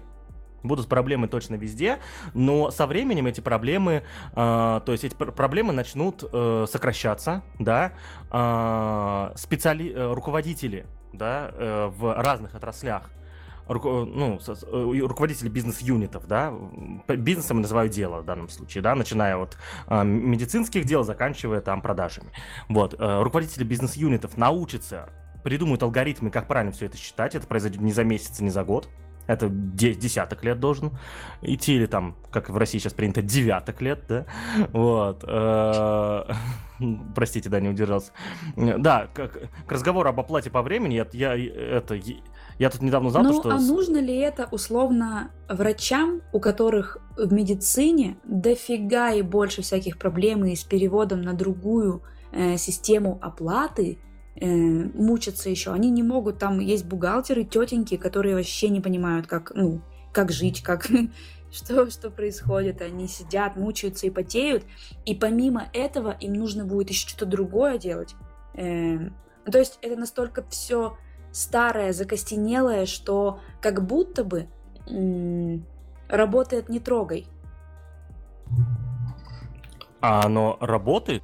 Будут 0.62 0.86
проблемы 0.86 1.28
точно 1.28 1.54
везде, 1.54 1.98
но 2.34 2.70
со 2.70 2.86
временем 2.86 3.26
эти 3.26 3.40
проблемы, 3.40 4.02
э, 4.32 4.80
то 4.84 4.92
есть 4.92 5.04
эти 5.04 5.14
проблемы 5.14 5.72
начнут 5.72 6.22
э, 6.30 6.66
сокращаться, 6.68 7.42
да, 7.58 7.94
э, 8.30 9.32
специали, 9.36 9.94
э, 9.94 10.12
руководители 10.12 10.84
да, 11.12 11.50
э, 11.52 11.86
в 11.86 12.14
разных 12.22 12.54
отраслях, 12.54 13.10
руко, 13.66 14.04
ну, 14.04 14.38
э, 14.46 14.98
руководители 15.00 15.48
бизнес-юнитов, 15.48 16.26
да, 16.26 16.52
бизнесом 17.08 17.58
я 17.58 17.62
называю 17.62 17.88
дело 17.88 18.20
в 18.20 18.24
данном 18.24 18.48
случае, 18.48 18.82
да, 18.82 18.94
начиная 18.94 19.36
от 19.36 19.56
э, 19.88 20.04
медицинских 20.04 20.84
дел, 20.84 21.04
заканчивая 21.04 21.60
там 21.60 21.82
продажами. 21.82 22.30
Вот, 22.68 22.94
э, 22.98 23.22
руководители 23.22 23.64
бизнес-юнитов 23.64 24.36
научатся, 24.36 25.10
придумают 25.44 25.82
алгоритмы, 25.82 26.30
как 26.30 26.46
правильно 26.46 26.72
все 26.72 26.86
это 26.86 26.96
считать, 26.96 27.34
это 27.34 27.46
произойдет 27.46 27.80
не 27.80 27.92
за 27.92 28.04
месяц, 28.04 28.40
не 28.40 28.50
за 28.50 28.64
год, 28.64 28.88
это 29.26 29.48
десяток 29.50 30.44
лет 30.44 30.60
должен 30.60 30.92
идти, 31.42 31.74
или 31.74 31.86
там, 31.86 32.16
как 32.30 32.50
в 32.50 32.56
России 32.56 32.78
сейчас 32.78 32.92
принято, 32.92 33.22
девяток 33.22 33.80
лет, 33.80 34.00
да, 34.08 34.26
вот. 34.72 35.24
Э, 35.26 36.24
простите, 37.14 37.48
да, 37.48 37.60
не 37.60 37.68
удержался. 37.68 38.12
Да, 38.56 39.08
как, 39.14 39.48
к 39.66 39.72
разговору 39.72 40.08
об 40.08 40.20
оплате 40.20 40.50
по 40.50 40.62
времени, 40.62 40.94
я, 40.94 41.06
я 41.12 41.36
это, 41.36 41.98
я 42.58 42.70
тут 42.70 42.82
недавно 42.82 43.08
узнал, 43.08 43.24
ну, 43.24 43.40
что... 43.40 43.50
а 43.50 43.58
нужно 43.58 43.98
ли 43.98 44.16
это 44.16 44.48
условно 44.50 45.30
врачам, 45.48 46.20
у 46.32 46.40
которых 46.40 46.98
в 47.16 47.32
медицине 47.32 48.16
дофига 48.24 49.12
и 49.12 49.22
больше 49.22 49.62
всяких 49.62 49.98
проблем 49.98 50.44
и 50.44 50.54
с 50.54 50.64
переводом 50.64 51.22
на 51.22 51.34
другую 51.34 52.02
э, 52.32 52.56
систему 52.56 53.18
оплаты, 53.22 53.98
мучатся 54.40 55.50
еще. 55.50 55.72
Они 55.72 55.90
не 55.90 56.02
могут, 56.02 56.38
там 56.38 56.58
есть 56.58 56.84
бухгалтеры, 56.84 57.44
тетеньки, 57.44 57.96
которые 57.96 58.34
вообще 58.34 58.68
не 58.68 58.80
понимают, 58.80 59.26
как, 59.26 59.52
ну, 59.54 59.82
как 60.12 60.32
жить, 60.32 60.62
как, 60.62 60.88
что, 61.52 61.90
что 61.90 62.10
происходит. 62.10 62.80
Они 62.80 63.08
сидят, 63.08 63.56
мучаются 63.56 64.06
и 64.06 64.10
потеют. 64.10 64.64
И 65.04 65.14
помимо 65.14 65.68
этого 65.72 66.16
им 66.20 66.34
нужно 66.34 66.64
будет 66.64 66.90
еще 66.90 67.08
что-то 67.08 67.26
другое 67.26 67.78
делать. 67.78 68.14
Э, 68.54 69.10
то 69.44 69.58
есть 69.58 69.78
это 69.82 69.96
настолько 69.96 70.44
все 70.48 70.96
старое, 71.32 71.92
закостенелое, 71.92 72.86
что 72.86 73.40
как 73.60 73.84
будто 73.84 74.24
бы 74.24 74.48
работает 76.08 76.68
не 76.68 76.80
трогай. 76.80 77.26
А 80.00 80.24
оно 80.24 80.58
работает? 80.60 81.22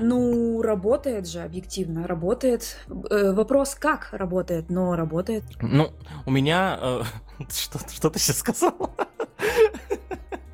Ну, 0.00 0.62
работает 0.62 1.28
же, 1.28 1.40
объективно, 1.40 2.06
работает. 2.06 2.78
Э, 3.10 3.32
вопрос, 3.32 3.74
как 3.74 4.08
работает, 4.12 4.70
но 4.70 4.96
работает. 4.96 5.44
Ну, 5.60 5.92
у 6.26 6.30
меня... 6.30 6.78
Э, 6.80 7.02
что, 7.50 7.78
что 7.88 8.10
ты 8.10 8.18
сейчас 8.18 8.38
сказал? 8.38 8.94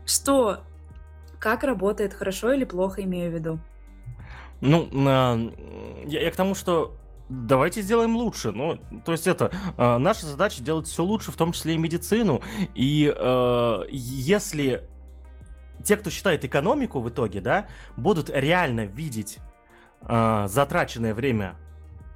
Что? 0.04 0.60
Как 1.38 1.64
работает, 1.64 2.14
хорошо 2.14 2.52
или 2.52 2.64
плохо, 2.64 3.02
имею 3.02 3.30
в 3.30 3.34
виду? 3.34 3.58
Ну, 4.60 4.88
э, 4.92 5.50
я, 6.06 6.22
я 6.22 6.30
к 6.30 6.36
тому, 6.36 6.54
что 6.54 6.96
давайте 7.28 7.82
сделаем 7.82 8.16
лучше. 8.16 8.52
Ну, 8.52 8.78
то 9.04 9.12
есть 9.12 9.26
это 9.26 9.50
э, 9.76 9.98
наша 9.98 10.26
задача 10.26 10.62
делать 10.62 10.86
все 10.86 11.02
лучше, 11.02 11.32
в 11.32 11.36
том 11.36 11.52
числе 11.52 11.74
и 11.74 11.78
медицину. 11.78 12.42
И 12.74 13.12
э, 13.14 13.78
если 13.90 14.88
те, 15.84 15.96
кто 15.96 16.10
считает 16.10 16.44
экономику 16.44 17.00
в 17.00 17.08
итоге, 17.08 17.40
да, 17.40 17.66
будут 17.96 18.30
реально 18.30 18.86
видеть 18.86 19.38
э, 20.02 20.46
затраченное 20.48 21.14
время. 21.14 21.56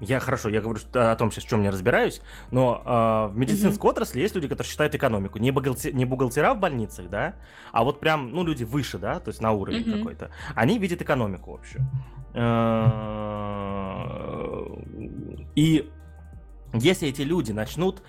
Я 0.01 0.19
хорошо, 0.19 0.49
я 0.49 0.63
говорю 0.63 0.81
о 0.95 1.15
том, 1.17 1.31
сейчас 1.31 1.45
в 1.45 1.49
чем 1.49 1.63
я 1.63 1.71
разбираюсь, 1.71 2.23
но 2.51 2.83
э, 2.85 3.33
в 3.35 3.37
медицинской 3.37 3.87
mm-hmm. 3.87 3.93
отрасли 3.93 4.21
есть 4.21 4.35
люди, 4.35 4.49
которые 4.49 4.71
считают 4.71 4.95
экономику. 4.95 5.39
Не, 5.39 5.51
бухгалтер, 5.51 5.95
не 5.95 6.07
бухгалтера 6.07 6.55
в 6.55 6.59
больницах, 6.59 7.11
да, 7.11 7.35
а 7.71 7.85
вот 7.85 8.01
прям, 8.01 8.31
ну, 8.31 8.43
люди 8.43 8.65
выше, 8.65 8.99
да, 8.99 9.21
то 9.21 9.29
есть 9.29 9.43
на 9.43 9.53
уровень 9.53 9.83
mm-hmm. 9.83 9.99
какой-то. 9.99 10.31
Они 10.55 10.79
видят 10.79 11.03
экономику 11.03 11.53
вообще. 11.53 11.81
И 15.57 15.91
если 16.73 17.09
эти 17.09 17.23
люди 17.23 17.53
начнут 17.53 18.03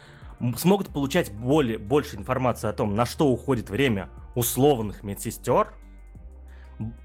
смогут 0.58 0.90
получать 0.90 1.32
более, 1.32 1.78
больше 1.78 2.16
информации 2.16 2.68
о 2.68 2.74
том, 2.74 2.96
на 2.96 3.06
что 3.06 3.28
уходит 3.28 3.70
время 3.70 4.10
условных 4.36 5.04
медсестер, 5.04 5.74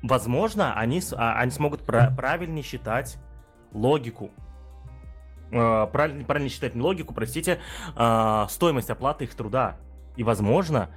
возможно, 0.03 0.75
они, 0.75 1.03
а, 1.13 1.39
они 1.39 1.51
смогут 1.51 1.83
правильнее 1.85 2.63
считать 2.63 3.19
логику. 3.73 4.31
Э, 5.53 5.87
правильно, 5.93 6.25
правильно 6.25 6.49
считать 6.49 6.75
не 6.75 6.83
логику, 6.83 7.15
простите, 7.15 7.61
э, 7.97 8.47
стоимость 8.49 8.91
оплаты 8.91 9.25
их 9.25 9.35
труда. 9.35 9.77
И, 10.17 10.25
возможно, 10.25 10.91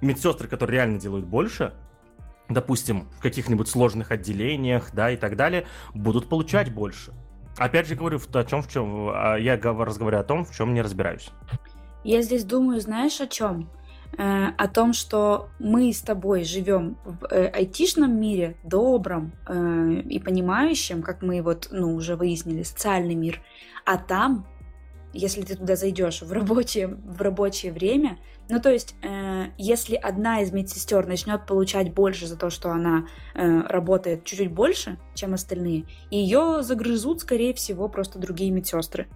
медсестры, 0.00 0.48
которые 0.48 0.76
реально 0.78 0.98
делают 0.98 1.26
больше, 1.26 1.74
допустим, 2.48 3.08
в 3.18 3.20
каких-нибудь 3.20 3.68
сложных 3.68 4.10
отделениях, 4.10 4.90
да, 4.92 5.10
и 5.10 5.16
так 5.16 5.36
далее, 5.36 5.66
будут 5.94 6.28
получать 6.28 6.72
больше. 6.72 7.12
Опять 7.58 7.86
же 7.86 7.96
говорю, 7.96 8.18
о 8.32 8.44
чем, 8.44 8.62
в 8.62 8.68
чем, 8.68 9.10
а, 9.10 9.36
я 9.36 9.56
разговариваю 9.56 10.20
о 10.20 10.24
том, 10.24 10.44
в 10.44 10.54
чем 10.54 10.74
не 10.74 10.82
разбираюсь. 10.82 11.30
Я 12.04 12.22
здесь 12.22 12.44
думаю, 12.44 12.80
знаешь, 12.80 13.20
о 13.20 13.26
чем? 13.26 13.68
Э, 14.16 14.46
о 14.56 14.68
том, 14.68 14.92
что 14.92 15.50
мы 15.58 15.92
с 15.92 16.00
тобой 16.00 16.44
живем 16.44 16.96
в 17.04 17.26
э, 17.30 17.48
айтишном 17.48 18.18
мире, 18.18 18.56
добром 18.62 19.32
э, 19.46 20.02
и 20.08 20.18
понимающем, 20.18 21.02
как 21.02 21.22
мы 21.22 21.42
вот, 21.42 21.68
ну, 21.70 21.94
уже 21.94 22.16
выяснили, 22.16 22.62
социальный 22.62 23.14
мир, 23.14 23.40
а 23.84 23.98
там 23.98 24.46
если 25.14 25.40
ты 25.40 25.56
туда 25.56 25.74
зайдешь 25.74 26.20
в 26.20 26.30
рабочее, 26.32 26.88
в 26.88 27.22
рабочее 27.22 27.72
время, 27.72 28.18
ну 28.50 28.60
то 28.60 28.70
есть, 28.70 28.94
если 29.56 29.94
одна 29.96 30.42
из 30.42 30.52
медсестер 30.52 31.06
начнет 31.06 31.46
получать 31.46 31.94
больше 31.94 32.26
за 32.26 32.36
то, 32.36 32.50
что 32.50 32.70
она 32.70 33.06
работает 33.34 34.24
чуть-чуть 34.24 34.52
больше, 34.52 34.98
чем 35.14 35.32
остальные, 35.32 35.86
ее 36.10 36.62
загрызут, 36.62 37.22
скорее 37.22 37.54
всего, 37.54 37.88
просто 37.88 38.18
другие 38.18 38.50
медсестры. 38.50 39.08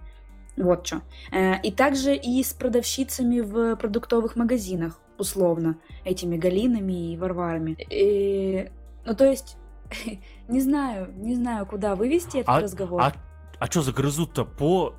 Вот 0.57 0.85
что. 0.85 1.01
Э, 1.31 1.59
и 1.61 1.71
также 1.71 2.15
и 2.15 2.43
с 2.43 2.53
продавщицами 2.53 3.39
в 3.39 3.75
продуктовых 3.75 4.35
магазинах, 4.35 4.99
условно, 5.17 5.77
этими 6.03 6.37
Галинами 6.37 7.13
и 7.13 7.17
Варварами. 7.17 7.75
И, 7.89 8.69
ну 9.05 9.15
то 9.15 9.25
есть, 9.25 9.57
не 10.47 10.61
знаю, 10.61 11.11
не 11.15 11.35
знаю, 11.35 11.65
куда 11.65 11.95
вывести 11.95 12.37
этот 12.37 12.49
а, 12.49 12.59
разговор. 12.59 13.01
А, 13.01 13.13
а 13.59 13.65
что 13.65 13.81
загрызут-то 13.81 14.45
по 14.45 14.93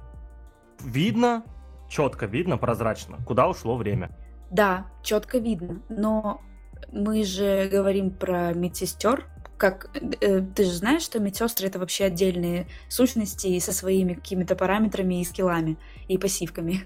видно, 0.80 1.44
четко 1.88 2.26
видно, 2.26 2.58
прозрачно, 2.58 3.18
куда 3.26 3.48
ушло 3.48 3.76
время. 3.76 4.10
Да, 4.50 4.86
четко 5.02 5.38
видно, 5.38 5.82
но 5.88 6.40
мы 6.92 7.24
же 7.24 7.68
говорим 7.70 8.10
про 8.10 8.52
медсестер, 8.52 9.26
как 9.56 9.90
э, 10.20 10.40
ты 10.40 10.64
же 10.64 10.72
знаешь, 10.72 11.02
что 11.02 11.20
медсестры 11.20 11.68
это 11.68 11.78
вообще 11.78 12.04
отдельные 12.04 12.66
сущности 12.88 13.58
со 13.58 13.72
своими 13.72 14.14
какими-то 14.14 14.56
параметрами 14.56 15.20
и 15.20 15.24
скиллами 15.24 15.78
и 16.08 16.18
пассивками. 16.18 16.84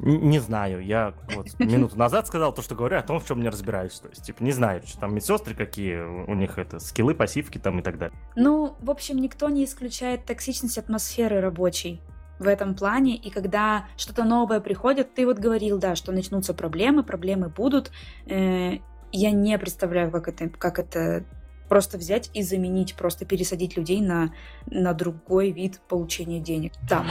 Не 0.00 0.38
знаю, 0.38 0.84
я 0.84 1.14
вот 1.34 1.46
минуту 1.58 1.96
назад 1.96 2.26
сказал 2.26 2.52
то, 2.52 2.62
что 2.62 2.74
говорю 2.74 2.98
о 2.98 3.02
том, 3.02 3.20
в 3.20 3.26
чем 3.26 3.40
не 3.40 3.48
разбираюсь. 3.48 3.98
То 4.00 4.08
есть, 4.08 4.22
типа, 4.24 4.42
не 4.42 4.52
знаю, 4.52 4.82
что 4.86 5.00
там 5.00 5.14
медсестры 5.14 5.54
какие, 5.54 6.00
у 6.00 6.34
них 6.34 6.58
это 6.58 6.78
скиллы, 6.78 7.14
пассивки 7.14 7.58
там 7.58 7.80
и 7.80 7.82
так 7.82 7.98
далее. 7.98 8.16
Ну, 8.36 8.76
в 8.80 8.90
общем, 8.90 9.16
никто 9.16 9.48
не 9.48 9.64
исключает 9.64 10.24
токсичность 10.24 10.78
атмосферы 10.78 11.40
рабочей 11.40 12.00
в 12.38 12.46
этом 12.46 12.74
плане, 12.74 13.16
и 13.16 13.30
когда 13.30 13.86
что-то 13.96 14.24
новое 14.24 14.60
приходит, 14.60 15.14
ты 15.14 15.26
вот 15.26 15.38
говорил, 15.38 15.78
да, 15.78 15.94
что 15.94 16.12
начнутся 16.12 16.54
проблемы, 16.54 17.02
проблемы 17.02 17.48
будут. 17.48 17.92
Э, 18.26 18.78
я 19.12 19.30
не 19.30 19.56
представляю, 19.58 20.10
как 20.10 20.28
это, 20.28 20.48
как 20.48 20.78
это 20.78 21.24
просто 21.72 21.96
взять 21.96 22.30
и 22.34 22.42
заменить, 22.42 22.94
просто 22.94 23.24
пересадить 23.24 23.78
людей 23.78 24.02
на, 24.02 24.34
на 24.66 24.92
другой 24.92 25.52
вид 25.52 25.80
получения 25.88 26.38
денег 26.38 26.72
там. 26.86 27.06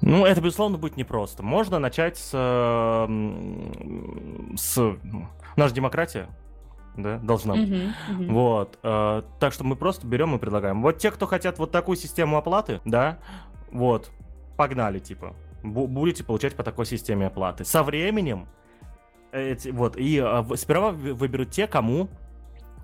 Ну, 0.00 0.24
это, 0.24 0.40
безусловно, 0.40 0.78
будет 0.78 0.96
непросто. 0.96 1.42
Можно 1.42 1.78
начать 1.78 2.16
с... 2.16 2.30
с 4.56 4.96
наша 5.56 5.74
демократия, 5.74 6.28
да, 6.96 7.18
должна 7.18 7.56
быть. 7.56 7.68
Uh-huh, 7.68 7.92
uh-huh. 8.08 8.32
Вот. 8.32 8.78
Э, 8.82 9.22
так 9.38 9.52
что 9.52 9.64
мы 9.64 9.76
просто 9.76 10.06
берем 10.06 10.34
и 10.34 10.38
предлагаем. 10.38 10.80
Вот 10.80 10.96
те, 10.96 11.10
кто 11.10 11.26
хотят 11.26 11.58
вот 11.58 11.70
такую 11.70 11.96
систему 11.96 12.38
оплаты, 12.38 12.80
да, 12.86 13.18
вот, 13.70 14.10
погнали, 14.56 14.98
типа. 14.98 15.34
Будете 15.62 16.24
получать 16.24 16.54
по 16.54 16.62
такой 16.62 16.86
системе 16.86 17.26
оплаты. 17.26 17.66
Со 17.66 17.82
временем, 17.82 18.48
эти, 19.30 19.68
вот, 19.68 19.98
и 19.98 20.18
а, 20.18 20.42
сперва 20.54 20.92
выберут 20.92 21.50
те, 21.50 21.66
кому 21.66 22.08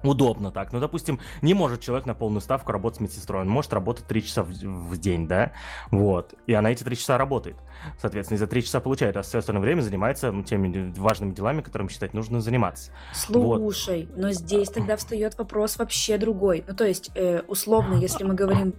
удобно 0.02 0.50
так. 0.50 0.72
Ну, 0.72 0.80
допустим, 0.80 1.20
не 1.40 1.54
может 1.54 1.80
человек 1.80 2.06
на 2.06 2.14
полную 2.14 2.40
ставку 2.40 2.72
работать 2.72 2.98
с 2.98 3.00
медсестрой. 3.00 3.42
Он 3.42 3.48
может 3.48 3.72
работать 3.72 4.06
3 4.06 4.22
часа 4.24 4.42
в, 4.42 4.48
в 4.48 4.98
день, 4.98 5.26
да? 5.28 5.52
Вот. 5.90 6.34
И 6.46 6.52
она 6.52 6.70
эти 6.70 6.82
3 6.82 6.96
часа 6.96 7.18
работает. 7.18 7.56
Соответственно, 8.00 8.38
за 8.38 8.46
3 8.46 8.62
часа 8.62 8.80
получает, 8.80 9.16
а 9.16 9.22
все 9.22 9.38
остальное 9.38 9.62
время 9.62 9.80
занимается 9.80 10.32
ну, 10.32 10.42
теми 10.42 10.92
важными 10.96 11.32
делами, 11.32 11.60
которым 11.60 11.88
считать 11.88 12.14
нужно 12.14 12.40
заниматься. 12.40 12.92
Слушай, 13.14 14.06
вот. 14.06 14.18
но 14.18 14.32
здесь 14.32 14.68
тогда 14.68 14.96
встает 14.96 15.38
вопрос 15.38 15.76
вообще 15.76 16.18
другой. 16.18 16.64
Ну, 16.66 16.74
то 16.74 16.84
есть, 16.84 17.10
э, 17.14 17.42
условно, 17.48 17.94
если 17.94 18.24
мы 18.24 18.34
говорим 18.34 18.74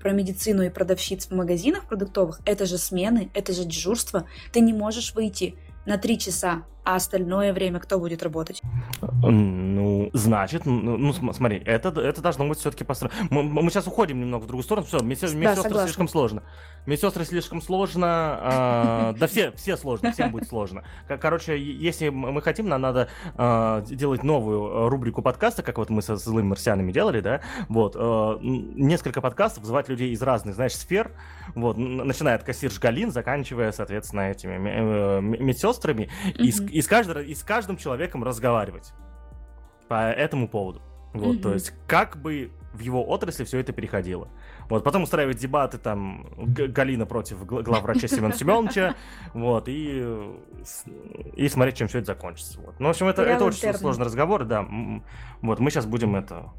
про 0.00 0.12
медицину 0.12 0.62
и 0.62 0.68
продавщиц 0.68 1.26
в 1.26 1.34
магазинах 1.34 1.86
продуктовых, 1.86 2.40
это 2.44 2.66
же 2.66 2.76
смены, 2.76 3.30
это 3.34 3.52
же 3.52 3.64
дежурство. 3.64 4.26
Ты 4.52 4.60
не 4.60 4.72
можешь 4.72 5.14
выйти 5.14 5.54
на 5.86 5.96
три 5.96 6.18
часа, 6.18 6.64
а 6.84 6.96
остальное 6.96 7.52
время 7.52 7.78
кто 7.78 7.98
будет 7.98 8.22
работать? 8.22 8.60
Ну, 9.00 10.10
значит, 10.12 10.66
ну, 10.66 11.12
смотри, 11.32 11.62
это, 11.64 11.88
это 12.00 12.20
должно 12.20 12.48
быть 12.48 12.58
все-таки 12.58 12.82
построено. 12.84 13.14
Мы, 13.30 13.42
мы 13.42 13.70
сейчас 13.70 13.86
уходим 13.86 14.20
немного 14.20 14.42
в 14.42 14.46
другую 14.46 14.64
сторону. 14.64 14.86
Все, 14.86 14.98
медсестры 15.00 15.74
да, 15.74 15.84
слишком 15.84 16.08
сложно. 16.08 16.42
Медсестры 16.86 17.24
слишком 17.24 17.62
сложно. 17.62 19.12
Э, 19.14 19.14
да 19.18 19.26
все, 19.28 19.52
все 19.52 19.76
сложно, 19.76 20.12
всем 20.12 20.32
будет 20.32 20.48
сложно. 20.48 20.82
Короче, 21.06 21.56
если 21.56 22.08
мы 22.08 22.42
хотим, 22.42 22.68
нам 22.68 22.80
надо 22.80 23.08
э, 23.36 23.84
делать 23.88 24.24
новую 24.24 24.88
рубрику 24.88 25.22
подкаста, 25.22 25.62
как 25.62 25.78
вот 25.78 25.90
мы 25.90 26.02
со 26.02 26.16
злыми 26.16 26.48
марсианами 26.48 26.90
делали, 26.90 27.20
да? 27.20 27.40
Вот. 27.68 27.94
Э, 27.96 28.38
несколько 28.40 29.20
подкастов, 29.20 29.64
звать 29.64 29.88
людей 29.88 30.10
из 30.12 30.22
разных, 30.22 30.56
знаешь, 30.56 30.74
сфер. 30.74 31.12
Вот. 31.54 31.76
Начиная 31.76 32.34
от 32.34 32.42
кассирш 32.42 32.80
Галин, 32.80 33.12
заканчивая, 33.12 33.70
соответственно, 33.70 34.30
этими 34.30 34.58
медсестрами. 35.20 36.10
Mm-hmm. 36.24 36.68
И, 36.70 36.71
и, 36.72 36.80
с 36.82 36.86
каждым, 36.86 37.22
и 37.22 37.34
с 37.34 37.42
каждым 37.42 37.76
человеком 37.76 38.24
разговаривать 38.24 38.92
по 39.88 40.10
этому 40.10 40.48
поводу. 40.48 40.82
Вот, 41.12 41.36
mm-hmm. 41.36 41.42
то 41.42 41.52
есть, 41.52 41.74
как 41.86 42.16
бы 42.16 42.50
в 42.72 42.80
его 42.80 43.06
отрасли 43.06 43.44
все 43.44 43.58
это 43.58 43.72
переходило. 43.72 44.28
Вот, 44.70 44.82
потом 44.82 45.02
устраивать 45.02 45.36
дебаты 45.36 45.76
там 45.76 46.26
Галина 46.38 47.04
против 47.04 47.44
главврача 47.44 48.08
Семена 48.08 48.32
Семеновича, 48.32 48.94
вот, 49.34 49.68
и, 49.68 50.02
и 51.36 51.48
смотреть, 51.48 51.76
чем 51.76 51.88
все 51.88 51.98
это 51.98 52.06
закончится. 52.06 52.58
Вот. 52.60 52.80
Ну, 52.80 52.86
в 52.86 52.90
общем, 52.90 53.08
это, 53.08 53.22
это 53.22 53.44
очень 53.44 53.74
сложный 53.74 54.06
разговор, 54.06 54.44
да. 54.44 54.66
Вот, 55.42 55.58
мы 55.58 55.70
сейчас 55.70 55.84
будем 55.84 56.16
это 56.16 56.50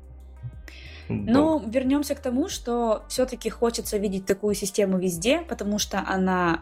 ну, 1.10 1.60
да. 1.60 1.70
вернемся 1.70 2.16
к 2.16 2.20
тому, 2.20 2.50
что 2.50 3.04
все-таки 3.08 3.50
хочется 3.50 3.98
видеть 3.98 4.26
такую 4.26 4.56
систему 4.56 4.98
везде, 4.98 5.42
потому 5.42 5.78
что 5.80 6.04
она 6.06 6.62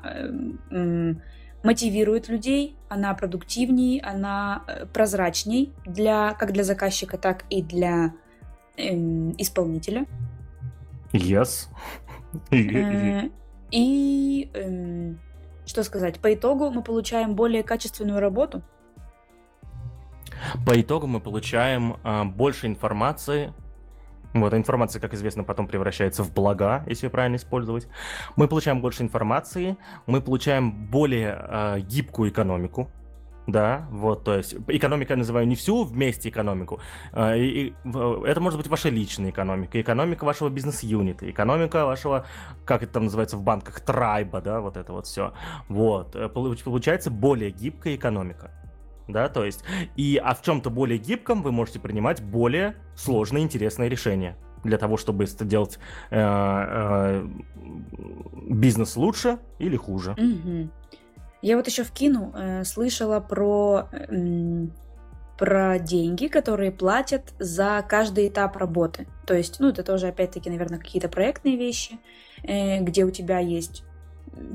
э, 0.72 1.14
мотивирует 1.64 2.30
людей, 2.30 2.76
она 2.90 3.14
продуктивней, 3.14 4.00
она 4.00 4.64
э, 4.68 4.86
прозрачней 4.86 5.72
для 5.86 6.34
как 6.34 6.52
для 6.54 6.64
заказчика, 6.64 7.18
так 7.18 7.46
и 7.50 7.62
для 7.62 8.14
эм, 8.78 9.34
исполнителя. 9.38 10.06
Yes. 11.12 11.68
Э, 12.50 13.30
и 13.72 14.50
эм, 14.54 15.20
что 15.66 15.84
сказать, 15.84 16.20
по 16.20 16.34
итогу 16.34 16.72
мы 16.72 16.82
получаем 16.82 17.36
более 17.36 17.62
качественную 17.62 18.22
работу. 18.22 18.62
По 20.66 20.80
итогу 20.80 21.08
мы 21.08 21.20
получаем 21.20 21.98
э, 22.04 22.24
больше 22.24 22.68
информации. 22.68 23.54
Вот, 24.34 24.54
информация, 24.54 25.02
как 25.02 25.14
известно, 25.14 25.44
потом 25.44 25.68
превращается 25.68 26.24
в 26.24 26.34
блага, 26.34 26.84
если 26.88 27.10
правильно 27.10 27.36
использовать. 27.36 27.88
Мы 28.36 28.48
получаем 28.48 28.82
больше 28.82 29.04
информации, 29.04 29.78
мы 30.08 30.22
получаем 30.22 30.72
более 30.72 31.38
э, 31.48 31.80
гибкую 31.82 32.32
экономику, 32.32 32.90
да, 33.48 33.88
вот, 33.90 34.24
то 34.24 34.38
есть 34.38 34.56
экономика 34.68 35.14
я 35.14 35.18
называю 35.18 35.48
не 35.48 35.56
всю 35.56 35.84
вместе 35.84 36.30
экономику. 36.30 36.80
Э, 37.12 37.38
и, 37.38 37.68
и, 37.68 37.74
это 38.26 38.40
может 38.40 38.58
быть 38.58 38.68
ваша 38.68 38.90
личная 38.90 39.32
экономика, 39.32 39.82
экономика 39.82 40.24
вашего 40.24 40.50
бизнес-юнита, 40.50 41.30
экономика 41.30 41.86
вашего, 41.86 42.26
как 42.66 42.84
это 42.84 42.94
там 42.94 43.06
называется 43.06 43.38
в 43.38 43.44
банках, 43.44 43.82
трайба, 43.82 44.42
да, 44.42 44.62
вот 44.62 44.78
это 44.78 44.94
вот 44.94 45.08
все. 45.08 45.34
Вот, 45.68 46.16
э, 46.16 46.30
получается 46.30 47.12
более 47.12 47.52
гибкая 47.52 47.96
экономика. 47.96 48.52
Да, 49.08 49.30
то 49.30 49.44
есть, 49.44 49.64
и 49.96 50.20
а 50.24 50.34
в 50.34 50.42
чем-то 50.42 50.70
более 50.70 50.98
гибком 50.98 51.42
вы 51.42 51.52
можете 51.52 51.80
принимать 51.80 52.22
более 52.22 52.76
сложные, 52.96 53.44
интересные 53.44 53.90
решения 53.90 54.38
для 54.64 54.78
того, 54.78 54.98
чтобы 54.98 55.26
сделать 55.26 55.80
э, 56.12 56.18
э, 56.20 57.28
бизнес 58.48 58.96
лучше 58.96 59.40
или 59.60 59.76
хуже. 59.76 60.16
Я 61.42 61.58
вот 61.58 61.68
еще 61.68 61.84
вкину, 61.84 62.32
э, 62.36 62.64
слышала 62.64 63.20
про, 63.20 63.88
э, 63.92 64.68
про 65.40 65.80
деньги, 65.80 66.28
которые 66.28 66.72
платят 66.72 67.34
за 67.40 67.84
каждый 67.88 68.28
этап 68.28 68.58
работы. 68.58 69.08
То 69.26 69.34
есть, 69.34 69.60
ну, 69.60 69.70
это 69.70 69.82
тоже, 69.82 70.08
опять-таки, 70.08 70.52
наверное, 70.52 70.78
какие-то 70.78 71.10
проектные 71.10 71.58
вещи, 71.58 71.98
э, 72.44 72.80
где 72.82 73.06
у 73.06 73.10
тебя 73.10 73.40
есть 73.40 73.84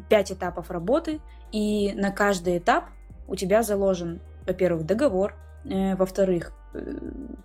пять 0.09 0.31
этапов 0.31 0.71
работы, 0.71 1.21
и 1.51 1.93
на 1.95 2.13
каждый 2.13 2.59
этап 2.59 2.85
у 3.27 3.35
тебя 3.35 3.65
заложен, 3.65 4.21
во-первых, 4.47 4.87
договор, 4.87 5.35
э, 5.65 5.97
во-вторых, 5.97 6.53
э, 6.75 6.79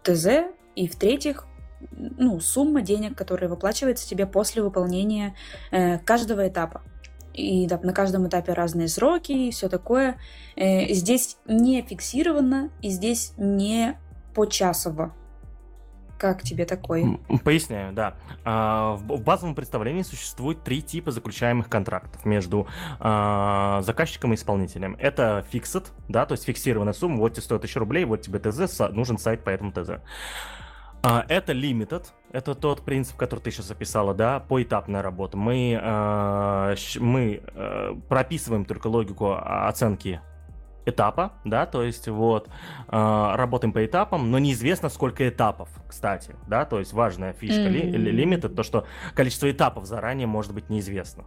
ТЗ, 0.04 0.28
и 0.76 0.88
в-третьих, 0.88 1.46
ну, 1.92 2.40
сумма 2.40 2.82
денег, 2.82 3.18
которая 3.18 3.50
выплачивается 3.50 4.08
тебе 4.08 4.26
после 4.26 4.62
выполнения 4.62 5.36
э, 5.72 5.98
каждого 6.00 6.48
этапа 6.48 6.82
и 7.34 7.66
да, 7.66 7.80
на 7.82 7.94
каждом 7.94 8.28
этапе 8.28 8.54
разные 8.54 8.88
сроки 8.88 9.32
и 9.32 9.52
все 9.52 9.70
такое. 9.70 10.18
Здесь 10.58 11.38
не 11.48 11.82
фиксировано 11.82 12.72
и 12.82 12.90
здесь 12.90 13.34
не 13.38 13.98
почасово. 14.36 15.14
Как 16.22 16.44
тебе 16.44 16.66
такой? 16.66 17.20
Поясняю, 17.44 17.94
да. 17.94 18.14
А, 18.46 18.94
в 18.94 19.24
базовом 19.24 19.56
представлении 19.56 20.04
существует 20.04 20.64
три 20.64 20.84
типа 20.84 21.10
заключаемых 21.10 21.68
контрактов 21.68 22.26
между 22.26 22.68
а, 23.00 23.82
заказчиком 23.82 24.32
и 24.32 24.36
исполнителем. 24.36 24.96
Это 25.00 25.44
fixed, 25.52 25.88
да, 26.10 26.28
то 26.28 26.34
есть 26.34 26.44
фиксированная 26.44 26.94
сумма, 26.94 27.18
вот 27.18 27.30
тебе 27.30 27.42
стоит 27.42 27.62
1000 27.62 27.80
рублей, 27.80 28.06
вот 28.06 28.22
тебе 28.22 28.38
ТЗ, 28.38 28.78
нужен 28.92 29.18
сайт 29.18 29.44
по 29.44 29.50
этому 29.50 29.72
ТЗ. 29.72 29.94
А, 31.02 31.26
это 31.28 31.54
limited, 31.54 32.06
это 32.32 32.54
тот 32.54 32.86
принцип, 32.86 33.18
который 33.18 33.40
ты 33.40 33.50
сейчас 33.50 33.72
описала, 33.72 34.14
да, 34.14 34.42
поэтапная 34.42 35.02
работа. 35.02 35.38
Мы, 35.38 35.76
мы 37.00 37.98
прописываем 38.10 38.66
только 38.66 38.86
логику 38.86 39.34
оценки 39.34 40.22
этапа, 40.86 41.34
да, 41.46 41.66
то 41.66 41.84
есть 41.84 42.08
вот 42.08 42.48
э, 42.48 43.32
работаем 43.36 43.74
по 43.74 43.86
этапам, 43.86 44.32
но 44.32 44.40
неизвестно 44.40 44.90
сколько 44.90 45.28
этапов, 45.28 45.70
кстати, 45.88 46.36
да, 46.48 46.66
то 46.66 46.80
есть 46.80 46.94
важная 46.94 47.34
фишка 47.34 47.62
mm-hmm. 47.62 47.98
ли, 47.98 48.12
лимита, 48.12 48.50
то 48.50 48.64
что 48.64 48.86
количество 49.14 49.50
этапов 49.52 49.86
заранее 49.86 50.28
может 50.28 50.54
быть 50.54 50.70
неизвестно 50.70 51.26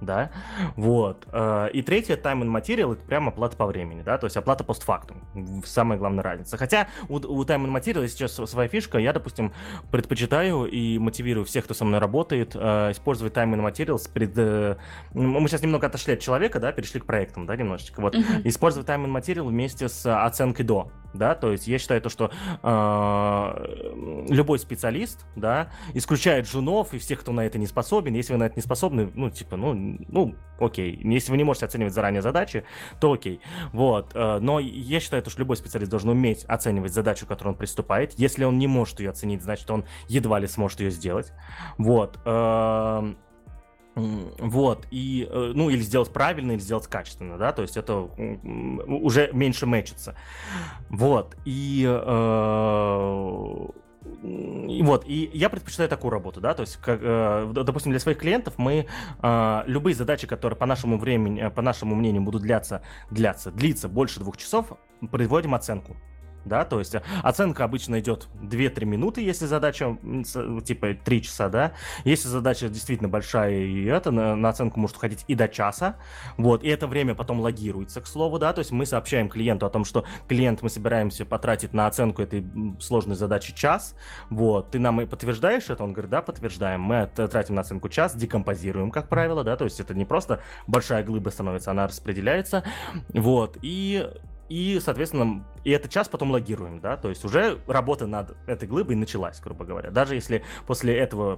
да, 0.00 0.30
вот. 0.76 1.26
Э, 1.32 1.68
и 1.72 1.82
третье, 1.82 2.16
time 2.16 2.42
and 2.42 2.50
material, 2.50 2.92
это 2.92 3.04
прям 3.04 3.28
оплата 3.28 3.56
по 3.56 3.66
времени, 3.66 4.02
да, 4.02 4.18
то 4.18 4.26
есть 4.26 4.36
оплата 4.36 4.64
постфактум, 4.64 5.22
самая 5.64 5.98
главная 5.98 6.22
разница. 6.22 6.56
Хотя 6.56 6.88
у, 7.08 7.16
у 7.16 7.44
time 7.44 7.66
and 7.66 7.74
material 7.74 8.06
сейчас 8.08 8.34
своя 8.34 8.68
фишка, 8.68 8.98
я, 8.98 9.12
допустим, 9.12 9.52
предпочитаю 9.90 10.66
и 10.66 10.98
мотивирую 10.98 11.44
всех, 11.44 11.64
кто 11.64 11.74
со 11.74 11.84
мной 11.84 12.00
работает, 12.00 12.52
э, 12.54 12.92
использовать 12.92 13.34
time 13.34 13.54
and 13.54 13.64
materials 13.64 14.10
пред... 14.10 14.32
Э, 14.36 14.76
мы 15.12 15.48
сейчас 15.48 15.62
немного 15.62 15.86
отошли 15.86 16.14
от 16.14 16.20
человека, 16.20 16.60
да, 16.60 16.72
перешли 16.72 17.00
к 17.00 17.06
проектам, 17.06 17.46
да, 17.46 17.56
немножечко, 17.56 18.00
вот. 18.00 18.14
Uh-huh. 18.14 18.42
Использовать 18.44 18.88
time 18.88 19.06
and 19.06 19.14
material 19.14 19.46
вместе 19.46 19.88
с 19.88 20.06
оценкой 20.06 20.64
до, 20.64 20.90
да, 21.14 21.34
то 21.34 21.52
есть 21.52 21.66
я 21.66 21.78
считаю 21.78 22.00
то, 22.00 22.08
что 22.08 22.30
э, 22.62 24.26
любой 24.28 24.58
специалист, 24.58 25.26
да, 25.34 25.70
исключает 25.94 26.48
жунов 26.48 26.94
и 26.94 26.98
всех, 26.98 27.20
кто 27.20 27.32
на 27.32 27.46
это 27.46 27.58
не 27.58 27.66
способен, 27.66 28.14
если 28.14 28.32
вы 28.32 28.38
на 28.38 28.44
это 28.44 28.56
не 28.56 28.62
способны, 28.62 29.10
ну, 29.14 29.30
типа, 29.30 29.56
ну, 29.56 29.74
ну, 30.08 30.34
окей. 30.58 30.98
Если 31.02 31.30
вы 31.30 31.36
не 31.36 31.44
можете 31.44 31.66
оценивать 31.66 31.94
заранее 31.94 32.22
задачи, 32.22 32.64
то 33.00 33.12
окей. 33.12 33.40
Вот. 33.72 34.12
Э, 34.14 34.38
но 34.40 34.58
я 34.60 35.00
считаю, 35.00 35.24
что 35.24 35.38
любой 35.40 35.56
специалист 35.56 35.90
должен 35.90 36.10
уметь 36.10 36.44
оценивать 36.44 36.92
задачу, 36.92 37.26
к 37.26 37.28
которой 37.28 37.48
он 37.48 37.54
приступает. 37.54 38.12
Если 38.18 38.44
он 38.44 38.58
не 38.58 38.66
может 38.66 39.00
ее 39.00 39.10
оценить, 39.10 39.42
значит, 39.42 39.70
он 39.70 39.84
едва 40.08 40.38
ли 40.38 40.46
сможет 40.46 40.80
ее 40.80 40.90
сделать. 40.90 41.32
Вот. 41.78 42.18
Эм, 42.24 43.16
вот, 43.96 44.86
и, 44.90 45.26
э, 45.30 45.52
ну, 45.54 45.70
или 45.70 45.80
сделать 45.80 46.12
правильно, 46.12 46.52
или 46.52 46.58
сделать 46.58 46.86
качественно, 46.86 47.38
да, 47.38 47.52
то 47.52 47.62
есть 47.62 47.78
это 47.78 47.94
уже 47.96 49.30
меньше 49.32 49.64
мэчится. 49.64 50.14
Вот, 50.90 51.34
э, 51.34 51.38
и 51.46 51.82
вот, 54.82 55.04
и 55.06 55.30
я 55.32 55.48
предпочитаю 55.48 55.88
такую 55.88 56.10
работу, 56.10 56.40
да, 56.40 56.54
то 56.54 56.62
есть, 56.62 56.76
как, 56.76 57.00
э, 57.02 57.52
допустим, 57.54 57.92
для 57.92 58.00
своих 58.00 58.18
клиентов 58.18 58.54
мы 58.56 58.86
э, 59.22 59.62
любые 59.66 59.94
задачи, 59.94 60.26
которые 60.26 60.56
по 60.56 60.66
нашему 60.66 60.98
времени, 60.98 61.40
э, 61.40 61.50
по 61.50 61.62
нашему 61.62 61.94
мнению 61.94 62.22
будут 62.22 62.42
длиться, 62.42 62.82
длиться, 63.10 63.50
длиться 63.50 63.88
больше 63.88 64.20
двух 64.20 64.36
часов, 64.36 64.72
производим 65.10 65.54
оценку 65.54 65.96
да, 66.46 66.64
то 66.64 66.78
есть 66.78 66.94
оценка 67.22 67.64
обычно 67.64 68.00
идет 68.00 68.28
2-3 68.40 68.84
минуты, 68.84 69.20
если 69.22 69.46
задача 69.46 69.96
типа 70.64 70.94
3 71.04 71.22
часа, 71.22 71.48
да, 71.48 71.72
если 72.04 72.28
задача 72.28 72.68
действительно 72.68 73.08
большая, 73.08 73.52
и 73.52 73.84
это 73.84 74.10
на, 74.10 74.36
на 74.36 74.48
оценку 74.48 74.80
может 74.80 74.96
уходить 74.96 75.24
и 75.28 75.34
до 75.34 75.48
часа, 75.48 75.96
вот, 76.36 76.62
и 76.62 76.68
это 76.68 76.86
время 76.86 77.14
потом 77.14 77.40
логируется, 77.40 78.00
к 78.00 78.06
слову, 78.06 78.38
да, 78.38 78.52
то 78.52 78.60
есть 78.60 78.70
мы 78.70 78.86
сообщаем 78.86 79.28
клиенту 79.28 79.66
о 79.66 79.70
том, 79.70 79.84
что 79.84 80.04
клиент 80.28 80.62
мы 80.62 80.70
собираемся 80.70 81.24
потратить 81.24 81.72
на 81.72 81.86
оценку 81.86 82.22
этой 82.22 82.46
сложной 82.80 83.16
задачи 83.16 83.54
час, 83.54 83.94
вот, 84.30 84.70
ты 84.70 84.78
нам 84.78 85.00
и 85.00 85.06
подтверждаешь 85.06 85.70
это, 85.70 85.84
он 85.84 85.92
говорит, 85.92 86.10
да, 86.10 86.22
подтверждаем, 86.22 86.80
мы 86.80 87.06
тратим 87.06 87.54
на 87.54 87.62
оценку 87.62 87.88
час, 87.88 88.14
декомпозируем, 88.14 88.90
как 88.90 89.08
правило, 89.08 89.44
да, 89.44 89.56
то 89.56 89.64
есть 89.64 89.80
это 89.80 89.94
не 89.94 90.04
просто 90.04 90.40
большая 90.66 91.02
глыба 91.02 91.30
становится, 91.30 91.70
она 91.70 91.86
распределяется, 91.86 92.64
вот, 93.12 93.58
и 93.62 94.08
и, 94.48 94.80
соответственно, 94.82 95.44
и 95.64 95.70
этот 95.70 95.90
час 95.90 96.08
потом 96.08 96.30
логируем, 96.30 96.80
да, 96.80 96.96
то 96.96 97.08
есть 97.08 97.24
уже 97.24 97.58
работа 97.66 98.06
над 98.06 98.36
этой 98.46 98.68
глыбой 98.68 98.96
началась, 98.96 99.40
грубо 99.40 99.64
говоря. 99.64 99.90
Даже 99.90 100.14
если 100.14 100.44
после 100.66 100.96
этого 100.96 101.36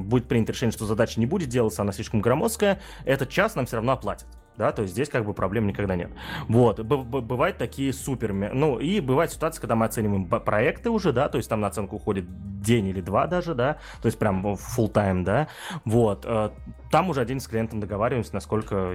будет 0.00 0.28
принято 0.28 0.52
решение, 0.52 0.72
что 0.72 0.86
задача 0.86 1.20
не 1.20 1.26
будет 1.26 1.48
делаться, 1.48 1.82
она 1.82 1.92
слишком 1.92 2.20
громоздкая, 2.20 2.80
этот 3.04 3.28
час 3.28 3.54
нам 3.54 3.66
все 3.66 3.76
равно 3.76 3.92
оплатят. 3.92 4.26
Да, 4.56 4.72
то 4.72 4.82
есть 4.82 4.92
здесь 4.92 5.08
как 5.08 5.24
бы 5.24 5.32
проблем 5.32 5.66
никогда 5.68 5.96
нет. 5.96 6.10
Вот, 6.48 6.80
Б- 6.80 7.20
бывают 7.22 7.56
такие 7.56 7.94
супер, 7.94 8.34
ну 8.34 8.78
и 8.78 9.00
бывает 9.00 9.32
ситуация, 9.32 9.58
когда 9.58 9.74
мы 9.74 9.86
оцениваем 9.86 10.26
проекты 10.26 10.90
уже, 10.90 11.12
да, 11.12 11.30
то 11.30 11.38
есть 11.38 11.48
там 11.48 11.60
на 11.60 11.68
оценку 11.68 11.96
уходит 11.96 12.26
день 12.60 12.88
или 12.88 13.00
два 13.00 13.26
даже, 13.26 13.54
да, 13.54 13.78
то 14.02 14.06
есть 14.06 14.18
прям 14.18 14.44
full 14.46 14.92
time, 14.92 15.24
да, 15.24 15.48
вот, 15.86 16.26
э, 16.26 16.50
там 16.90 17.08
уже 17.08 17.22
один 17.22 17.40
с 17.40 17.46
клиентом 17.46 17.80
договариваемся, 17.80 18.34
насколько 18.34 18.94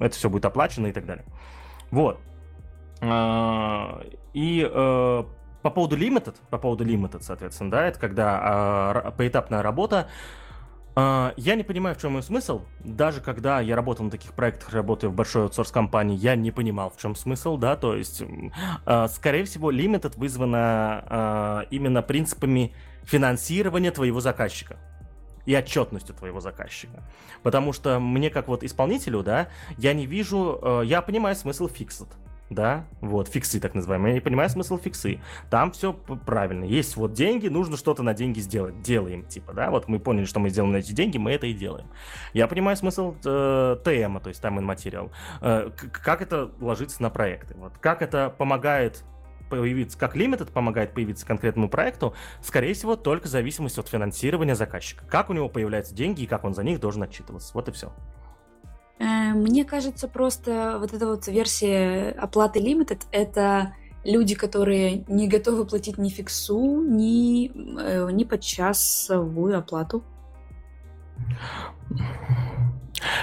это 0.00 0.14
все 0.14 0.28
будет 0.28 0.44
оплачено 0.44 0.88
и 0.88 0.92
так 0.92 1.06
далее. 1.06 1.24
Вот, 1.90 2.20
и 3.02 4.68
э, 4.70 5.24
по 5.62 5.70
поводу 5.70 5.96
limited, 5.96 6.36
по 6.50 6.58
поводу 6.58 6.84
limited, 6.84 7.22
соответственно, 7.22 7.70
да, 7.70 7.86
это 7.86 7.98
когда 7.98 8.38
а, 8.40 9.10
поэтапная 9.16 9.62
работа. 9.62 10.08
А, 10.96 11.32
я 11.36 11.54
не 11.54 11.62
понимаю, 11.62 11.94
в 11.94 12.00
чем 12.00 12.16
ее 12.16 12.22
смысл. 12.22 12.62
Даже 12.80 13.20
когда 13.20 13.60
я 13.60 13.76
работал 13.76 14.04
на 14.04 14.10
таких 14.10 14.32
проектах, 14.32 14.72
работаю 14.72 15.10
в 15.10 15.14
большой 15.14 15.44
аутсорс-компании, 15.44 16.16
я 16.16 16.34
не 16.34 16.50
понимал, 16.50 16.90
в 16.90 17.00
чем 17.00 17.14
смысл, 17.14 17.56
да, 17.56 17.76
то 17.76 17.94
есть, 17.94 18.22
скорее 19.10 19.44
всего, 19.44 19.72
limited 19.72 20.14
вызвано 20.16 21.66
именно 21.70 22.02
принципами 22.02 22.74
финансирования 23.04 23.90
твоего 23.90 24.20
заказчика 24.20 24.76
и 25.48 25.56
отчетностью 25.56 26.14
твоего 26.14 26.40
заказчика. 26.40 27.02
Потому 27.42 27.72
что 27.72 27.98
мне, 27.98 28.28
как 28.28 28.48
вот 28.48 28.62
исполнителю, 28.62 29.22
да, 29.22 29.48
я 29.78 29.94
не 29.94 30.04
вижу, 30.04 30.58
э, 30.60 30.82
я 30.84 31.00
понимаю 31.00 31.34
смысл 31.36 31.68
fixed 31.68 32.08
да, 32.50 32.86
вот, 33.00 33.28
фиксы 33.28 33.60
так 33.60 33.74
называемые. 33.74 34.12
Я 34.12 34.14
не 34.14 34.20
понимаю 34.20 34.48
смысл 34.48 34.78
фиксы. 34.78 35.20
Там 35.50 35.72
все 35.72 35.92
правильно. 35.92 36.64
Есть 36.64 36.96
вот 36.96 37.12
деньги, 37.12 37.48
нужно 37.48 37.76
что-то 37.76 38.02
на 38.02 38.14
деньги 38.14 38.40
сделать. 38.40 38.80
Делаем, 38.80 39.24
типа, 39.24 39.52
да, 39.52 39.70
вот 39.70 39.88
мы 39.88 39.98
поняли, 39.98 40.24
что 40.24 40.40
мы 40.40 40.48
сделаем 40.48 40.72
на 40.72 40.78
эти 40.78 40.92
деньги, 40.92 41.18
мы 41.18 41.32
это 41.32 41.46
и 41.46 41.52
делаем. 41.52 41.86
Я 42.32 42.46
понимаю 42.46 42.76
смысл 42.76 43.14
э, 43.24 43.76
ТМ, 43.84 44.18
то 44.18 44.28
есть 44.28 44.42
and 44.42 44.60
material. 44.60 45.10
Э, 45.40 45.70
как 45.92 46.22
это 46.22 46.50
ложится 46.60 47.02
на 47.02 47.10
проекты. 47.10 47.54
Вот, 47.58 47.72
как 47.78 48.02
это 48.02 48.30
помогает 48.30 49.04
появиться, 49.50 49.98
как 49.98 50.16
Limited 50.16 50.52
помогает 50.52 50.92
появиться 50.92 51.26
конкретному 51.26 51.68
проекту, 51.68 52.14
скорее 52.42 52.74
всего, 52.74 52.96
только 52.96 53.26
в 53.26 53.30
зависимости 53.30 53.80
от 53.80 53.88
финансирования 53.88 54.54
заказчика. 54.54 55.04
Как 55.06 55.30
у 55.30 55.32
него 55.32 55.48
появляются 55.48 55.94
деньги 55.94 56.22
и 56.22 56.26
как 56.26 56.44
он 56.44 56.54
за 56.54 56.62
них 56.62 56.80
должен 56.80 57.02
отчитываться. 57.02 57.52
Вот 57.54 57.68
и 57.68 57.72
все. 57.72 57.92
Э, 58.98 59.32
мне 59.32 59.64
кажется, 59.64 60.08
просто 60.08 60.78
вот 60.80 60.92
эта 60.92 61.06
вот 61.06 61.26
версия 61.28 62.10
оплаты 62.18 62.60
Limited— 62.60 63.02
это 63.12 63.74
люди, 64.04 64.34
которые 64.34 65.04
не 65.08 65.28
готовы 65.28 65.64
платить 65.64 65.98
ни 65.98 66.08
фиксу, 66.08 66.82
ни, 66.82 67.50
э, 67.80 68.10
ни 68.10 68.24
подчасовую 68.24 69.58
оплату. 69.58 70.02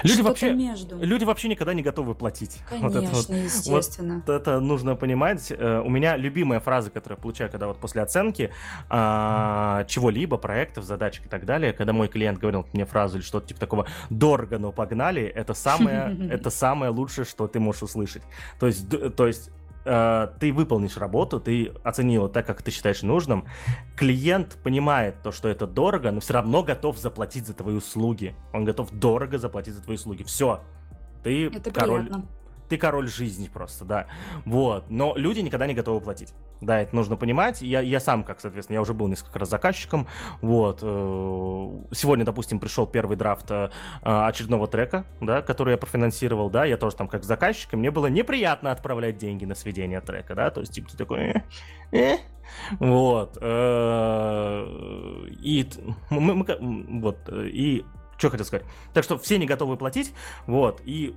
Люди 0.02 0.20
вообще, 0.20 0.52
между. 0.52 0.98
люди 0.98 1.24
вообще 1.24 1.48
никогда 1.48 1.74
не 1.74 1.82
готовы 1.82 2.14
платить. 2.14 2.58
Конечно, 2.68 2.88
вот 2.88 3.04
это 3.04 3.14
вот, 3.14 3.28
естественно. 3.30 4.22
Вот 4.26 4.34
это 4.34 4.60
нужно 4.60 4.96
понимать. 4.96 5.50
Э, 5.50 5.80
у 5.84 5.88
меня 5.88 6.16
любимая 6.16 6.60
фраза, 6.60 6.90
которую 6.90 7.18
я 7.18 7.22
получаю, 7.22 7.50
когда 7.50 7.66
вот 7.66 7.78
после 7.78 8.02
оценки 8.02 8.50
а, 8.88 9.84
чего-либо, 9.84 10.36
проектов, 10.36 10.84
задачек 10.84 11.26
и 11.26 11.28
так 11.28 11.44
далее, 11.44 11.72
когда 11.72 11.92
мой 11.92 12.08
клиент 12.08 12.38
говорил 12.38 12.66
мне 12.72 12.84
фразу 12.84 13.18
или 13.18 13.24
что-то 13.24 13.48
типа 13.48 13.60
такого 13.60 13.86
«дорого, 14.10 14.58
но 14.58 14.72
погнали», 14.72 15.22
это 15.22 15.54
самое, 15.54 16.16
это 16.30 16.50
самое 16.50 16.90
лучшее, 16.90 17.24
что 17.24 17.46
ты 17.46 17.60
можешь 17.60 17.82
услышать. 17.82 18.22
То 18.58 18.66
есть, 18.66 18.88
то 19.16 19.26
есть 19.26 19.50
э, 19.86 20.28
ты 20.40 20.52
выполнишь 20.52 20.96
работу, 20.96 21.40
ты 21.40 21.72
оценил 21.84 22.28
так, 22.28 22.46
как 22.46 22.62
ты 22.62 22.70
считаешь 22.70 23.02
нужным, 23.02 23.46
клиент 23.96 24.58
понимает 24.62 25.22
то, 25.22 25.32
что 25.32 25.48
это 25.48 25.66
дорого, 25.66 26.10
но 26.10 26.20
все 26.20 26.34
равно 26.34 26.62
готов 26.62 26.98
заплатить 26.98 27.46
за 27.46 27.54
твои 27.54 27.76
услуги. 27.76 28.34
Он 28.52 28.64
готов 28.64 28.90
дорого 28.90 29.38
заплатить 29.38 29.74
за 29.74 29.82
твои 29.82 29.96
услуги. 29.96 30.22
Все. 30.24 30.60
Ты 31.22 31.46
это 31.46 31.70
король. 31.70 32.06
Приятно 32.06 32.26
ты 32.68 32.78
король 32.78 33.08
жизни 33.08 33.48
просто, 33.48 33.84
да. 33.84 34.06
Вот. 34.44 34.90
Но 34.90 35.14
люди 35.16 35.40
никогда 35.40 35.66
не 35.66 35.74
готовы 35.74 36.00
платить. 36.00 36.32
Да, 36.60 36.80
это 36.80 36.94
нужно 36.96 37.16
понимать. 37.16 37.60
Я, 37.60 37.80
я 37.80 38.00
сам, 38.00 38.24
как, 38.24 38.40
соответственно, 38.40 38.76
я 38.76 38.80
уже 38.80 38.94
был 38.94 39.08
несколько 39.08 39.38
раз 39.38 39.50
заказчиком. 39.50 40.06
Вот. 40.40 40.80
Э, 40.82 40.86
сегодня, 41.92 42.24
допустим, 42.24 42.58
пришел 42.58 42.86
первый 42.86 43.16
драфт 43.16 43.50
э, 43.50 43.68
очередного 44.02 44.66
трека, 44.66 45.04
да, 45.20 45.42
который 45.42 45.72
я 45.72 45.76
профинансировал, 45.76 46.48
да, 46.48 46.64
я 46.64 46.76
тоже 46.76 46.96
там 46.96 47.08
как 47.08 47.24
заказчик, 47.24 47.74
и 47.74 47.76
мне 47.76 47.90
было 47.90 48.06
неприятно 48.06 48.70
отправлять 48.72 49.18
деньги 49.18 49.44
на 49.44 49.54
сведение 49.54 50.00
трека, 50.00 50.34
да, 50.34 50.50
то 50.50 50.60
есть, 50.60 50.72
типа, 50.72 50.90
ты 50.90 50.96
такой, 50.96 51.20
э, 51.20 51.42
э. 51.92 52.16
вот. 52.78 53.36
И 55.42 55.68
мы, 56.10 56.34
мы, 56.34 56.46
вот, 57.00 57.18
и 57.28 57.84
что 58.16 58.30
хотел 58.30 58.46
сказать. 58.46 58.64
Так 58.94 59.04
что 59.04 59.18
все 59.18 59.36
не 59.38 59.46
готовы 59.46 59.76
платить, 59.76 60.14
вот, 60.46 60.80
и 60.84 61.14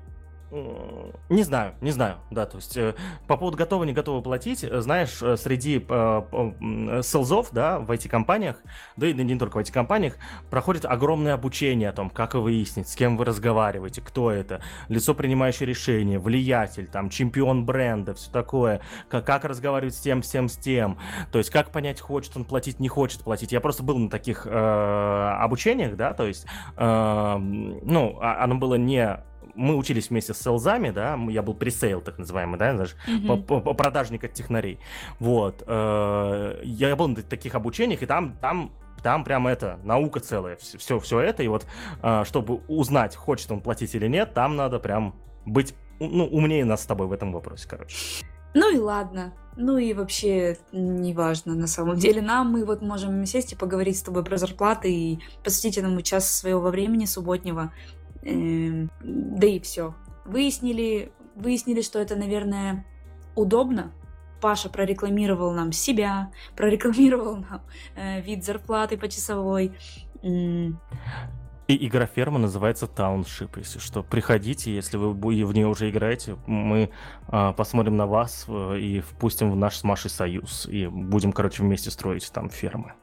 не 0.51 1.43
знаю, 1.43 1.75
не 1.79 1.91
знаю, 1.91 2.17
да, 2.31 2.47
то 2.47 2.57
есть 2.57 2.75
э, 2.75 2.95
по 3.27 3.37
поводу 3.37 3.55
готовы, 3.55 3.85
не 3.85 3.93
готовы 3.93 4.23
платить, 4.23 4.63
э, 4.63 4.81
знаешь, 4.81 5.21
э, 5.21 5.37
среди 5.37 5.85
э, 5.87 7.01
селзов, 7.03 7.49
да, 7.51 7.79
в 7.79 7.91
IT-компаниях, 7.91 8.57
да 8.97 9.07
и 9.07 9.13
не 9.13 9.37
только 9.37 9.57
в 9.57 9.59
IT-компаниях, 9.59 10.15
проходит 10.49 10.85
огромное 10.85 11.35
обучение 11.35 11.89
о 11.89 11.93
том, 11.93 12.09
как 12.09 12.33
выяснить, 12.33 12.89
с 12.89 12.95
кем 12.95 13.15
вы 13.15 13.25
разговариваете, 13.25 14.01
кто 14.01 14.31
это, 14.31 14.61
лицо, 14.87 15.13
принимающее 15.13 15.67
решение, 15.67 16.17
влиятель, 16.17 16.87
там, 16.87 17.09
чемпион 17.09 17.65
бренда, 17.65 18.15
все 18.15 18.31
такое, 18.31 18.81
как, 19.07 19.25
как 19.25 19.45
разговаривать 19.45 19.93
с 19.93 19.99
тем, 19.99 20.23
с 20.23 20.29
тем, 20.29 20.49
с 20.49 20.57
тем, 20.57 20.97
то 21.31 21.37
есть 21.37 21.51
как 21.51 21.71
понять, 21.71 22.01
хочет 22.01 22.35
он 22.35 22.45
платить, 22.45 22.79
не 22.79 22.87
хочет 22.87 23.21
платить. 23.21 23.51
Я 23.51 23.61
просто 23.61 23.83
был 23.83 23.99
на 23.99 24.09
таких 24.09 24.47
э, 24.47 24.49
обучениях, 24.49 25.95
да, 25.95 26.13
то 26.13 26.25
есть, 26.25 26.47
э, 26.75 27.37
ну, 27.37 28.17
а, 28.19 28.43
оно 28.43 28.55
было 28.55 28.75
не 28.75 29.28
мы 29.55 29.75
учились 29.75 30.09
вместе 30.09 30.33
с 30.33 30.37
селзами, 30.37 30.91
да, 30.91 31.17
я 31.29 31.41
был 31.41 31.53
пресейл, 31.53 32.01
так 32.01 32.17
называемый, 32.17 32.59
да, 32.59 32.73
знаешь, 32.73 32.95
mm-hmm. 33.07 33.75
продажник 33.75 34.23
от 34.23 34.33
технарей. 34.33 34.79
Вот. 35.19 35.63
Э, 35.67 36.59
я 36.63 36.95
был 36.95 37.07
на 37.07 37.21
таких 37.21 37.55
обучениях, 37.55 38.01
и 38.03 38.05
там, 38.05 38.37
там 38.41 38.71
там 39.01 39.23
прям 39.23 39.47
это, 39.47 39.79
наука 39.83 40.19
целая, 40.19 40.57
все, 40.57 40.99
все 40.99 41.19
это, 41.19 41.41
и 41.41 41.47
вот, 41.47 41.65
э, 42.03 42.23
чтобы 42.25 42.61
узнать, 42.67 43.15
хочет 43.15 43.51
он 43.51 43.61
платить 43.61 43.95
или 43.95 44.07
нет, 44.07 44.33
там 44.33 44.55
надо 44.55 44.79
прям 44.79 45.15
быть, 45.45 45.73
ну, 45.99 46.25
умнее 46.25 46.65
нас 46.65 46.83
с 46.83 46.85
тобой 46.85 47.07
в 47.07 47.13
этом 47.13 47.31
вопросе, 47.31 47.67
короче. 47.67 47.95
Ну 48.53 48.73
и 48.73 48.77
ладно. 48.77 49.33
Ну 49.57 49.77
и 49.77 49.93
вообще 49.93 50.57
неважно 50.71 51.53
на 51.53 51.67
самом 51.67 51.97
деле. 51.97 52.21
Нам 52.21 52.51
мы 52.51 52.65
вот 52.65 52.81
можем 52.81 53.25
сесть 53.25 53.53
и 53.53 53.55
поговорить 53.55 53.97
с 53.97 54.01
тобой 54.01 54.23
про 54.23 54.37
зарплаты 54.37 54.91
и 54.91 55.19
посвятить 55.43 55.77
этому 55.77 56.01
час 56.01 56.31
своего 56.31 56.69
времени 56.69 57.05
субботнего. 57.05 57.71
Эм, 58.23 58.89
да 59.01 59.47
и 59.47 59.59
все. 59.59 59.95
Выяснили, 60.25 61.11
выяснили, 61.35 61.81
что 61.81 61.99
это, 61.99 62.15
наверное, 62.15 62.85
удобно. 63.35 63.91
Паша 64.41 64.69
прорекламировал 64.69 65.51
нам 65.51 65.71
себя, 65.71 66.31
прорекламировал 66.55 67.37
нам 67.37 67.61
э, 67.95 68.21
вид 68.21 68.43
зарплаты 68.43 68.97
почасовой. 68.97 69.73
И 71.69 71.87
игра 71.87 72.07
ферма 72.07 72.39
называется 72.39 72.87
Township, 72.87 73.57
если 73.57 73.77
что. 73.77 74.01
Приходите, 74.01 74.73
если 74.73 74.97
вы 74.97 75.13
в 75.13 75.53
нее 75.53 75.67
уже 75.67 75.91
играете, 75.91 76.35
мы 76.47 76.89
э, 77.27 77.53
посмотрим 77.55 77.95
на 77.95 78.07
вас 78.07 78.45
э, 78.47 78.79
и 78.79 79.01
впустим 79.01 79.51
в 79.51 79.55
наш 79.55 79.75
с 79.77 79.83
Машей 79.83 80.09
союз. 80.09 80.65
И 80.65 80.87
будем, 80.87 81.31
короче, 81.31 81.61
вместе 81.61 81.91
строить 81.91 82.31
там 82.33 82.49
фермы. 82.49 82.93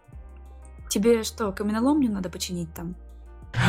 Тебе 0.89 1.23
что, 1.23 1.53
каменоломню 1.53 2.11
надо 2.11 2.29
починить 2.29 2.75
там? 2.75 2.97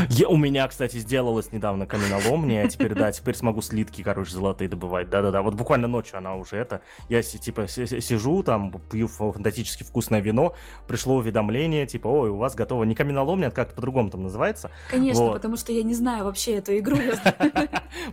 Я, 0.10 0.28
у 0.28 0.38
меня, 0.38 0.68
кстати, 0.68 0.98
сделалась 0.98 1.52
недавно 1.52 1.86
каменоломня, 1.86 2.64
а 2.64 2.68
теперь, 2.68 2.94
да, 2.94 3.12
теперь 3.12 3.36
смогу 3.36 3.62
слитки, 3.62 4.02
короче, 4.04 4.32
золотые 4.32 4.70
добывать. 4.70 5.10
Да-да-да, 5.10 5.42
вот 5.42 5.56
буквально 5.56 5.88
ночью 5.88 6.18
она 6.18 6.36
уже 6.36 6.58
это. 6.58 6.82
Я, 7.10 7.22
типа, 7.22 7.68
сижу 7.68 8.44
там, 8.44 8.74
пью 8.92 9.08
фантастически 9.08 9.84
вкусное 9.84 10.22
вино, 10.22 10.54
пришло 10.88 11.16
уведомление, 11.16 11.86
типа, 11.86 12.08
ой, 12.08 12.30
у 12.30 12.38
вас 12.38 12.56
готово 12.56 12.84
не 12.84 12.96
каменоломня, 12.96 13.48
а 13.48 13.52
как-то 13.52 13.76
по-другому 13.76 14.10
там 14.10 14.24
называется. 14.24 14.72
Конечно, 14.90 15.24
вот. 15.24 15.34
потому 15.34 15.58
что 15.58 15.72
я 15.72 15.84
не 15.84 15.94
знаю 15.94 16.26
вообще 16.26 16.56
эту 16.56 16.78
игру. 16.78 16.98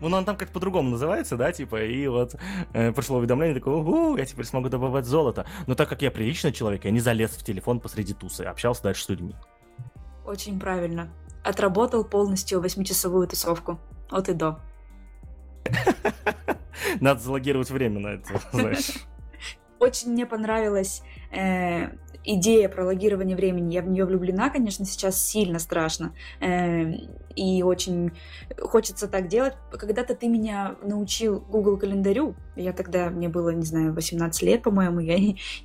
Ну, 0.01 0.09
она 0.09 0.23
там 0.23 0.37
как 0.37 0.51
по-другому 0.51 0.91
называется, 0.91 1.37
да, 1.37 1.53
типа, 1.53 1.85
и 1.85 2.07
вот 2.07 2.37
э, 2.73 2.93
пришло 2.93 3.19
уведомление, 3.19 3.55
такое, 3.55 3.75
угу, 3.75 4.17
я 4.17 4.25
теперь 4.25 4.45
смогу 4.45 4.69
добывать 4.69 5.05
золото. 5.05 5.47
Но 5.67 5.75
так 5.75 5.89
как 5.89 6.03
я 6.03 6.11
приличный 6.11 6.53
человек, 6.53 6.85
я 6.85 6.91
не 6.91 7.01
залез 7.01 7.31
в 7.31 7.45
телефон 7.45 7.81
посреди 7.81 8.13
тусы, 8.13 8.43
общался 8.43 8.83
дальше 8.85 9.05
с 9.05 9.09
людьми. 9.09 9.35
Очень 10.25 10.59
правильно 10.59 11.11
отработал 11.45 12.05
полностью 12.05 12.61
восьмичасовую 12.61 13.29
тусовку. 13.29 13.79
От 14.11 14.29
и 14.29 14.33
до. 14.33 14.61
Надо 17.01 17.21
залогировать 17.21 17.71
время 17.71 18.01
на 18.01 18.09
это, 18.09 18.41
знаешь. 18.53 19.07
Очень 19.79 20.13
мне 20.13 20.27
понравилось 20.27 21.03
э, 21.31 21.91
идея 22.25 22.69
про 22.69 22.85
логирование 22.85 23.37
времени, 23.37 23.75
я 23.75 23.83
в 23.83 23.89
нее 23.89 24.05
влюблена, 24.05 24.51
конечно, 24.51 24.85
сейчас 24.85 25.23
сильно 25.23 25.59
страшно. 25.59 26.13
Э, 26.41 26.93
и 27.37 27.63
очень 27.63 28.13
хочется 28.61 29.09
так 29.09 29.29
делать. 29.29 29.55
Когда-то 29.73 30.15
ты 30.15 30.29
меня 30.29 30.77
научил 30.83 31.41
Google 31.41 31.77
календарю. 31.77 32.35
Я 32.57 32.73
тогда, 32.73 33.11
мне 33.11 33.29
было, 33.29 33.51
не 33.51 33.65
знаю, 33.65 33.93
18 33.93 34.43
лет, 34.43 34.63
по-моему, 34.63 35.01
я 35.01 35.17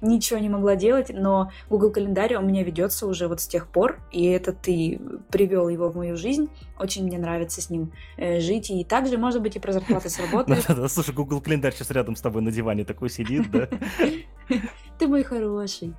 ничего 0.02 0.40
не 0.40 0.50
могла 0.50 0.76
делать, 0.76 1.12
но 1.14 1.52
Google 1.70 1.92
календарь 1.92 2.36
у 2.36 2.42
меня 2.42 2.64
ведется 2.64 3.06
уже 3.06 3.28
вот 3.28 3.42
с 3.42 3.48
тех 3.48 3.68
пор, 3.68 4.00
и 4.12 4.26
это 4.26 4.52
ты 4.52 5.00
привел 5.32 5.70
его 5.70 5.90
в 5.90 5.96
мою 5.96 6.18
жизнь. 6.18 6.50
Очень 6.80 7.06
мне 7.06 7.20
нравится 7.20 7.62
с 7.62 7.70
ним 7.70 7.92
э, 8.18 8.40
жить. 8.40 8.70
И 8.72 8.84
также, 8.84 9.18
может 9.18 9.42
быть, 9.42 9.56
и 9.56 9.60
про 9.60 9.72
зарплаты 9.72 10.10
сработает. 10.10 10.66
Слушай, 10.92 11.14
Google 11.14 11.42
календарь 11.42 11.74
сейчас 11.74 11.92
рядом 11.92 12.16
с 12.16 12.22
тобой 12.22 12.42
на 12.42 12.52
диване 12.52 12.84
такой 12.84 13.10
сидит, 13.10 13.52
да? 13.52 13.70
Ты 14.98 15.08
мой 15.08 15.24
хороший. 15.24 15.94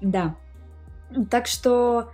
Да. 0.00 0.36
Так 1.30 1.46
что 1.46 2.10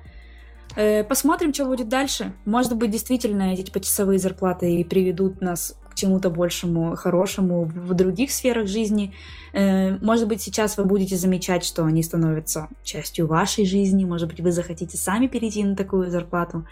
э, 0.76 1.04
посмотрим, 1.04 1.54
что 1.54 1.64
будет 1.64 1.88
дальше. 1.88 2.32
Может 2.44 2.76
быть, 2.76 2.90
действительно 2.90 3.52
эти 3.52 3.70
почасовые 3.70 4.18
зарплаты 4.18 4.74
и 4.76 4.84
приведут 4.84 5.40
нас 5.40 5.76
к 5.90 5.94
чему-то 5.94 6.30
большему, 6.30 6.94
хорошему 6.96 7.64
в 7.64 7.94
других 7.94 8.30
сферах 8.30 8.68
жизни. 8.68 9.12
Э, 9.52 9.96
может 9.98 10.28
быть, 10.28 10.40
сейчас 10.40 10.78
вы 10.78 10.84
будете 10.84 11.16
замечать, 11.16 11.64
что 11.64 11.84
они 11.84 12.02
становятся 12.02 12.68
частью 12.82 13.26
вашей 13.26 13.66
жизни. 13.66 14.04
Может 14.04 14.28
быть, 14.28 14.40
вы 14.40 14.52
захотите 14.52 14.96
сами 14.96 15.26
перейти 15.26 15.64
на 15.64 15.76
такую 15.76 16.10
зарплату. 16.10 16.66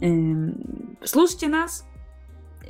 Э, 0.00 0.06
слушайте 1.02 1.48
нас, 1.48 1.84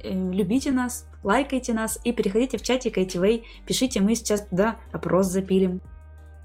э, 0.02 0.12
любите 0.12 0.70
нас, 0.70 1.06
лайкайте 1.22 1.72
нас 1.72 1.98
и 2.04 2.12
переходите 2.12 2.58
в 2.58 2.62
чатик 2.62 2.96
ITV, 2.96 3.42
пишите, 3.66 4.00
мы 4.00 4.14
сейчас 4.14 4.46
туда 4.46 4.76
опрос 4.92 5.26
запилим. 5.26 5.80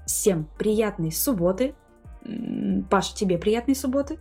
Всем 0.06 0.48
приятной 0.58 1.12
субботы. 1.12 1.74
Паша, 2.90 3.14
тебе 3.14 3.38
приятной 3.38 3.74
субботы. 3.74 4.18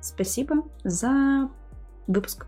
Спасибо 0.00 0.64
за 0.84 1.50
выпуск. 2.06 2.46